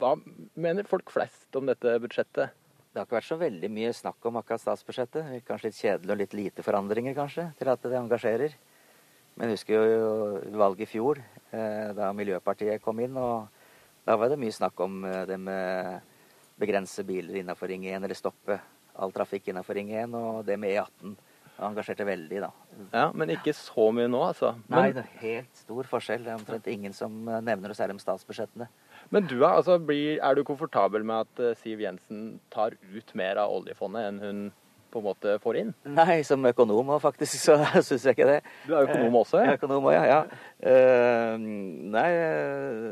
hva 0.00 0.12
mener 0.58 0.86
folk 0.90 1.12
flest 1.14 1.56
om 1.58 1.70
dette 1.70 1.96
budsjettet? 2.02 2.54
Det 2.94 3.00
har 3.00 3.08
ikke 3.08 3.16
vært 3.16 3.26
så 3.26 3.40
veldig 3.40 3.68
mye 3.74 3.90
snakk 3.90 4.26
om 4.28 4.36
akkurat 4.38 4.62
statsbudsjettet. 4.62 5.42
Kanskje 5.48 5.70
litt 5.70 5.78
kjedelig 5.80 6.12
og 6.14 6.20
litt 6.20 6.36
lite 6.38 6.62
forandringer, 6.62 7.16
kanskje, 7.16 7.48
til 7.58 7.70
at 7.72 7.82
det 7.82 7.98
engasjerer. 7.98 8.54
Men 9.34 9.50
jeg 9.50 9.58
husker 9.58 9.88
jo 9.90 10.58
valget 10.60 10.86
i 10.86 10.90
fjor, 10.92 11.18
eh, 11.50 11.88
da 11.96 12.12
Miljøpartiet 12.14 12.82
kom 12.82 13.00
inn. 13.02 13.16
og 13.16 13.48
Da 14.06 14.14
var 14.16 14.30
det 14.30 14.38
mye 14.38 14.54
snakk 14.54 14.78
om 14.84 15.04
eh, 15.04 15.24
det 15.26 15.40
med 15.40 16.02
begrense 16.60 17.04
biler 17.06 17.40
innenfor 17.42 17.70
Ring 17.70 17.86
1, 17.86 18.02
eller 18.04 18.18
stoppe 18.18 18.58
all 18.94 19.14
trafikk 19.14 19.50
innenfor 19.50 19.74
Ring 19.78 19.92
1, 19.92 20.14
og 20.18 20.44
det 20.46 20.58
med 20.60 20.76
E18. 20.76 21.14
Det 21.54 21.62
engasjerte 21.62 22.04
veldig, 22.06 22.40
da. 22.42 22.48
Ja, 22.90 23.04
Men 23.14 23.30
ikke 23.30 23.52
så 23.54 23.86
mye 23.94 24.08
nå, 24.10 24.18
altså. 24.26 24.56
Nei, 24.72 24.88
det 24.94 25.04
er 25.04 25.20
helt 25.20 25.60
stor 25.60 25.86
forskjell. 25.86 26.24
Det 26.26 26.32
er 26.32 26.40
omtrent 26.40 26.66
ingen 26.70 26.96
som 26.96 27.28
eh, 27.28 27.38
nevner 27.46 27.70
noe 27.70 27.78
særlig 27.78 27.94
om 27.94 28.02
statsbudsjettene. 28.02 28.66
men 29.14 29.28
du, 29.30 29.36
er, 29.44 29.52
altså, 29.60 29.78
blir, 29.78 30.18
er 30.18 30.34
du 30.34 30.42
komfortabel 30.42 31.06
med 31.06 31.28
at 31.28 31.42
eh, 31.44 31.54
Siv 31.60 31.84
Jensen 31.84 32.40
tar 32.50 32.74
ut 32.74 33.14
mer 33.14 33.38
av 33.44 33.54
oljefondet 33.54 34.08
enn 34.08 34.18
hun 34.24 34.42
på 34.90 34.98
en 34.98 35.06
måte 35.06 35.36
får 35.42 35.60
inn? 35.60 35.70
Nei, 35.94 36.22
som 36.26 36.42
økonom 36.50 36.90
òg, 36.96 37.00
faktisk, 37.02 37.38
så 37.38 37.60
syns 37.86 38.02
jeg 38.02 38.18
ikke 38.18 38.28
det. 38.32 38.40
Du 38.66 38.74
er 38.74 38.88
økonom 38.88 39.22
også, 39.22 39.38
ja? 39.44 39.52
ja? 39.52 39.56
Økonom 39.60 39.86
også, 39.86 39.94
ja. 39.94 40.04
ja. 40.10 40.20
Uh, 40.66 41.48
nei, 41.94 42.10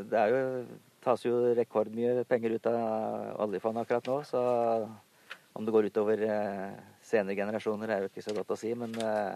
det 0.07 0.23
er 0.23 0.31
jo 0.31 0.41
tas 1.03 1.25
jo 1.25 1.35
rekordmye 1.57 2.23
penger 2.29 2.55
ut 2.57 2.69
av 2.71 3.41
oljefondet 3.43 3.83
akkurat 3.83 4.07
nå, 4.09 4.19
så 4.27 4.43
om 5.53 5.65
det 5.65 5.73
går 5.73 5.89
utover 5.91 6.23
eh, 6.25 6.77
senere 7.05 7.37
generasjoner 7.37 7.91
er 7.91 8.03
jo 8.03 8.09
ikke 8.09 8.25
så 8.25 8.33
godt 8.33 8.55
å 8.55 8.57
si, 8.57 8.71
men, 8.77 8.93
eh, 8.97 9.35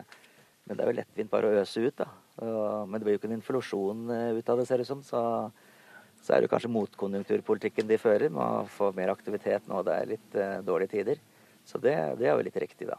men 0.65 0.78
det 0.78 0.84
er 0.84 0.89
jo 0.89 0.97
lettvint 0.97 1.32
bare 1.32 1.51
å 1.51 1.59
øse 1.61 1.84
ut, 1.84 1.97
da. 1.99 2.07
Men 2.38 2.97
det 2.97 3.05
blir 3.05 3.15
jo 3.15 3.20
ikke 3.22 3.30
en 3.30 3.38
inflasjon 3.38 4.13
eh, 4.13 4.39
ut 4.39 4.49
av 4.49 4.59
det, 4.59 4.65
ser 4.70 4.82
det 4.82 4.88
ut 4.88 4.91
som. 4.91 5.03
Så, 5.05 5.22
så 6.26 6.34
er 6.34 6.41
det 6.43 6.49
kanskje 6.51 6.74
motkonjunkturpolitikken 6.74 7.89
de 7.89 7.99
fører, 8.01 8.34
med 8.34 8.41
å 8.41 8.65
få 8.74 8.89
mer 8.97 9.13
aktivitet 9.13 9.70
nå 9.70 9.84
det 9.86 9.93
er 9.93 10.11
litt 10.15 10.39
dårlige 10.65 10.95
tider. 10.97 11.22
Så 11.68 11.80
det, 11.84 11.93
det 12.18 12.28
er 12.28 12.34
jo 12.34 12.47
litt 12.47 12.59
riktig, 12.65 12.89
da. 12.89 12.97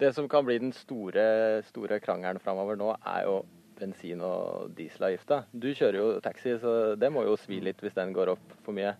Det 0.00 0.10
som 0.12 0.28
kan 0.28 0.44
bli 0.44 0.58
den 0.58 0.74
store, 0.76 1.62
store 1.70 2.00
krangelen 2.02 2.42
framover 2.42 2.76
nå, 2.76 2.92
er 3.14 3.28
jo 3.28 3.38
bensin- 3.78 4.22
og 4.24 4.70
dieselavgifta. 4.76 5.44
Du 5.52 5.68
kjører 5.72 5.98
jo 6.00 6.06
taxi, 6.24 6.56
så 6.60 6.94
det 6.98 7.10
må 7.12 7.24
jo 7.26 7.36
svi 7.40 7.60
litt 7.64 7.82
hvis 7.82 7.96
den 7.96 8.14
går 8.16 8.34
opp 8.36 8.56
for 8.64 8.76
mye. 8.76 8.94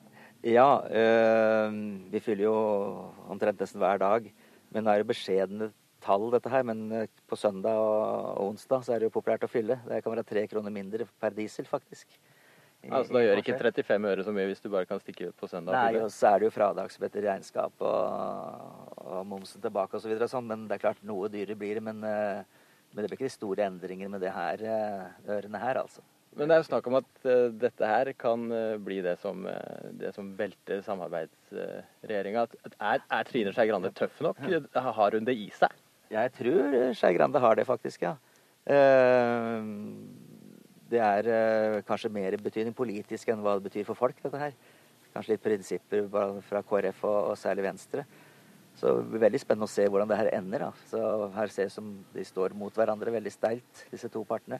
Ja, 0.45 0.85
øh, 0.85 1.79
vi 2.12 2.20
fyller 2.20 2.51
jo 2.51 2.59
omtrent 3.33 3.61
nesten 3.61 3.81
hver 3.81 4.03
dag. 4.03 4.29
Men 4.75 4.85
nå 4.85 4.93
er 4.93 5.03
det 5.03 5.09
beskjedne 5.12 5.70
tall, 6.05 6.29
dette 6.35 6.51
her, 6.53 6.64
men 6.66 6.85
eh, 6.93 7.11
på 7.31 7.39
søndag 7.39 7.81
og 7.81 8.51
onsdag 8.51 8.85
så 8.85 8.95
er 8.95 9.01
det 9.01 9.09
jo 9.09 9.16
populært 9.16 9.47
å 9.47 9.51
fylle. 9.51 9.79
Det 9.89 10.03
kan 10.05 10.12
være 10.12 10.27
tre 10.29 10.47
kroner 10.51 10.75
mindre 10.75 11.07
per 11.20 11.37
diesel, 11.37 11.68
faktisk. 11.68 12.18
Altså, 12.85 13.14
da 13.16 13.22
gjør 13.22 13.41
ikke 13.41 13.57
35 13.57 14.11
øre 14.11 14.25
så 14.27 14.33
mye 14.37 14.49
hvis 14.51 14.61
du 14.61 14.68
bare 14.72 14.89
kan 14.89 15.01
stikke 15.01 15.31
ut 15.31 15.39
på 15.41 15.49
søndag? 15.49 15.72
Nei, 15.72 16.03
og 16.03 16.11
så 16.12 16.35
er 16.35 16.43
det 16.43 16.51
jo 16.51 16.53
fradragsbett 16.53 17.16
i 17.16 17.22
regnskap 17.25 17.81
og, 17.81 18.91
og 19.01 19.22
momsen 19.31 19.62
tilbake 19.64 19.97
osv. 19.97 20.12
Så 20.20 20.29
sånn, 20.35 20.51
men 20.51 20.66
det 20.68 20.77
er 20.77 20.85
klart 20.85 21.01
noe 21.07 21.31
dyrere 21.33 21.57
blir 21.57 21.81
det. 21.81 21.85
Men, 21.87 22.05
eh, 22.05 22.64
men 22.95 23.03
det 23.03 23.11
blir 23.11 23.19
ikke 23.19 23.27
de 23.29 23.35
store 23.35 23.67
endringer 23.67 24.11
med 24.11 24.23
det 24.23 24.31
her 24.35 24.61
eh, 24.63 25.33
ørene 25.35 25.61
her, 25.61 25.81
altså. 25.83 26.05
Men 26.35 26.51
det 26.51 26.55
er 26.55 26.61
jo 26.63 26.67
snakk 26.67 26.87
om 26.91 26.97
at 26.99 27.11
uh, 27.29 27.51
dette 27.63 27.87
her 27.87 28.09
kan 28.19 28.45
uh, 28.51 28.75
bli 28.83 28.97
det 29.05 29.15
som, 29.23 29.45
det 29.99 30.11
som 30.17 30.33
velter 30.39 30.81
samarbeidsregjeringa. 30.83 32.47
Er, 32.75 33.05
er 33.07 33.29
Trine 33.29 33.53
Skei 33.55 33.69
Grande 33.71 33.93
tøff 33.95 34.19
nok? 34.25 34.41
Har 34.75 35.15
hun 35.15 35.27
det 35.29 35.37
i 35.39 35.47
seg? 35.55 35.75
Jeg 36.11 36.33
tror 36.35 36.75
Skei 36.99 37.13
Grande 37.15 37.43
har 37.43 37.59
det, 37.59 37.67
faktisk, 37.67 38.03
ja. 38.03 38.17
det 40.91 41.01
er 41.03 41.29
kanskje 41.87 42.13
mer 42.13 42.37
betydning 42.43 42.75
politisk 42.77 43.31
enn 43.33 43.43
hva 43.43 43.57
det 43.59 43.67
betyr 43.71 43.87
for 43.89 43.99
folk, 43.99 44.19
dette 44.23 44.43
her. 44.43 44.55
Kanskje 45.15 45.35
litt 45.35 45.47
prinsipper 45.47 46.11
fra 46.47 46.63
KrF 46.67 47.03
og, 47.07 47.19
og 47.31 47.39
særlig 47.39 47.67
Venstre. 47.67 48.05
Så 48.79 48.97
det 48.99 49.11
blir 49.12 49.22
veldig 49.22 49.41
spennende 49.43 49.68
å 49.68 49.70
se 49.70 49.85
hvordan 49.87 50.11
det 50.11 50.18
her 50.18 50.31
ender. 50.35 50.66
Da. 50.66 50.87
Så 50.91 51.03
her 51.37 51.53
ser 51.55 51.68
det 51.68 51.75
som 51.75 51.91
de 52.14 52.25
står 52.27 52.57
mot 52.59 52.75
hverandre 52.75 53.12
veldig 53.14 53.33
steilt, 53.33 53.85
disse 53.93 54.11
to 54.12 54.25
partene. 54.29 54.59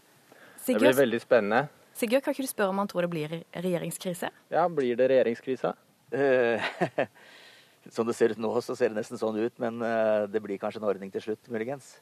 Sigurd, 0.63 0.81
det 0.81 0.93
blir 0.93 1.01
veldig 1.03 1.21
spennende. 1.25 1.67
Sigurd, 1.95 2.25
kan 2.25 2.35
ikke 2.35 2.47
du 2.47 2.51
spørre 2.51 2.75
om 2.75 2.83
han 2.83 2.91
tror 2.91 3.07
det 3.07 3.13
blir 3.13 3.35
regjeringskrise? 3.53 4.31
Ja, 4.55 4.65
blir 4.71 4.97
det 4.99 5.11
regjeringskrise? 5.13 5.75
Som 7.95 8.09
det 8.09 8.15
ser 8.17 8.33
ut 8.33 8.41
nå, 8.41 8.51
så 8.65 8.77
ser 8.79 8.91
det 8.93 9.01
nesten 9.03 9.21
sånn 9.21 9.37
ut. 9.37 9.59
Men 9.63 9.83
eh, 9.85 10.25
det 10.31 10.41
blir 10.43 10.59
kanskje 10.63 10.81
en 10.81 10.89
ordning 10.89 11.13
til 11.13 11.27
slutt, 11.27 11.51
muligens. 11.53 11.97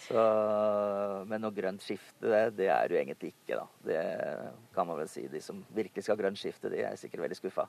Så, 0.00 0.20
men 1.28 1.42
noe 1.44 1.52
grønt 1.52 1.84
skifte, 1.84 2.24
det, 2.24 2.40
det 2.56 2.70
er 2.72 2.88
jo 2.88 2.98
egentlig 2.98 3.34
ikke, 3.34 3.58
da. 3.58 3.66
Det 3.84 4.02
kan 4.74 4.88
man 4.88 4.98
vel 5.02 5.10
si. 5.12 5.26
De 5.28 5.42
som 5.44 5.60
virkelig 5.76 6.06
skal 6.06 6.16
ha 6.16 6.22
grønt 6.22 6.40
skifte, 6.40 6.72
de 6.72 6.80
er 6.88 6.96
sikkert 6.98 7.26
veldig 7.26 7.36
skuffa. 7.38 7.68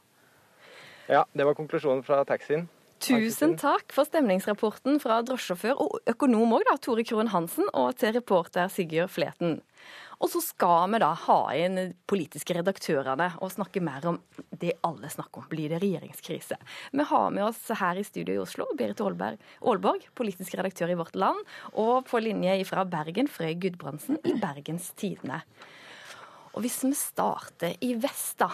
Ja, 1.12 1.26
det 1.36 1.46
var 1.48 1.58
konklusjonen 1.60 2.06
fra 2.08 2.22
taxien. 2.28 2.70
Tusen 3.02 3.56
takk 3.58 3.90
for 3.96 4.06
stemningsrapporten 4.06 5.00
fra 5.02 5.24
drosjesjåfør 5.26 5.80
og 5.82 6.12
økonom 6.12 6.54
òg, 6.60 6.68
Tore 6.86 7.02
Krohn 7.08 7.32
Hansen, 7.34 7.66
og 7.74 7.96
til 7.98 8.14
reporter 8.14 8.70
Sigurd 8.70 9.10
Fleten. 9.10 9.58
Og 10.22 10.30
så 10.30 10.42
skal 10.46 10.92
vi 10.94 11.00
da 11.02 11.10
ha 11.18 11.38
inn 11.58 11.96
politiske 12.06 12.54
redaktørene 12.54 13.32
og 13.42 13.54
snakke 13.56 13.82
mer 13.82 14.06
om 14.12 14.20
det 14.62 14.76
alle 14.86 15.10
snakker 15.10 15.42
om. 15.42 15.48
Blir 15.50 15.74
det 15.74 15.80
regjeringskrise? 15.82 16.60
Vi 16.94 17.08
har 17.10 17.34
med 17.34 17.48
oss 17.48 17.64
her 17.80 17.98
i 17.98 18.06
studio 18.06 18.38
i 18.38 18.44
Oslo 18.44 18.68
Berit 18.78 19.02
Aalborg, 19.02 20.06
politisk 20.14 20.60
redaktør 20.60 20.94
i 20.94 21.00
Vårt 21.00 21.18
Land, 21.18 21.42
og 21.74 22.06
på 22.06 22.22
linje 22.22 22.60
fra 22.70 22.86
Bergen 22.86 23.32
Frøy 23.34 23.56
Gudbrandsen 23.66 24.22
i 24.22 24.36
Bergens 24.38 24.92
Tidende. 24.94 25.42
Og 26.54 26.62
hvis 26.68 26.84
vi 26.86 26.94
starter 27.00 27.82
i 27.82 27.96
vest, 27.98 28.38
da. 28.44 28.52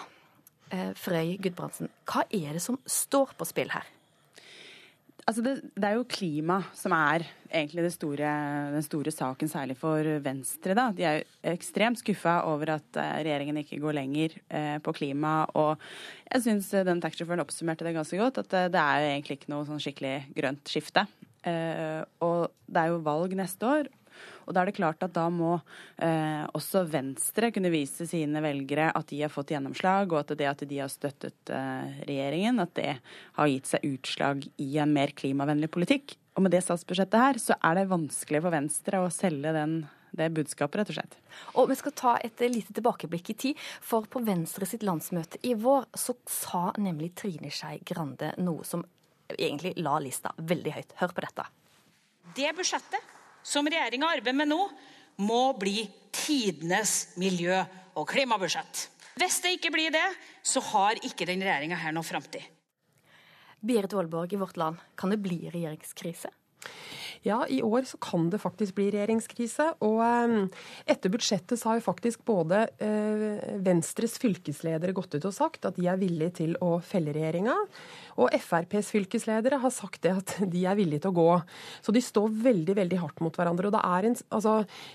Eh, 0.72 0.96
Frøy 0.96 1.36
Gudbrandsen, 1.36 1.92
hva 2.08 2.24
er 2.32 2.56
det 2.56 2.64
som 2.64 2.80
står 2.88 3.36
på 3.36 3.44
spill 3.48 3.76
her? 3.76 3.97
Altså 5.28 5.42
det, 5.44 5.52
det, 5.76 5.84
er 5.84 5.98
jo 5.98 6.06
klima 6.08 6.56
som 6.72 6.94
er 6.96 7.26
egentlig 7.52 7.90
store, 7.92 8.30
den 8.72 8.84
store 8.86 9.12
saken, 9.12 9.50
særlig 9.52 9.76
for 9.76 10.06
Venstre. 10.24 10.72
Da. 10.72 10.86
De 10.96 11.04
er 11.04 11.18
jo 11.18 11.52
ekstremt 11.52 12.00
skuffa 12.00 12.38
over 12.48 12.72
at 12.78 12.96
eh, 12.96 13.18
regjeringen 13.26 13.60
ikke 13.60 13.80
går 13.82 13.98
lenger 13.98 14.38
eh, 14.48 14.78
på 14.80 14.94
klima. 14.96 15.42
Og 15.60 15.76
jeg 16.30 16.46
syns 16.46 16.70
den 16.88 17.04
taxisjåføren 17.04 17.44
oppsummerte 17.44 17.84
det 17.84 17.92
ganske 17.98 18.20
godt, 18.20 18.40
at 18.40 18.56
eh, 18.56 18.70
det 18.72 18.80
er 18.80 19.04
jo 19.04 19.12
egentlig 19.12 19.38
ikke 19.40 19.52
noe 19.52 19.68
sånn 19.68 19.84
skikkelig 19.84 20.16
grønt 20.38 20.72
skifte. 20.72 21.04
Eh, 21.44 22.00
og 22.24 22.48
det 22.64 22.82
er 22.82 22.94
jo 22.94 23.04
valg 23.04 23.36
neste 23.36 23.68
år, 23.68 23.92
og 24.48 24.54
da 24.56 24.62
er 24.62 24.70
det 24.70 24.78
klart 24.78 25.04
at 25.04 25.12
da 25.12 25.26
må 25.32 25.58
eh, 26.00 26.44
også 26.56 26.86
Venstre 26.88 27.50
kunne 27.52 27.72
vise 27.72 28.06
sine 28.08 28.40
velgere 28.44 28.88
at 28.96 29.10
de 29.12 29.20
har 29.20 29.32
fått 29.32 29.52
gjennomslag, 29.52 30.08
og 30.14 30.22
at 30.22 30.32
det 30.40 30.48
at 30.48 30.64
de 30.70 30.80
har 30.80 30.88
støttet 30.92 31.52
eh, 31.52 32.00
regjeringen, 32.08 32.62
at 32.64 32.72
det 32.78 32.94
har 33.36 33.52
gitt 33.52 33.68
seg 33.68 33.84
utslag 33.90 34.48
i 34.56 34.70
en 34.80 34.94
mer 34.96 35.12
klimavennlig 35.18 35.68
politikk. 35.74 36.16
Og 36.38 36.46
med 36.46 36.54
det 36.54 36.62
statsbudsjettet 36.64 37.20
her, 37.20 37.40
så 37.42 37.58
er 37.60 37.76
det 37.76 37.90
vanskelig 37.92 38.40
for 38.44 38.54
Venstre 38.54 39.02
å 39.04 39.12
selge 39.12 39.52
den 39.52 39.80
det 40.16 40.30
budskapet, 40.32 40.80
rett 40.80 40.92
og 40.92 40.96
slett. 40.96 41.16
Og 41.60 41.68
Vi 41.68 41.76
skal 41.76 41.92
ta 41.92 42.14
et 42.24 42.40
lite 42.40 42.72
tilbakeblikk 42.72 43.30
i 43.30 43.36
tid. 43.42 43.66
For 43.84 44.08
på 44.08 44.22
Venstre 44.24 44.66
sitt 44.66 44.86
landsmøte 44.86 45.36
i 45.44 45.52
vår 45.52 45.84
så 45.92 46.16
sa 46.24 46.70
nemlig 46.80 47.12
Trine 47.20 47.52
Skei 47.52 47.82
Grande 47.84 48.32
noe 48.40 48.64
som 48.64 48.86
egentlig 49.36 49.74
la 49.76 49.98
lista 50.00 50.32
veldig 50.38 50.74
høyt. 50.78 50.96
Hør 51.02 51.14
på 51.14 51.26
dette. 51.26 51.46
Det 52.38 52.56
budsjettet 52.56 53.17
som 53.48 53.68
regjeringa 53.68 54.10
arbeider 54.18 54.36
med 54.36 54.50
nå, 54.50 54.60
må 55.24 55.42
bli 55.58 55.86
tidenes 56.14 57.14
miljø- 57.18 57.64
og 57.98 58.06
klimabudsjett. 58.10 58.84
Hvis 59.18 59.40
det 59.42 59.56
ikke 59.56 59.72
blir 59.74 59.90
det, 59.90 60.04
så 60.46 60.62
har 60.70 61.00
ikke 61.02 61.26
den 61.26 61.42
regjeringa 61.42 61.78
her 61.80 61.94
noe 61.96 62.06
framtid. 62.06 62.44
Berit 63.58 63.94
Aalborg 63.96 64.36
i 64.36 64.38
Vårt 64.38 64.60
Land, 64.60 64.78
kan 64.94 65.10
det 65.10 65.18
bli 65.22 65.40
regjeringskrise? 65.50 66.30
Ja, 67.26 67.42
i 67.48 67.60
år 67.64 67.86
så 67.88 67.98
kan 68.02 68.28
det 68.32 68.40
faktisk 68.42 68.76
bli 68.78 68.88
regjeringskrise. 68.94 69.70
Og 69.86 70.02
ehm, 70.04 70.48
etter 70.88 71.12
budsjettet 71.12 71.60
så 71.60 71.72
har 71.72 71.80
jo 71.80 71.86
faktisk 71.88 72.24
både 72.28 72.66
eh, 72.82 73.56
Venstres 73.64 74.18
fylkesledere 74.22 74.94
gått 74.96 75.18
ut 75.18 75.28
og 75.28 75.34
sagt 75.34 75.68
at 75.68 75.78
de 75.78 75.88
er 75.90 76.00
villige 76.00 76.36
til 76.42 76.56
å 76.64 76.76
felle 76.84 77.14
regjeringa. 77.16 77.56
Og 78.18 78.34
FrPs 78.34 78.90
fylkesledere 78.94 79.60
har 79.62 79.74
sagt 79.74 80.02
det 80.06 80.14
at 80.16 80.34
de 80.52 80.64
er 80.66 80.78
villige 80.78 81.04
til 81.04 81.12
å 81.12 81.18
gå. 81.18 81.28
Så 81.84 81.94
de 81.94 82.02
står 82.02 82.32
veldig 82.48 82.76
veldig 82.78 83.00
hardt 83.02 83.22
mot 83.24 83.34
hverandre. 83.34 83.70
og 83.70 83.76
det 83.76 83.84
er 83.84 84.10
en, 84.10 84.18
altså, 84.34 84.54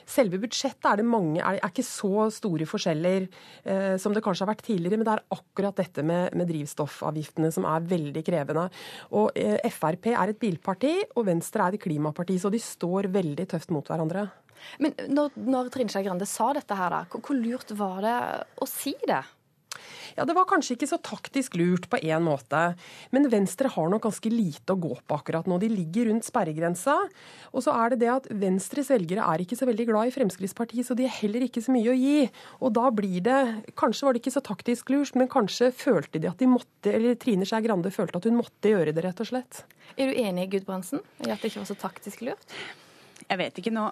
Selve 0.09 0.39
budsjettet 0.41 0.87
er 0.89 0.99
det 0.99 1.07
mange, 1.07 1.39
er, 1.41 1.59
er 1.59 1.71
ikke 1.71 1.85
så 1.85 2.27
store 2.33 2.67
forskjeller 2.69 3.27
eh, 3.27 3.95
som 4.01 4.13
det 4.15 4.23
kanskje 4.25 4.45
har 4.45 4.51
vært 4.53 4.65
tidligere, 4.67 4.99
men 4.99 5.07
det 5.07 5.15
er 5.15 5.23
akkurat 5.35 5.79
dette 5.79 6.03
med, 6.05 6.35
med 6.37 6.49
drivstoffavgiftene 6.51 7.51
som 7.53 7.67
er 7.69 7.87
veldig 7.89 8.23
krevende. 8.25 8.67
Og 9.15 9.31
eh, 9.39 9.57
Frp 9.73 10.11
er 10.13 10.33
et 10.33 10.39
bilparti, 10.39 10.93
og 11.15 11.27
Venstre 11.29 11.67
er 11.67 11.77
et 11.77 11.83
klimaparti, 11.83 12.12
så 12.13 12.51
de 12.53 12.61
står 12.61 13.09
veldig 13.13 13.47
tøft 13.49 13.73
mot 13.73 13.87
hverandre. 13.87 14.27
Men 14.79 14.93
når, 15.11 15.33
når 15.35 15.69
Trine 15.73 15.91
Skei 15.91 16.05
Grande 16.05 16.27
sa 16.29 16.51
dette 16.55 16.77
her, 16.77 16.93
da, 16.93 17.19
hvor 17.19 17.35
lurt 17.35 17.73
var 17.75 18.03
det 18.05 18.17
å 18.63 18.67
si 18.69 18.95
det? 19.07 19.23
Ja, 20.17 20.25
Det 20.25 20.35
var 20.37 20.45
kanskje 20.49 20.75
ikke 20.77 20.89
så 20.89 20.99
taktisk 21.01 21.55
lurt 21.59 21.89
på 21.89 21.99
én 22.01 22.23
måte, 22.25 22.75
men 23.11 23.29
Venstre 23.31 23.71
har 23.73 23.89
nok 23.89 24.05
ganske 24.05 24.29
lite 24.29 24.75
å 24.75 24.79
gå 24.79 24.93
på 25.01 25.17
akkurat 25.17 25.47
nå. 25.49 25.59
De 25.59 25.69
ligger 25.71 26.09
rundt 26.09 26.27
sperregrensa. 26.27 26.95
Og 27.53 27.65
så 27.65 27.73
er 27.73 27.93
det 27.93 28.01
det 28.03 28.11
at 28.13 28.29
Venstres 28.29 28.91
velgere 28.93 29.25
er 29.25 29.43
ikke 29.43 29.57
så 29.57 29.67
veldig 29.69 29.87
glad 29.89 30.09
i 30.09 30.15
Fremskrittspartiet, 30.15 30.87
så 30.87 30.97
de 30.97 31.07
har 31.07 31.17
heller 31.21 31.47
ikke 31.47 31.63
så 31.63 31.73
mye 31.73 31.91
å 31.91 31.97
gi. 31.97 32.29
Og 32.61 32.73
da 32.75 32.89
blir 32.93 33.19
det 33.23 33.41
Kanskje 33.79 34.05
var 34.05 34.15
det 34.15 34.21
ikke 34.21 34.35
så 34.35 34.43
taktisk 34.45 34.91
lurt, 34.93 35.15
men 35.19 35.29
kanskje 35.31 35.71
følte 35.75 36.21
de 36.21 36.29
at 36.29 36.39
de 36.39 36.47
måtte, 36.49 36.91
eller 36.93 37.17
Trine 37.19 37.47
Skei 37.47 37.63
Grande 37.65 37.91
følte 37.93 38.19
at 38.19 38.27
hun 38.29 38.37
måtte 38.37 38.71
gjøre 38.71 38.93
det, 38.93 39.03
rett 39.05 39.21
og 39.23 39.29
slett. 39.29 39.63
Er 39.97 40.09
du 40.09 40.21
enig, 40.21 40.49
Gudbrandsen, 40.53 41.03
i 41.25 41.31
at 41.33 41.41
det 41.41 41.51
ikke 41.51 41.63
var 41.63 41.69
så 41.71 41.79
taktisk 41.79 42.23
lurt? 42.25 42.57
Jeg 43.29 43.39
vet 43.39 43.59
ikke 43.59 43.73
nå. 43.73 43.85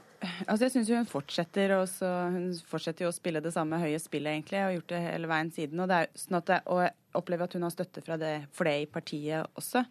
Altså 0.46 0.66
jeg 0.66 0.74
syns 0.74 0.92
hun 0.94 1.08
fortsetter 1.10 1.76
også, 1.78 2.10
hun 2.34 2.50
fortsetter 2.68 3.08
å 3.08 3.14
spille 3.16 3.42
det 3.44 3.54
samme 3.56 3.80
høye 3.82 4.00
spillet, 4.02 4.34
egentlig, 4.34 4.62
og 4.66 4.76
gjort 4.78 4.92
det 4.94 5.02
hele 5.06 5.32
veien 5.32 5.54
siden. 5.56 5.84
Og, 5.84 5.94
er 5.96 6.10
sånn 6.20 6.42
det, 6.48 6.60
og 6.72 6.84
jeg 6.84 7.20
opplever 7.22 7.48
at 7.48 7.56
hun 7.58 7.66
har 7.68 7.74
støtte 7.74 8.04
fra 8.06 8.18
det, 8.22 8.34
for 8.56 8.70
det 8.70 8.76
i 8.82 8.90
partiet 8.92 9.58
også. 9.60 9.86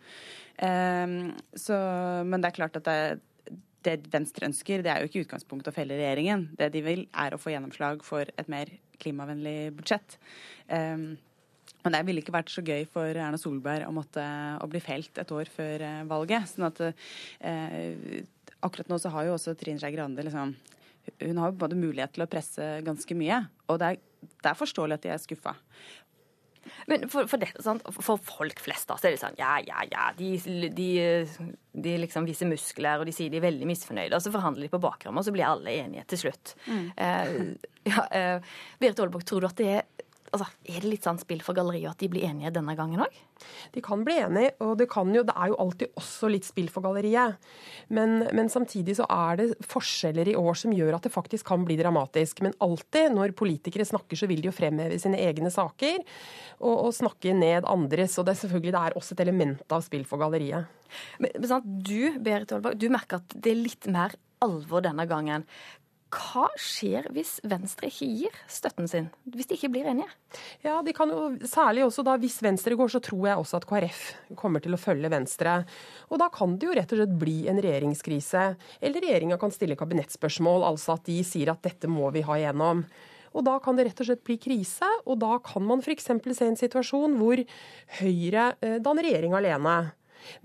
Um, 0.61 1.16
så, 1.57 1.78
men 2.26 2.43
det 2.43 2.51
er 2.51 2.59
klart 2.59 2.78
at 2.80 2.91
det, 2.91 3.57
det 3.86 3.97
Venstre 4.12 4.51
ønsker, 4.51 4.84
det 4.84 4.93
er 4.93 5.01
jo 5.03 5.11
ikke 5.11 5.24
utgangspunktet 5.26 5.72
å 5.72 5.76
felle 5.76 5.99
regjeringen. 5.99 6.51
Det 6.59 6.70
de 6.74 6.84
vil, 6.84 7.07
er 7.24 7.34
å 7.34 7.41
få 7.41 7.55
gjennomslag 7.55 8.05
for 8.07 8.28
et 8.28 8.53
mer 8.53 8.72
klimavennlig 9.01 9.72
budsjett. 9.78 10.20
Um, 10.68 11.12
men 11.80 11.95
det 11.95 12.03
ville 12.05 12.20
ikke 12.20 12.34
vært 12.34 12.53
så 12.53 12.62
gøy 12.64 12.84
for 12.93 13.09
Erna 13.09 13.38
Solberg 13.41 13.86
å 13.88 13.95
måtte 13.95 14.24
å 14.61 14.68
bli 14.68 14.82
felt 14.84 15.16
et 15.20 15.32
år 15.32 15.49
før 15.49 15.84
eh, 15.86 16.03
valget. 16.09 16.51
sånn 16.51 16.66
at 16.68 16.82
eh, 16.84 18.20
akkurat 18.66 18.90
nå 18.92 18.98
så 19.00 19.12
har 19.14 19.28
jo 19.28 19.36
også 19.36 19.56
Trine 19.58 19.80
Skei 19.80 19.94
Grande 19.94 20.24
liksom 20.26 20.54
Hun 21.22 21.40
har 21.40 21.50
jo 21.50 21.58
både 21.62 21.78
mulighet 21.78 22.14
til 22.14 22.26
å 22.26 22.30
presse 22.30 22.66
ganske 22.86 23.16
mye, 23.16 23.40
og 23.72 23.80
det 23.80 23.94
er, 23.94 24.00
det 24.44 24.50
er 24.50 24.58
forståelig 24.58 24.98
at 24.98 25.06
de 25.06 25.12
er 25.14 25.22
skuffa. 25.22 25.54
Men 26.86 27.06
for, 27.08 27.28
for, 27.30 27.40
det, 27.40 27.48
for, 27.96 28.20
folk 28.20 28.61
flest 28.62 28.90
da, 28.90 28.96
så 29.00 29.08
er 29.08 29.14
det 29.14 29.22
sånn 29.22 29.38
ja, 29.38 29.54
ja, 29.64 29.80
ja. 29.88 30.11
De, 30.16 30.34
de, 30.76 30.90
de 31.72 31.94
liksom 32.02 32.28
viser 32.28 32.50
muskler, 32.50 33.00
og 33.00 33.08
de 33.08 33.14
sier 33.16 33.32
de 33.32 33.40
er 33.40 33.46
veldig 33.46 33.68
misfornøyde. 33.70 34.12
Og 34.16 34.24
så 34.24 34.32
forhandler 34.34 34.68
de 34.68 34.72
på 34.74 34.82
bakrommet, 34.82 35.22
og 35.22 35.28
så 35.28 35.34
blir 35.34 35.48
alle 35.48 35.74
enige 35.80 36.04
til 36.12 36.24
slutt. 36.26 36.54
Mm. 36.68 36.86
Eh, 37.06 37.34
ja, 37.90 38.06
eh, 38.12 38.54
Berit 38.82 39.02
Aalborg, 39.02 39.26
tror 39.28 39.44
du 39.44 39.50
at 39.50 39.61
det 39.61 39.70
er 39.78 40.08
Altså, 40.31 40.47
Er 40.64 40.83
det 40.83 40.91
litt 40.93 41.07
sånn 41.07 41.18
spill 41.18 41.41
for 41.43 41.57
galleriet 41.59 41.91
at 41.91 42.03
de 42.03 42.09
blir 42.11 42.26
enige 42.28 42.53
denne 42.55 42.76
gangen 42.78 43.03
òg? 43.03 43.16
De 43.74 43.83
kan 43.83 44.05
bli 44.07 44.14
enige, 44.20 44.53
og 44.62 44.76
det, 44.78 44.87
kan 44.93 45.11
jo, 45.14 45.24
det 45.26 45.35
er 45.35 45.51
jo 45.51 45.59
alltid 45.64 45.97
også 45.99 46.31
litt 46.31 46.47
spill 46.47 46.68
for 46.70 46.85
galleriet. 46.85 47.41
Men, 47.89 48.26
men, 48.37 48.51
samtidig 48.53 48.99
så 49.01 49.09
er 49.11 49.41
det 49.41 49.49
forskjeller 49.66 50.31
i 50.31 50.37
år 50.39 50.59
som 50.62 50.74
gjør 50.76 50.99
at 50.99 51.09
det 51.09 51.14
faktisk 51.14 51.49
kan 51.51 51.66
bli 51.66 51.78
dramatisk. 51.81 52.45
Men 52.47 52.55
alltid 52.62 53.16
når 53.16 53.35
politikere 53.39 53.89
snakker, 53.89 54.18
så 54.20 54.31
vil 54.31 54.45
de 54.45 54.51
jo 54.51 54.55
fremheve 54.55 55.01
sine 55.03 55.18
egne 55.18 55.51
saker 55.51 55.99
og, 56.61 56.74
og 56.74 56.95
snakke 56.97 57.35
ned 57.37 57.68
andres. 57.68 58.18
Og 58.20 58.28
det 58.28 58.37
er 58.37 58.43
selvfølgelig 58.45 58.76
det 58.76 58.87
er 58.87 58.99
også 59.01 59.16
et 59.16 59.24
element 59.26 59.76
av 59.78 59.87
spill 59.87 60.07
for 60.09 60.22
galleriet. 60.22 60.70
Men, 61.18 61.35
men 61.37 61.51
sant, 61.51 61.66
Du 61.66 62.18
Berit 62.22 62.53
Olberg, 62.55 62.78
du 62.78 62.91
merker 62.93 63.22
at 63.22 63.35
det 63.39 63.55
er 63.55 63.64
litt 63.64 63.91
mer 63.91 64.14
alvor 64.45 64.85
denne 64.85 65.05
gangen. 65.09 65.45
Hva 66.11 66.48
skjer 66.58 67.06
hvis 67.14 67.36
Venstre 67.46 67.86
ikke 67.86 68.06
gir 68.08 68.38
støtten 68.50 68.88
sin, 68.90 69.06
hvis 69.30 69.46
de 69.46 69.54
ikke 69.54 69.70
blir 69.70 69.86
enige? 69.92 70.11
Ja, 70.64 70.80
de 70.82 70.94
kan 70.96 71.11
jo, 71.12 71.28
Særlig 71.46 71.84
også 71.86 72.02
da 72.06 72.16
hvis 72.18 72.40
Venstre 72.42 72.74
går, 72.78 72.90
så 72.90 73.02
tror 73.04 73.28
jeg 73.28 73.38
også 73.38 73.61
at 73.61 73.66
KrF 73.70 74.00
kommer 74.38 74.62
til 74.64 74.74
å 74.74 74.80
følge 74.80 75.11
Venstre. 75.12 75.61
Og 76.11 76.18
da 76.22 76.26
kan 76.34 76.56
det 76.58 76.66
jo 76.66 76.74
rett 76.74 76.96
og 76.96 77.00
slett 77.02 77.14
bli 77.20 77.36
en 77.50 77.62
regjeringskrise. 77.62 78.42
Eller 78.82 79.06
regjeringa 79.06 79.38
kan 79.38 79.54
stille 79.54 79.78
kabinettspørsmål, 79.78 80.66
altså 80.72 80.96
at 80.96 81.06
de 81.06 81.20
sier 81.26 81.52
at 81.54 81.62
dette 81.66 81.90
må 81.90 82.11
vi 82.14 82.26
ha 82.26 82.40
igjennom. 82.40 82.82
Og 83.30 83.46
da 83.46 83.61
kan 83.62 83.78
det 83.78 83.86
rett 83.86 84.02
og 84.02 84.08
slett 84.08 84.26
bli 84.26 84.34
krise, 84.42 84.88
og 85.06 85.20
da 85.22 85.36
kan 85.46 85.62
man 85.62 85.84
f.eks. 85.84 86.11
se 86.11 86.48
en 86.48 86.58
situasjon 86.58 87.14
hvor 87.20 87.42
Høyre 88.00 88.50
eh, 88.58 88.80
danner 88.82 89.06
regjering 89.06 89.36
alene. 89.38 89.76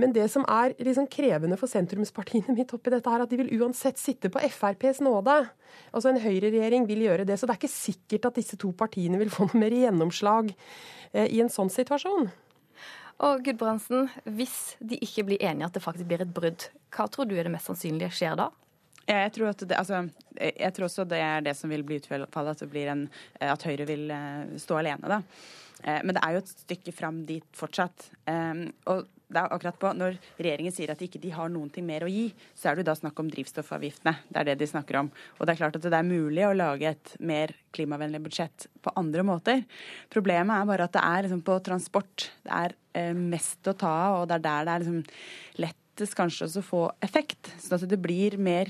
Men 0.01 0.13
det 0.15 0.27
som 0.31 0.45
er 0.51 0.75
liksom 0.79 1.07
krevende 1.11 1.57
for 1.59 1.71
sentrumspartiene 1.71 2.55
midt 2.55 2.73
oppi 2.75 2.93
dette, 2.93 3.11
er 3.11 3.25
at 3.25 3.31
de 3.31 3.39
vil 3.41 3.53
uansett 3.59 3.99
sitte 4.01 4.31
på 4.33 4.41
FrPs 4.47 5.01
nåde. 5.05 5.37
Altså 5.91 6.11
En 6.11 6.21
høyreregjering 6.21 6.87
vil 6.89 7.05
gjøre 7.07 7.27
det. 7.27 7.39
Så 7.39 7.47
det 7.47 7.55
er 7.55 7.61
ikke 7.61 7.73
sikkert 7.75 8.29
at 8.31 8.39
disse 8.39 8.59
to 8.61 8.71
partiene 8.77 9.19
vil 9.21 9.33
få 9.33 9.49
noe 9.49 9.61
mer 9.61 9.75
gjennomslag 9.75 10.51
eh, 11.13 11.27
i 11.27 11.41
en 11.43 11.51
sånn 11.51 11.71
situasjon. 11.73 12.29
Og 13.25 13.45
Gudbrandsen, 13.45 14.09
hvis 14.35 14.75
de 14.83 14.99
ikke 14.99 15.23
blir 15.29 15.43
enige 15.43 15.69
at 15.69 15.77
det 15.77 15.83
faktisk 15.83 16.07
blir 16.09 16.25
et 16.25 16.33
brudd, 16.35 16.67
hva 16.91 17.07
tror 17.11 17.29
du 17.29 17.37
er 17.37 17.47
det 17.47 17.53
mest 17.53 17.69
sannsynlige 17.71 18.11
skjer 18.17 18.35
da? 18.39 18.49
Jeg 19.05 19.33
tror, 19.35 19.53
det, 19.53 19.77
altså, 19.77 20.05
jeg 20.39 20.73
tror, 20.73 20.87
også 20.87 21.05
det 21.05 21.19
er 21.21 21.43
det 21.45 21.55
som 21.57 21.69
vil 21.69 21.83
bli 21.85 21.99
utfallet, 22.01 22.63
at, 22.65 23.19
at 23.45 23.65
Høyre 23.69 23.85
vil 23.85 24.09
eh, 24.11 24.55
stå 24.61 24.79
alene. 24.81 25.11
da. 25.11 25.19
Eh, 25.83 25.99
men 26.01 26.15
det 26.15 26.23
er 26.23 26.35
jo 26.35 26.41
et 26.41 26.55
stykke 26.65 26.95
fram 26.95 27.21
dit 27.29 27.45
fortsatt. 27.53 28.09
Og 28.89 29.05
det 29.27 29.41
er 29.41 29.53
akkurat 29.53 29.77
på, 29.79 29.91
Når 29.97 30.17
regjeringen 30.37 30.73
sier 30.73 30.91
at 30.93 31.01
de 31.01 31.07
ikke 31.09 31.33
har 31.33 31.49
noen 31.51 31.69
ting 31.73 31.85
mer 31.87 32.05
å 32.05 32.11
gi, 32.11 32.27
så 32.57 32.69
er 32.69 32.75
det 32.75 32.85
jo 32.85 32.89
da 32.91 32.97
snakk 32.99 33.19
om 33.21 33.29
drivstoffavgiftene. 33.33 34.13
Det 34.29 34.41
er 34.41 34.49
det 34.49 34.57
de 34.61 34.69
snakker 34.69 34.99
om. 35.01 35.11
Og 35.37 35.45
det 35.45 35.55
er 35.55 35.61
klart 35.63 35.79
at 35.79 35.87
det 35.87 35.97
er 35.97 36.07
mulig 36.07 36.45
å 36.45 36.53
lage 36.55 36.91
et 36.91 37.15
mer 37.19 37.55
klimavennlig 37.75 38.21
budsjett 38.27 38.67
på 38.85 38.93
andre 39.01 39.25
måter. 39.25 39.63
Problemet 40.13 40.55
er 40.55 40.69
bare 40.69 40.89
at 40.89 40.93
det 40.95 41.05
er 41.05 41.25
liksom 41.25 41.41
på 41.45 41.57
transport 41.65 42.29
det 42.45 42.53
er 42.53 42.77
eh, 42.97 43.15
mest 43.17 43.65
å 43.67 43.75
ta 43.77 43.95
av, 44.05 44.19
og 44.21 44.29
det 44.29 44.37
er 44.37 44.45
der 44.45 44.69
det 44.69 44.75
er 44.75 44.85
liksom 44.85 45.01
lettest 45.95 46.15
kanskje 46.17 46.43
også 46.49 46.59
å 46.59 46.67
få 46.67 46.81
effekt. 47.05 47.53
sånn 47.61 47.79
at 47.79 47.87
det 47.87 48.01
blir 48.01 48.35
mer 48.37 48.67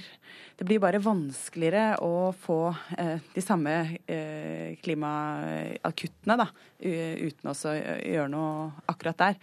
det 0.58 0.64
blir 0.64 0.80
bare 0.80 1.02
vanskeligere 1.02 1.98
å 2.06 2.32
få 2.32 2.70
eh, 2.98 3.18
de 3.34 3.42
samme 3.42 3.98
eh, 4.08 4.78
klimaakuttene 4.80 6.38
da, 6.38 6.46
uten 6.80 7.50
å 7.50 7.56
gjøre 7.74 8.30
noe 8.30 8.70
akkurat 8.88 9.18
der. 9.18 9.40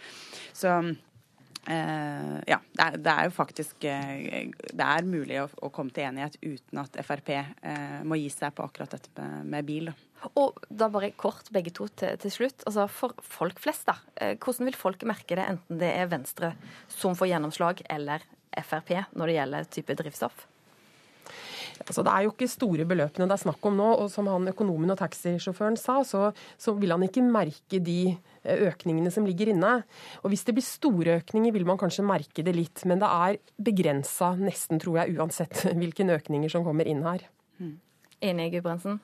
Så 0.53 0.79
Uh, 1.63 2.41
ja, 2.43 2.57
det 2.75 2.83
er, 2.83 2.97
det 2.99 3.11
er, 3.13 3.29
jo 3.29 3.33
faktisk 3.37 3.85
uh, 3.87 4.49
Det 4.51 4.83
er 4.83 5.05
mulig 5.07 5.37
å, 5.39 5.45
å, 5.63 5.69
komme 5.71 5.95
til 5.95 6.09
enighet 6.09 6.35
uten 6.43 6.81
at 6.83 6.97
Frp 7.07 7.31
uh, 7.39 8.01
må 8.03 8.19
gi 8.19 8.27
seg 8.35 8.51
på 8.57 8.65
akkurat 8.67 8.97
dette 8.97 9.13
med, 9.23 9.47
med 9.47 9.69
bil. 9.69 9.93
Da. 9.93 10.12
Og 10.39 10.61
da 10.71 10.89
bare 10.93 11.13
kort 11.19 11.51
begge 11.55 11.73
to 11.75 11.89
til, 11.99 12.15
til, 12.23 12.35
slutt. 12.35 12.63
Altså 12.69 12.87
For 12.91 13.17
folk 13.27 13.61
flest, 13.63 13.87
da. 13.89 13.99
Eh, 14.17 14.37
hvordan 14.39 14.71
vil 14.71 14.79
folk 14.79 15.03
merke 15.09 15.39
det, 15.39 15.49
enten 15.57 15.83
det 15.83 15.91
er 15.97 16.11
Venstre 16.13 16.55
som 16.93 17.19
får 17.19 17.35
gjennomslag, 17.35 17.85
eller 17.91 18.25
Frp 18.63 18.93
når 19.17 19.31
det 19.31 19.37
gjelder 19.39 19.71
type 19.73 19.99
drivstoff? 19.99 20.47
Altså, 21.83 22.05
det 22.05 22.13
er 22.13 22.27
jo 22.27 22.33
ikke 22.33 22.47
store 22.51 22.85
beløpene 22.87 23.27
det 23.27 23.35
er 23.35 23.43
snakk 23.43 23.67
om 23.67 23.79
nå. 23.79 23.89
og 24.05 24.11
Som 24.13 24.29
han 24.31 24.51
økonomen 24.53 24.95
og 24.95 25.01
taxisjåføren 25.01 25.79
sa, 25.81 26.01
så, 26.07 26.31
så, 26.61 26.75
vil 26.79 26.95
han 26.95 27.03
ikke 27.07 27.25
merke 27.27 27.81
de 27.83 28.01
eh, 28.13 28.67
økningene 28.69 29.11
som 29.15 29.27
ligger 29.27 29.53
inne. 29.55 29.75
Og 30.23 30.33
Hvis 30.33 30.47
det 30.47 30.57
blir 30.57 30.67
store 30.67 31.19
økninger, 31.23 31.55
vil 31.55 31.67
man 31.69 31.81
kanskje 31.81 32.07
merke 32.07 32.45
det 32.47 32.55
litt. 32.57 32.85
Men 32.87 33.03
det 33.03 33.11
er 33.11 33.41
begrensa 33.59 34.35
nesten, 34.39 34.83
tror 34.83 35.03
jeg, 35.03 35.17
uansett 35.19 35.65
hvilke 35.81 36.07
økninger 36.07 36.53
som 36.53 36.67
kommer 36.67 36.89
inn 36.89 37.03
her. 37.07 37.27
Mm. 37.59 37.81
Enig, 38.23 38.53
Gudbrandsen? 38.55 39.01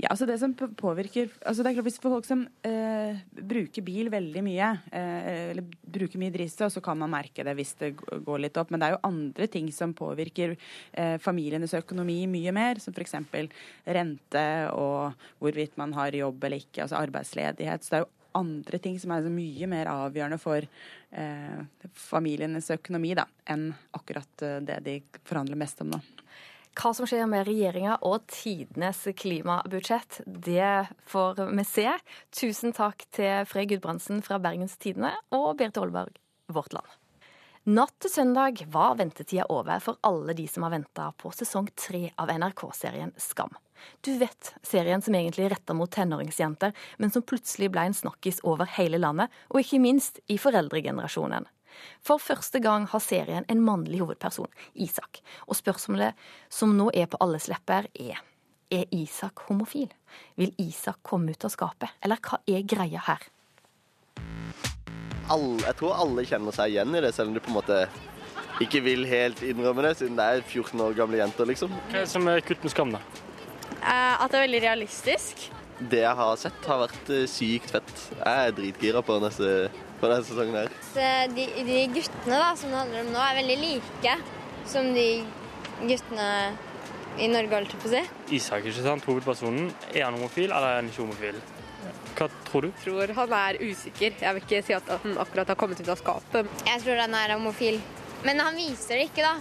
Ja, 0.00 0.08
altså 0.10 0.26
det 0.26 0.38
som 0.40 0.54
påvirker 0.56 1.28
altså 1.44 1.62
det 1.62 1.70
er 1.70 1.76
klart 1.76 1.86
Hvis 1.86 2.00
folk 2.00 2.26
som 2.26 2.46
eh, 2.64 3.20
bruker 3.36 3.84
bil 3.84 4.08
veldig 4.12 4.42
mye, 4.46 4.70
eh, 4.88 5.50
eller 5.52 5.68
bruker 5.84 6.20
mye 6.22 6.32
drivstoff, 6.34 6.72
så 6.72 6.82
kan 6.84 6.98
man 6.98 7.12
merke 7.12 7.44
det 7.44 7.54
hvis 7.58 7.74
det 7.82 7.92
går 7.98 8.40
litt 8.40 8.56
opp. 8.60 8.72
Men 8.72 8.80
det 8.80 8.88
er 8.88 8.96
jo 8.96 9.02
andre 9.10 9.48
ting 9.52 9.68
som 9.74 9.92
påvirker 9.96 10.56
eh, 10.56 11.16
familienes 11.22 11.76
økonomi 11.76 12.22
mye 12.30 12.54
mer, 12.56 12.80
som 12.80 12.96
f.eks. 12.96 13.18
rente 13.84 14.48
og 14.72 15.28
hvorvidt 15.44 15.76
man 15.80 15.92
har 15.98 16.16
jobb 16.16 16.48
eller 16.48 16.64
ikke, 16.64 16.86
altså 16.86 16.98
arbeidsledighet. 17.02 17.84
Så 17.84 17.92
det 17.92 18.00
er 18.00 18.06
jo 18.06 18.12
andre 18.34 18.80
ting 18.82 18.98
som 19.00 19.12
er 19.14 19.28
mye 19.30 19.68
mer 19.70 19.90
avgjørende 19.92 20.40
for 20.42 20.64
eh, 20.64 21.60
familienes 21.94 22.70
økonomi 22.74 23.14
da, 23.18 23.28
enn 23.50 23.68
akkurat 23.94 24.46
eh, 24.46 24.60
det 24.66 24.80
de 24.88 24.98
forhandler 25.22 25.60
mest 25.60 25.84
om 25.84 25.94
nå. 25.94 26.02
Hva 26.74 26.90
som 26.90 27.06
skjer 27.06 27.28
med 27.30 27.46
regjeringa 27.46 28.00
og 28.02 28.24
tidenes 28.30 29.04
klimabudsjett, 29.20 30.20
det 30.26 30.88
får 31.06 31.44
vi 31.54 31.64
se. 31.68 31.86
Tusen 32.34 32.74
takk 32.74 33.06
til 33.14 33.46
Frey 33.46 33.68
Gudbrandsen 33.70 34.24
fra 34.26 34.40
Bergens 34.42 34.74
Tidende 34.82 35.12
og 35.34 35.54
Berit 35.60 35.78
Aalberg, 35.78 36.18
Vårt 36.50 36.74
Land. 36.74 36.90
Natt 37.64 37.94
til 38.02 38.10
søndag 38.12 38.58
var 38.74 38.98
ventetida 38.98 39.46
over 39.48 39.78
for 39.80 39.96
alle 40.04 40.34
de 40.36 40.44
som 40.50 40.66
har 40.66 40.74
venta 40.74 41.06
på 41.16 41.30
sesong 41.32 41.70
tre 41.78 42.10
av 42.20 42.28
NRK-serien 42.34 43.14
Skam. 43.16 43.54
Du 44.04 44.10
vet, 44.18 44.50
serien 44.66 45.00
som 45.02 45.14
egentlig 45.14 45.46
er 45.46 45.54
retta 45.54 45.76
mot 45.78 45.90
tenåringsjenter, 45.94 46.74
men 46.98 47.14
som 47.14 47.24
plutselig 47.24 47.70
ble 47.72 47.86
en 47.88 47.96
snakkis 47.96 48.42
over 48.44 48.68
hele 48.76 49.00
landet, 49.00 49.32
og 49.48 49.62
ikke 49.62 49.80
minst 49.80 50.20
i 50.28 50.36
foreldregenerasjonen. 50.42 51.48
For 52.04 52.22
første 52.22 52.60
gang 52.64 52.86
har 52.90 53.02
serien 53.02 53.48
en 53.48 53.64
mannlig 53.64 54.02
hovedperson, 54.02 54.50
Isak. 54.74 55.22
Og 55.48 55.58
spørsmålet 55.58 56.14
som 56.52 56.76
nå 56.78 56.90
er 56.94 57.10
på 57.10 57.20
alles 57.24 57.48
lepper, 57.52 57.90
er 57.94 58.22
er 58.74 58.84
Isak 58.94 59.44
homofil? 59.48 59.92
Vil 60.34 60.54
Isak 60.58 61.02
komme 61.02 61.34
ut 61.34 61.44
av 61.46 61.52
skapet, 61.52 61.94
eller 62.04 62.20
hva 62.22 62.40
er 62.50 62.64
greia 62.66 63.02
her? 63.06 63.28
Alle, 65.32 65.60
jeg 65.62 65.78
tror 65.78 65.96
alle 65.96 66.26
kjenner 66.28 66.54
seg 66.54 66.74
igjen 66.74 66.96
i 66.96 67.02
det, 67.04 67.14
selv 67.16 67.30
om 67.30 67.36
du 67.36 67.42
på 67.44 67.52
en 67.52 67.58
måte 67.58 67.84
ikke 68.62 68.84
vil 68.84 69.06
helt 69.08 69.40
innrømme 69.46 69.86
det, 69.86 69.96
siden 69.98 70.18
det 70.18 70.26
er 70.30 70.42
14 70.44 70.82
år 70.84 70.96
gamle 70.98 71.20
jenter, 71.20 71.48
liksom. 71.48 71.72
Hva 71.88 72.00
er 72.00 72.04
det 72.04 72.12
som 72.12 72.28
er 72.30 72.44
kutt 72.44 72.62
med 72.66 72.74
skam, 72.74 72.94
da? 72.94 73.02
Uh, 73.80 74.14
at 74.22 74.28
det 74.30 74.38
er 74.38 74.46
veldig 74.46 74.62
realistisk. 74.66 75.48
Det 75.80 76.04
jeg 76.04 76.18
har 76.20 76.36
sett, 76.38 76.60
har 76.68 76.84
vært 76.84 77.10
uh, 77.10 77.24
sykt 77.30 77.74
fett. 77.74 77.94
Jeg 78.20 78.50
er 78.50 78.54
dritgira 78.54 79.02
på 79.04 79.18
neste 79.24 79.50
på 80.04 80.12
denne 80.12 80.28
sesongen 80.28 80.60
her. 80.60 80.76
De, 81.34 81.48
de, 81.64 81.80
guttene 81.94 82.38
da, 82.42 82.52
som 82.60 82.70
det 82.70 82.80
handler 82.82 83.06
om 83.06 83.10
nå, 83.14 83.24
er 83.24 83.40
veldig 83.40 83.58
like 83.62 84.14
som 84.68 84.92
de 84.96 85.08
guttene 85.84 86.28
i 87.14 87.28
Norge, 87.30 87.52
holdt 87.54 87.74
jeg 87.74 87.82
på 87.82 87.90
å 87.90 87.92
si. 87.94 88.04
Isak, 88.40 88.64
ikke 88.66 88.84
sant? 88.84 89.04
Hovedpersonen. 89.08 89.68
Er 89.92 90.08
han 90.08 90.16
homofil, 90.18 90.50
eller 90.50 90.66
er 90.72 90.80
han 90.80 90.90
ikke 90.90 91.04
homofil? 91.04 91.38
Hva 92.14 92.28
tror 92.46 92.66
du? 92.66 92.70
Jeg 92.70 92.82
tror 92.84 93.12
han 93.18 93.34
er 93.38 93.58
usikker. 93.62 94.16
Jeg 94.20 94.36
vil 94.36 94.44
ikke 94.44 94.62
si 94.66 94.74
at 94.76 94.90
han 94.92 95.18
akkurat 95.22 95.50
har 95.50 95.58
kommet 95.58 95.80
ut 95.80 95.90
av 95.90 96.00
skapet. 96.00 96.50
Jeg 96.66 96.82
tror 96.84 97.02
han 97.04 97.16
er 97.18 97.36
homofil. 97.36 97.80
Men 98.24 98.40
han 98.40 98.56
viser 98.58 98.98
det 98.98 99.08
ikke, 99.10 99.26
da. 99.26 99.34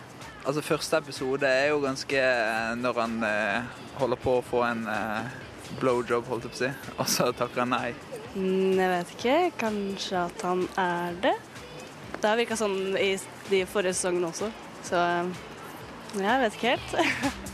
Altså, 0.44 0.64
Første 0.66 1.00
episode 1.00 1.48
er 1.50 1.70
jo 1.72 1.82
ganske 1.84 2.20
eh, 2.20 2.74
når 2.80 3.00
han 3.00 3.20
eh, 3.28 3.76
holder 4.02 4.20
på 4.20 4.38
å 4.40 4.46
få 4.46 4.66
en 4.68 4.84
eh, 4.92 5.38
blowjob, 5.80 6.28
holdt 6.28 6.50
jeg 6.50 6.54
på 6.54 6.60
å 6.60 6.64
si, 6.66 6.74
og 6.98 7.08
så 7.10 7.30
takker 7.38 7.64
han 7.64 7.74
nei. 7.74 7.94
Mm, 8.36 8.80
jeg 8.80 8.90
vet 8.90 9.16
ikke. 9.18 9.38
Kanskje 9.62 10.26
at 10.26 10.46
han 10.48 10.68
er 10.80 11.18
det. 11.22 11.36
Det 12.18 12.30
har 12.30 12.40
virka 12.40 12.56
sånn 12.58 12.96
i 12.98 13.14
de 13.50 13.66
forrige 13.68 13.94
sesongene 13.98 14.30
også, 14.30 14.48
så 14.88 15.00
jeg 16.16 16.40
vet 16.44 16.56
ikke 16.56 16.76
helt. 16.76 16.90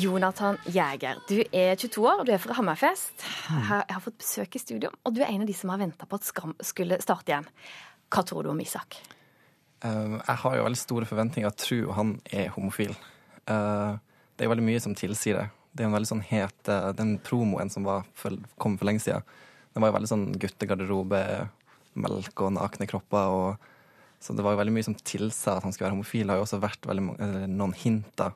Jonathan 0.00 0.56
Jæger, 0.70 1.18
du 1.28 1.40
er 1.52 1.74
22 1.74 2.04
år, 2.06 2.24
du 2.24 2.32
er 2.32 2.38
fra 2.38 2.54
Hammerfest. 2.54 3.24
Jeg 3.50 3.90
har 3.90 4.02
fått 4.04 4.20
besøk 4.20 4.54
i 4.54 4.60
studio, 4.62 4.90
og 5.02 5.16
du 5.16 5.22
er 5.24 5.32
en 5.32 5.42
av 5.42 5.48
de 5.50 5.56
som 5.56 5.72
har 5.72 5.80
venta 5.80 6.06
på 6.06 6.20
at 6.20 6.28
Skam 6.28 6.54
skulle 6.62 7.00
starte 7.02 7.32
igjen. 7.32 7.48
Hva 8.10 8.22
tror 8.26 8.46
du 8.46 8.52
om 8.52 8.60
Isak? 8.62 9.00
Uh, 9.82 10.20
jeg 10.20 10.36
har 10.44 10.56
jo 10.56 10.66
veldig 10.68 10.78
store 10.78 11.08
forventninger. 11.10 11.50
Jeg 11.50 11.62
tror 11.64 11.92
han 11.96 12.14
er 12.30 12.52
homofil. 12.54 12.94
Uh, 13.50 13.98
det 14.40 14.46
er 14.46 14.52
veldig 14.54 14.64
mye 14.64 14.80
som 14.80 14.96
tilsier 14.96 15.36
det. 15.36 15.46
Det 15.76 15.84
er 15.84 15.90
en 15.90 15.94
veldig 15.94 16.08
sånn 16.08 16.24
het, 16.26 16.68
eh, 16.72 16.90
Den 16.96 17.18
promoen 17.22 17.70
som 17.70 17.84
var 17.86 18.06
for, 18.16 18.34
kom 18.58 18.78
for 18.80 18.88
lenge 18.88 19.04
siden, 19.04 19.22
den 19.74 19.84
var 19.84 19.92
jo 19.92 19.98
veldig 20.00 20.10
sånn 20.10 20.28
guttegarderobe, 20.40 21.20
melk 22.00 22.40
og 22.42 22.54
nakne 22.56 22.88
kropper. 22.88 23.28
og 23.28 23.68
så 24.20 24.34
det 24.36 24.42
var 24.44 24.52
jo 24.52 24.60
veldig 24.60 24.74
mye 24.74 24.84
som 24.84 24.96
tilsa 24.96 25.56
at 25.56 25.62
han 25.64 25.72
skulle 25.72 25.88
være 25.88 25.96
homofil. 25.98 26.26
Det 26.26 26.34
har 26.34 26.40
jo 26.40 26.44
også 26.48 26.60
vært 26.60 26.88
mange, 26.90 27.46
noen 27.48 27.72
hinter 27.72 28.32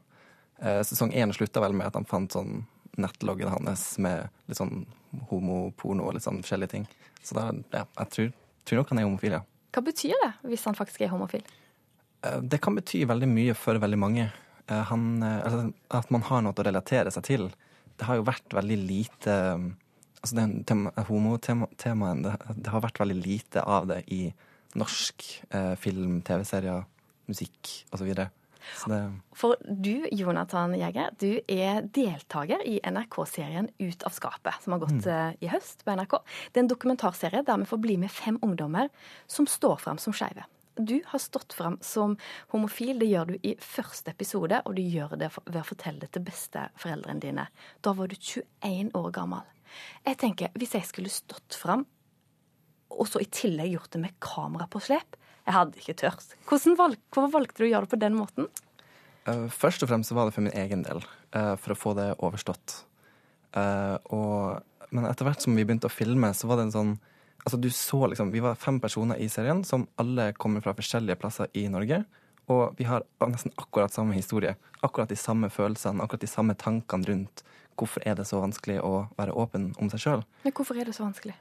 Eh, 0.63 0.81
sesong 0.87 1.11
én 1.13 1.33
slutta 1.35 1.61
vel 1.61 1.75
med 1.75 1.89
at 1.91 1.97
han 1.99 2.07
fant 2.09 2.33
sånn 2.33 2.63
nettloggen 2.97 3.51
hans 3.51 3.97
med 3.99 4.29
litt 4.47 4.59
sånn 4.61 4.85
homoporno 5.29 6.07
og 6.07 6.15
litt 6.15 6.25
sånn 6.25 6.41
forskjellige 6.45 6.71
ting. 6.77 6.87
Så 7.27 7.35
da, 7.37 7.49
ja, 7.75 7.83
jeg 7.99 8.13
tror, 8.15 8.31
tror 8.65 8.81
nok 8.81 8.93
han 8.93 9.01
er 9.03 9.09
homofil, 9.09 9.37
ja. 9.39 9.43
Hva 9.75 9.83
betyr 9.83 10.15
det, 10.23 10.31
hvis 10.53 10.65
han 10.69 10.79
faktisk 10.79 11.03
er 11.03 11.11
homofil? 11.13 11.43
Eh, 12.23 12.39
Det 12.41 12.61
kan 12.63 12.77
bety 12.79 13.03
veldig 13.05 13.29
mye 13.29 13.57
for 13.59 13.81
veldig 13.83 13.99
mange. 13.99 14.29
Eh, 14.69 14.83
Han, 14.91 15.23
eh, 15.23 15.41
altså, 15.45 15.73
at 15.91 16.11
man 16.11 16.23
har 16.23 16.43
noe 16.43 16.53
å 16.57 16.65
relatere 16.65 17.11
seg 17.12 17.23
til. 17.25 17.51
Det 17.99 18.07
har 18.09 18.17
jo 18.17 18.27
vært 18.27 18.55
veldig 18.57 18.79
lite 18.87 19.35
altså 20.25 20.37
den 20.39 20.65
tema, 20.65 20.91
Homotemaet, 21.09 22.23
det, 22.25 22.33
det 22.65 22.71
har 22.73 22.81
vært 22.81 22.99
veldig 23.03 23.19
lite 23.27 23.61
av 23.61 23.87
det 23.91 24.01
i 24.09 24.23
norsk 24.75 25.27
eh, 25.51 25.75
film, 25.77 26.23
TV-serier, 26.25 26.87
musikk 27.29 27.85
osv. 27.93 28.09
For 29.37 29.61
du, 29.69 30.07
Jonathan 30.17 30.73
Jæger, 30.79 31.11
du 31.21 31.35
er 31.53 31.83
deltaker 31.93 32.62
i 32.65 32.79
NRK-serien 32.89 33.69
Ut 33.79 34.07
av 34.09 34.17
skapet, 34.17 34.57
som 34.65 34.73
har 34.73 34.81
gått 34.87 35.05
Mm. 35.05 35.12
eh, 35.12 35.37
i 35.45 35.51
høst 35.53 35.85
på 35.85 35.93
NRK. 35.93 36.17
Det 36.53 36.57
er 36.57 36.65
en 36.65 36.73
dokumentarserie 36.73 37.45
der 37.45 37.59
vi 37.59 37.65
får 37.69 37.81
bli 37.85 37.97
med 37.99 38.11
fem 38.11 38.39
ungdommer 38.43 38.89
som 39.29 39.45
står 39.47 39.77
fram 39.85 39.99
som 39.99 40.12
skeive. 40.17 40.45
Du 40.75 40.97
har 41.07 41.22
stått 41.22 41.55
fram 41.55 41.79
som 41.81 42.16
homofil, 42.51 42.99
det 42.99 43.07
gjør 43.07 43.31
du 43.31 43.35
i 43.47 43.55
første 43.62 44.11
episode, 44.11 44.59
og 44.66 44.75
du 44.75 44.83
gjør 44.83 45.14
det 45.20 45.31
ved 45.47 45.61
å 45.61 45.66
fortelle 45.66 46.03
det 46.03 46.11
til 46.16 46.25
besteforeldrene 46.27 47.22
dine. 47.22 47.45
Da 47.81 47.93
var 47.95 48.11
du 48.11 48.16
21 48.18 48.91
år 48.99 49.11
gammel. 49.14 49.45
Jeg 50.07 50.18
tenker, 50.22 50.51
hvis 50.59 50.75
jeg 50.75 50.89
skulle 50.89 51.12
stått 51.12 51.55
fram, 51.59 51.87
og 52.95 53.07
så 53.11 53.22
i 53.22 53.31
tillegg 53.31 53.72
gjort 53.75 53.95
det 53.95 54.03
med 54.03 54.18
kamera 54.22 54.66
på 54.70 54.83
slep, 54.83 55.16
jeg 55.45 55.55
hadde 55.55 55.81
ikke 55.81 55.97
tørt. 56.01 56.35
Valg, 56.79 56.99
hvorfor 57.12 57.33
valgte 57.33 57.62
du 57.62 57.66
å 57.66 57.70
gjøre 57.70 57.87
det 57.87 57.95
på 57.95 58.03
den 58.03 58.18
måten? 58.18 58.51
Eh, 59.29 59.47
Først 59.53 59.83
og 59.85 59.91
fremst 59.91 60.14
var 60.14 60.29
det 60.29 60.37
for 60.37 60.47
min 60.47 60.57
egen 60.57 60.85
del, 60.87 61.03
eh, 61.37 61.55
for 61.61 61.75
å 61.75 61.79
få 61.79 61.95
det 61.99 62.11
overstått. 62.18 62.85
Eh, 63.55 63.97
og, 64.14 64.62
men 64.91 65.07
etter 65.07 65.29
hvert 65.29 65.45
som 65.45 65.55
vi 65.55 65.66
begynte 65.66 65.91
å 65.91 65.93
filme, 65.93 66.33
så 66.35 66.49
var 66.49 66.59
det 66.59 66.68
en 66.68 66.79
sånn 66.79 66.95
Altså 67.45 67.59
du 67.61 67.71
så 67.71 68.07
liksom, 68.09 68.31
Vi 68.33 68.41
var 68.41 68.55
fem 68.57 68.81
personer 68.81 69.21
i 69.21 69.29
serien 69.29 69.65
som 69.65 69.87
alle 70.01 70.33
kommer 70.33 70.65
fra 70.65 70.75
forskjellige 70.77 71.19
plasser 71.21 71.51
i 71.53 71.67
Norge. 71.69 72.05
Og 72.53 72.77
vi 72.77 72.85
har 72.85 73.05
nesten 73.29 73.53
akkurat 73.57 73.93
samme 73.93 74.17
historie. 74.17 74.55
Akkurat 74.81 75.09
de 75.09 75.17
samme 75.17 75.49
følelsene, 75.53 76.03
akkurat 76.03 76.25
de 76.25 76.29
samme 76.29 76.57
tankene 76.61 77.09
rundt 77.09 77.45
hvorfor 77.79 78.05
er 78.07 78.15
det 78.15 78.27
så 78.29 78.39
vanskelig 78.39 78.79
å 78.87 79.09
være 79.19 79.35
åpen 79.35 79.73
om 79.83 79.89
seg 79.91 80.03
sjøl. 80.03 80.25
Men 80.45 80.55
hvorfor 80.55 80.79
er 80.79 80.89
det 80.89 80.95
så 80.97 81.07
vanskelig? 81.07 81.35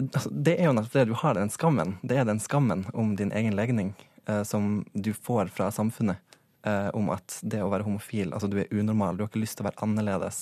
Altså, 0.00 0.30
det 0.30 0.54
er 0.56 0.68
jo 0.68 0.74
nettopp 0.76 0.96
det 0.96 1.06
du 1.10 1.16
har, 1.18 1.34
den 1.36 1.50
skammen. 1.52 1.96
Det 2.06 2.20
er 2.20 2.28
den 2.28 2.40
skammen 2.40 2.86
om 2.94 3.16
din 3.18 3.32
egen 3.36 3.56
legning 3.58 3.92
eh, 4.26 4.42
som 4.46 4.84
du 4.94 5.12
får 5.12 5.50
fra 5.56 5.70
samfunnet. 5.74 6.22
Eh, 6.62 6.88
om 6.96 7.08
at 7.12 7.38
det 7.42 7.62
å 7.64 7.70
være 7.72 7.86
homofil, 7.86 8.34
altså 8.36 8.48
du 8.52 8.58
er 8.60 8.70
unormal, 8.70 9.16
du 9.16 9.24
har 9.24 9.30
ikke 9.32 9.42
lyst 9.42 9.58
til 9.58 9.64
å 9.64 9.70
være 9.70 9.82
annerledes. 9.86 10.40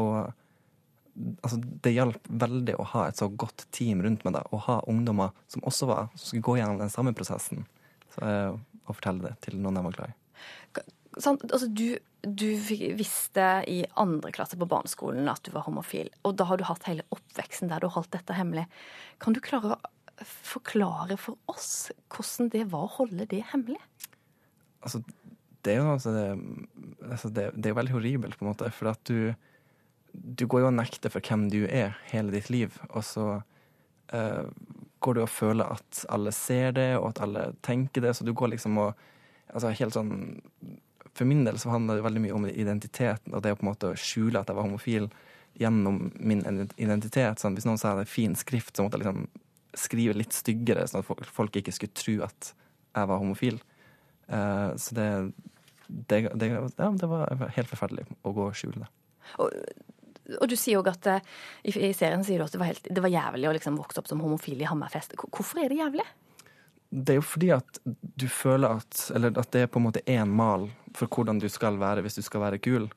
Og 0.00 0.32
altså, 1.42 1.58
det 1.84 1.94
hjalp 1.94 2.30
veldig 2.42 2.76
å 2.80 2.86
ha 2.94 3.06
et 3.08 3.20
så 3.20 3.28
godt 3.28 3.66
team 3.74 4.02
rundt 4.04 4.24
meg, 4.26 4.36
da, 4.36 4.44
og 4.50 4.64
ha 4.68 4.80
ungdommer 4.90 5.34
som 5.50 5.64
også 5.68 5.88
var, 5.90 6.10
som 6.14 6.30
skulle 6.30 6.46
gå 6.46 6.56
gjennom 6.60 6.80
den 6.80 6.92
samme 6.92 7.14
prosessen. 7.16 7.66
Så, 8.14 8.22
eh, 8.26 8.56
og 8.86 8.96
fortelle 8.96 9.28
det 9.28 9.36
til 9.46 9.60
noen 9.60 9.78
de 9.78 9.84
var 9.88 9.98
glad 9.98 10.14
i. 10.14 10.16
Sånn, 11.18 11.40
Altså, 11.50 11.66
du, 11.66 11.98
du 12.22 12.48
visste 12.54 13.46
i 13.68 13.80
andre 13.98 14.30
klasse 14.34 14.58
på 14.58 14.68
barneskolen 14.70 15.28
at 15.30 15.42
du 15.46 15.50
var 15.54 15.66
homofil, 15.66 16.12
og 16.22 16.36
da 16.38 16.46
har 16.46 16.60
du 16.60 16.66
hatt 16.68 16.86
hele 16.86 17.06
oppveksten 17.14 17.70
der 17.70 17.82
du 17.82 17.88
har 17.88 17.96
holdt 17.98 18.14
dette 18.14 18.36
hemmelig. 18.38 18.68
Kan 19.22 19.34
du 19.34 19.42
klare 19.42 19.74
å 19.74 19.80
forklare 20.20 21.16
for 21.18 21.40
oss 21.50 21.90
hvordan 22.12 22.50
det 22.52 22.66
var 22.70 22.86
å 22.86 22.94
holde 23.00 23.26
det 23.30 23.42
hemmelig? 23.50 23.80
altså, 24.84 25.02
det 25.64 25.74
er 25.74 25.82
jo 25.82 25.92
altså, 25.92 26.12
det, 26.14 26.26
altså, 27.10 27.30
det, 27.36 27.46
det 27.56 27.70
er 27.70 27.78
veldig 27.78 27.94
horribelt, 27.96 28.38
på 28.38 28.46
en 28.46 28.52
måte. 28.52 28.70
For 28.74 28.92
at 28.92 29.02
du, 29.08 29.32
du 30.12 30.46
går 30.46 30.64
jo 30.64 30.70
og 30.70 30.76
nekter 30.76 31.12
for 31.12 31.24
hvem 31.24 31.48
du 31.52 31.64
er 31.66 31.96
hele 32.10 32.34
ditt 32.34 32.50
liv, 32.52 32.76
og 32.90 33.04
så 33.06 33.26
uh, 33.40 34.44
går 35.00 35.16
du 35.16 35.22
og 35.24 35.32
føler 35.32 35.72
at 35.76 36.04
alle 36.12 36.32
ser 36.36 36.74
det, 36.76 36.90
og 36.98 37.12
at 37.12 37.22
alle 37.24 37.46
tenker 37.66 38.04
det, 38.04 38.14
så 38.16 38.26
du 38.26 38.34
går 38.34 38.56
liksom 38.56 38.78
og 38.82 39.08
Altså 39.50 39.72
helt 39.74 39.96
sånn 39.96 40.12
For 41.18 41.26
min 41.26 41.42
del 41.42 41.56
så 41.58 41.72
handler 41.72 41.98
det 41.98 42.04
veldig 42.06 42.20
mye 42.22 42.34
om 42.36 42.44
identiteten, 42.46 43.34
og 43.34 43.42
det 43.42 43.50
å 43.50 43.58
på 43.58 43.64
en 43.64 43.70
måte 43.72 43.88
skjule 43.98 44.38
at 44.38 44.46
jeg 44.46 44.54
var 44.54 44.66
homofil 44.68 45.08
gjennom 45.58 46.12
min 46.14 46.44
identitet. 46.78 47.40
Sånn, 47.42 47.56
hvis 47.58 47.66
noen 47.66 47.80
sa 47.80 47.96
det 47.98 48.04
er 48.06 48.12
fin 48.12 48.36
skrift, 48.38 48.76
så 48.76 48.84
måtte 48.86 49.00
jeg 49.00 49.08
liksom 49.08 49.26
skrive 49.74 50.14
litt 50.14 50.34
styggere, 50.34 50.86
sånn 50.88 51.02
at 51.02 51.26
folk, 51.26 51.58
ikke 51.58 51.74
skulle 51.74 51.98
tro 51.98 52.14
at 52.28 52.52
jeg 52.54 53.10
var 53.10 53.20
homofil. 53.20 53.58
Uh, 54.30 54.70
så 54.78 54.94
det, 54.94 55.08
det, 55.88 56.22
det, 56.38 56.52
ja, 56.54 56.90
det 57.02 57.10
var 57.10 57.50
helt 57.58 57.72
forferdelig 57.74 58.06
å 58.22 58.34
gå 58.36 58.46
og 58.46 58.56
skjule 58.56 58.84
det. 58.84 58.90
Og, 59.42 59.50
og 60.38 60.48
du 60.50 60.56
sier 60.58 60.78
jo 60.78 60.84
at 60.86 61.06
eh, 61.10 61.22
i, 61.64 61.74
i 61.90 61.92
serien 61.96 62.24
sier 62.26 62.40
du 62.40 62.46
at 62.46 62.54
det 62.54 62.60
var, 62.62 62.70
helt, 62.70 62.86
det 62.90 63.04
var 63.04 63.12
jævlig 63.12 63.48
å 63.50 63.54
liksom 63.56 63.78
vokse 63.80 64.02
opp 64.02 64.10
som 64.10 64.22
homofil 64.22 64.60
i 64.60 64.68
Hammerfest. 64.68 65.16
Hvorfor 65.18 65.62
er 65.62 65.72
det 65.72 65.80
jævlig? 65.80 66.06
Det 66.90 67.14
er 67.14 67.20
jo 67.20 67.26
fordi 67.26 67.52
at 67.54 67.80
du 68.18 68.26
føler 68.26 68.80
at 68.80 69.04
Eller 69.14 69.36
at 69.38 69.52
det 69.54 69.60
er 69.62 69.68
på 69.70 69.78
en 69.78 69.86
måte 69.86 70.02
én 70.10 70.30
mal 70.34 70.66
for 70.98 71.06
hvordan 71.06 71.38
du 71.38 71.46
skal 71.48 71.78
være 71.78 72.02
hvis 72.02 72.18
du 72.18 72.24
skal 72.26 72.42
være 72.42 72.58
kul, 72.62 72.88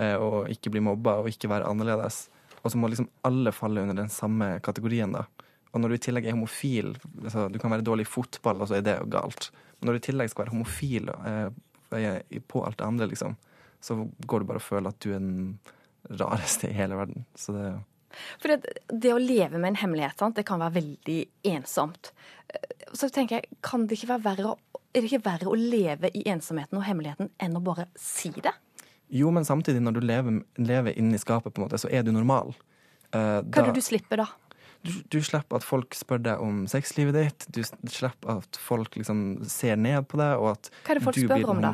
eh, 0.00 0.16
og 0.16 0.48
ikke 0.52 0.72
bli 0.72 0.84
mobba 0.84 1.18
og 1.20 1.28
ikke 1.28 1.50
være 1.52 1.68
annerledes. 1.68 2.26
Og 2.62 2.72
så 2.72 2.78
må 2.78 2.88
liksom 2.88 3.10
alle 3.26 3.52
falle 3.52 3.82
under 3.82 3.98
den 3.98 4.12
samme 4.12 4.54
kategorien, 4.64 5.12
da. 5.12 5.26
Og 5.72 5.80
når 5.80 5.92
du 5.92 5.96
i 5.96 6.04
tillegg 6.04 6.26
er 6.28 6.36
homofil 6.36 6.90
altså 7.24 7.46
Du 7.48 7.58
kan 7.58 7.72
være 7.72 7.84
dårlig 7.84 8.04
i 8.04 8.12
fotball, 8.12 8.60
og 8.60 8.68
så 8.68 8.76
er 8.78 8.86
det 8.86 8.98
jo 8.98 9.08
galt. 9.12 9.50
Men 9.80 9.88
når 9.88 9.96
du 9.96 10.00
i 10.02 10.06
tillegg 10.08 10.32
skal 10.32 10.44
være 10.44 10.54
homofil 10.54 11.12
eh, 11.12 12.40
på 12.48 12.64
alt 12.64 12.78
det 12.78 12.88
andre, 12.88 13.08
liksom, 13.08 13.36
så 13.80 13.96
går 14.26 14.40
du 14.40 14.48
bare 14.48 14.60
og 14.60 14.64
føler 14.64 14.92
at 14.92 15.00
du 15.04 15.10
er 15.10 15.20
den 15.20 15.58
rareste 16.10 16.70
i 16.70 16.76
hele 16.76 16.98
verden. 16.98 17.24
Så 17.38 17.54
det 17.56 17.70
For 18.38 18.48
det, 18.52 18.74
det 18.92 19.12
å 19.14 19.20
leve 19.20 19.58
med 19.58 19.72
en 19.72 19.80
hemmelighet, 19.80 20.18
sant, 20.18 20.36
det 20.36 20.44
kan 20.48 20.60
være 20.60 20.74
veldig 20.80 21.20
ensomt. 21.54 22.12
Eh, 22.52 22.68
Så 22.92 23.08
tenker 23.08 23.40
jeg, 23.40 23.48
kan 23.64 23.86
det 23.86 23.98
ikke 23.98 24.12
være 24.18 24.26
verre 24.26 24.56
er 24.92 25.00
det 25.00 25.08
ikke 25.08 25.24
verre 25.24 25.48
å 25.48 25.56
leve 25.56 26.10
i 26.12 26.22
ensomheten 26.28 26.76
og 26.76 26.84
hemmeligheten 26.84 27.30
enn 27.40 27.56
å 27.56 27.62
bare 27.64 27.86
si 27.96 28.28
det? 28.44 28.52
Jo, 29.08 29.30
men 29.32 29.44
samtidig, 29.44 29.80
når 29.80 29.96
du 29.96 30.00
lever, 30.04 30.42
lever 30.60 30.98
inni 31.00 31.16
skapet, 31.20 31.52
på 31.54 31.60
en 31.62 31.66
måte, 31.66 31.80
så 31.80 31.88
er 31.88 32.04
du 32.04 32.12
normal. 32.12 32.52
Eh, 33.12 33.40
Hva 33.40 33.62
er 33.62 33.70
det 33.70 33.78
du 33.80 33.84
slipper 33.84 34.20
da? 34.20 34.26
du, 34.82 34.92
du 35.08 35.18
slipper 35.22 35.60
at 35.60 35.64
folk 35.66 35.94
spør 35.94 36.22
deg 36.24 36.42
om 36.42 36.64
sexlivet 36.70 37.14
ditt. 37.14 37.46
Du 37.54 37.62
slipper 37.62 38.40
at 38.40 38.58
folk 38.60 38.96
liksom 38.98 39.42
ser 39.48 39.78
ned 39.78 40.08
på 40.10 40.18
deg, 40.20 40.40
og 40.42 40.56
at 40.56 40.70
Hva 40.82 40.94
er 40.94 40.98
det 41.00 41.04
folk 41.06 41.16
du 41.18 41.22
spør 41.24 41.38
blir 41.38 41.52
om 41.54 41.62
da? 41.62 41.72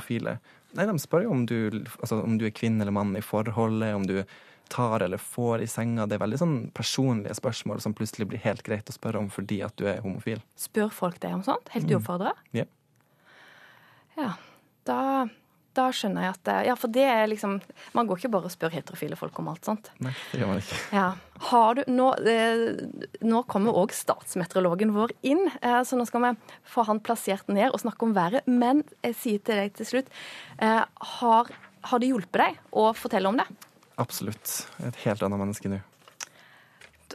Nei, 0.77 0.85
De 0.85 0.99
spør 1.01 1.25
jo 1.25 1.33
om 1.33 1.47
du, 1.49 1.57
altså, 2.01 2.21
om 2.23 2.37
du 2.39 2.45
er 2.49 2.55
kvinne 2.55 2.85
eller 2.85 2.93
mann 2.93 3.17
i 3.17 3.25
forholdet, 3.25 3.95
om 3.97 4.05
du 4.09 4.23
tar 4.69 5.01
eller 5.01 5.17
får 5.17 5.63
i 5.65 5.67
senga. 5.71 6.05
Det 6.07 6.19
er 6.19 6.25
veldig 6.25 6.41
sånn 6.43 6.57
personlige 6.77 7.39
spørsmål 7.39 7.81
som 7.81 7.95
plutselig 7.97 8.29
blir 8.29 8.43
helt 8.43 8.63
greit 8.67 8.91
å 8.91 8.97
spørre 8.97 9.23
om 9.23 9.31
fordi 9.33 9.63
at 9.65 9.77
du 9.81 9.87
er 9.89 10.03
homofil. 10.05 10.43
Spør 10.61 10.93
folk 10.93 11.21
deg 11.25 11.39
om 11.39 11.45
sånt? 11.47 11.73
Helt 11.73 11.89
Mm. 11.89 11.95
Yeah. 11.97 12.37
Ja. 12.53 12.65
Ja. 14.19 14.33
Da, 14.85 15.29
da 15.77 15.89
skjønner 15.95 16.25
jeg 16.25 16.35
at 16.37 16.51
Ja, 16.67 16.75
for 16.79 16.91
det 16.93 17.05
er 17.07 17.29
liksom 17.31 17.59
Man 17.95 18.09
går 18.09 18.21
ikke 18.21 18.31
bare 18.33 18.49
og 18.49 18.55
spør 18.55 18.73
heterofile 18.75 19.19
folk 19.19 19.37
om 19.39 19.51
alt 19.53 19.69
sånt. 19.69 19.91
Nei, 20.05 20.15
det 20.33 20.41
gjør 20.41 20.51
man 20.53 20.63
ikke. 20.63 20.79
Ja. 20.97 21.09
Har 21.49 21.79
du, 21.79 21.83
nå, 21.93 22.09
eh, 22.27 22.81
nå 23.23 23.43
kommer 23.51 23.77
òg 23.79 23.95
statsmeteorologen 23.95 24.95
vår 24.97 25.15
inn, 25.29 25.45
eh, 25.63 25.81
så 25.87 25.99
nå 25.99 26.07
skal 26.09 26.25
vi 26.25 26.33
få 26.67 26.85
han 26.89 27.03
plassert 27.05 27.47
ned 27.53 27.71
og 27.71 27.83
snakke 27.85 28.09
om 28.09 28.17
været. 28.17 28.49
Men 28.51 28.83
jeg 29.07 29.19
sier 29.21 29.45
til 29.45 29.61
deg 29.63 29.77
til 29.79 29.91
slutt, 29.93 30.11
eh, 30.59 30.83
har, 31.21 31.53
har 31.93 32.03
det 32.03 32.11
hjulpet 32.11 32.43
deg 32.43 32.59
å 32.73 32.91
fortelle 32.99 33.31
om 33.31 33.39
det? 33.39 33.47
Absolutt. 33.99 34.57
Et 34.87 35.05
helt 35.05 35.23
annet 35.23 35.43
menneske 35.45 35.71
nå. 35.71 35.81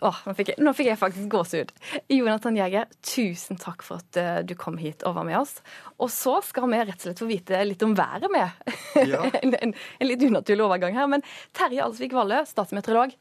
Åh, 0.03 0.19
nå, 0.27 0.33
fikk 0.35 0.51
jeg, 0.51 0.59
nå 0.63 0.73
fikk 0.75 0.89
jeg 0.89 0.99
faktisk 0.99 1.29
gåsehud. 1.31 1.69
Jonathan 2.11 2.57
Jæger, 2.59 2.89
tusen 3.07 3.59
takk 3.61 3.85
for 3.87 4.03
at 4.03 4.19
eh, 4.19 4.39
du 4.43 4.51
kom 4.59 4.75
hit 4.81 5.05
og 5.07 5.15
var 5.15 5.27
med 5.27 5.37
oss. 5.39 5.55
Og 5.95 6.11
så 6.11 6.37
skal 6.43 6.67
vi 6.67 6.81
rett 6.81 6.97
og 6.97 7.05
slett 7.07 7.21
få 7.23 7.29
vite 7.29 7.61
litt 7.63 7.85
om 7.87 7.95
været 7.95 8.27
med. 8.33 8.63
en, 9.43 9.55
en, 9.55 9.75
en 9.75 10.09
litt 10.09 10.25
unaturlig 10.27 10.65
overgang 10.65 10.97
her. 10.99 11.07
Men 11.11 11.23
Terje 11.55 11.85
Alsvik 11.85 12.15
Valle, 12.17 12.41
statsmeteorolog. 12.49 13.15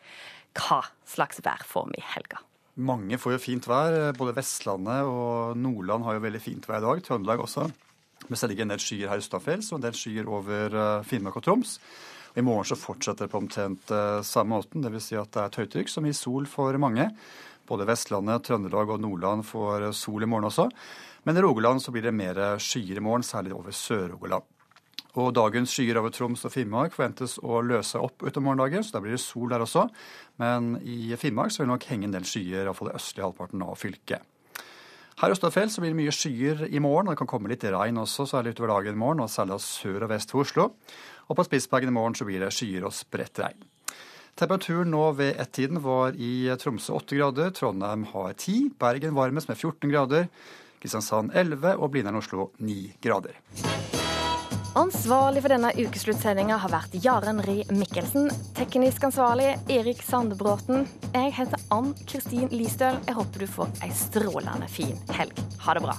Hva 0.59 0.81
slags 1.09 1.39
vær 1.45 1.63
får 1.69 1.93
vi 1.93 2.03
i 2.03 2.09
helga? 2.17 2.43
Mange 2.83 3.19
får 3.21 3.37
jo 3.37 3.43
fint 3.45 3.69
vær. 3.69 4.13
Både 4.19 4.35
Vestlandet 4.37 5.07
og 5.07 5.59
Nordland 5.61 6.09
har 6.09 6.19
jo 6.19 6.25
veldig 6.27 6.43
fint 6.43 6.67
vær 6.69 6.83
i 6.83 6.87
dag. 6.87 7.05
Trøndelag 7.07 7.45
også. 7.45 7.69
Men 8.29 8.39
så 8.39 8.49
ligger 8.51 8.67
en 8.67 8.75
del 8.75 8.83
skyer 8.83 9.11
her 9.11 9.23
østafjells 9.23 9.71
og 9.73 9.79
en 9.79 9.87
del 9.87 9.97
skyer 9.99 10.29
over 10.31 10.75
eh, 10.75 11.07
Finnmark 11.07 11.39
og 11.39 11.47
Troms. 11.47 11.79
I 12.35 12.45
morgen 12.45 12.65
så 12.65 12.79
fortsetter 12.81 13.27
det 13.27 13.33
på 13.33 13.41
omtrent 13.43 13.91
eh, 13.93 14.23
samme 14.25 14.57
måten. 14.57 14.85
Dvs. 14.85 15.11
Si 15.11 15.19
at 15.21 15.33
det 15.35 15.43
er 15.43 15.51
et 15.51 15.59
høytrykk 15.63 15.93
som 15.93 16.09
gir 16.09 16.17
sol 16.17 16.49
for 16.49 16.77
mange. 16.81 17.11
Både 17.69 17.87
Vestlandet, 17.89 18.47
Trøndelag 18.47 18.95
og 18.95 19.03
Nordland 19.05 19.45
får 19.49 19.89
eh, 19.89 19.97
sol 19.97 20.25
i 20.25 20.31
morgen 20.31 20.49
også. 20.49 20.71
Men 21.29 21.39
i 21.39 21.45
Rogaland 21.45 21.85
så 21.85 21.93
blir 21.95 22.09
det 22.09 22.17
mer 22.17 22.41
skyer 22.63 22.99
i 22.99 23.05
morgen, 23.05 23.23
særlig 23.27 23.53
over 23.55 23.77
Sør-Rogaland. 23.77 24.49
Og 25.21 25.29
dagens 25.37 25.75
skyer 25.77 25.99
over 26.01 26.13
Troms 26.15 26.41
og 26.49 26.55
Finnmark 26.55 26.95
forventes 26.97 27.37
å 27.45 27.61
løse 27.61 28.01
opp 28.01 28.25
utover 28.25 28.47
morgendagen, 28.47 28.81
så 28.81 28.97
da 28.97 29.03
blir 29.05 29.13
det 29.13 29.21
sol 29.21 29.51
der 29.53 29.61
også. 29.61 29.85
Men 30.41 30.79
i 30.89 31.13
Finnmark 31.21 31.53
så 31.53 31.61
vil 31.61 31.69
det 31.69 31.75
nok 31.75 31.89
henge 31.91 32.09
en 32.09 32.17
del 32.17 32.25
skyer, 32.29 32.65
iallfall 32.65 32.89
det 32.89 32.97
østlige 32.97 33.29
halvparten 33.29 33.65
av 33.67 33.77
fylket. 33.77 34.25
Her 35.21 35.29
i 35.29 35.35
Østafjell 35.37 35.69
så 35.71 35.83
blir 35.83 35.93
det 35.93 36.01
mye 36.01 36.15
skyer 36.17 36.65
i 36.73 36.81
morgen, 36.81 37.07
og 37.07 37.13
det 37.13 37.21
kan 37.21 37.29
komme 37.31 37.53
litt 37.53 37.67
regn 37.69 38.01
også, 38.01 38.25
særlig 38.31 38.57
utover 38.57 38.73
dagen 38.73 38.97
i 38.97 39.03
morgen, 39.03 39.21
og 39.21 39.31
særlig 39.31 39.61
sør 39.63 40.07
og 40.07 40.15
vest 40.15 40.33
for 40.33 40.47
Oslo. 40.47 40.65
Og 41.29 41.39
på 41.39 41.47
Spitsbergen 41.47 41.93
i 41.93 41.97
morgen 41.97 42.17
så 42.19 42.27
blir 42.29 42.43
det 42.43 42.53
skyer 42.55 42.87
og 42.89 42.95
spredt 42.97 43.43
regn. 43.43 43.69
Temperaturen 44.39 44.91
nå 44.91 45.11
ved 45.19 45.37
ett-tiden 45.41 45.83
var 45.85 46.17
i 46.17 46.49
Tromsø 46.61 46.97
8 46.97 47.19
grader, 47.19 47.51
Trondheim 47.53 48.07
har 48.15 48.33
10, 48.33 48.73
Bergen 48.81 49.15
varmest 49.15 49.51
med 49.53 49.61
14 49.61 49.93
grader, 49.93 50.29
Kristiansand 50.81 51.37
11 51.37 51.77
og 51.77 51.93
Blindern 51.93 52.17
Oslo 52.19 52.51
9 52.59 52.95
grader. 53.05 53.37
Ansvarlig 54.75 55.43
for 55.45 55.53
denne 55.53 55.69
ukesluttsendinga 55.77 56.57
har 56.63 56.73
vært 56.73 56.95
Jaren 57.05 57.43
Rie 57.45 57.67
Mikkelsen. 57.77 58.31
Teknisk 58.57 59.05
ansvarlig 59.05 59.51
Erik 59.71 60.01
Sandebråten. 60.01 60.87
Jeg 61.13 61.35
heter 61.37 61.61
Ann 61.77 61.93
Kristin 62.09 62.49
Listøl. 62.49 62.97
Jeg 63.05 63.19
håper 63.19 63.45
du 63.45 63.51
får 63.53 63.75
ei 63.85 63.93
strålende 63.93 64.71
fin 64.73 64.97
helg. 65.13 65.45
Ha 65.67 65.77
det 65.77 65.85
bra. 65.85 65.99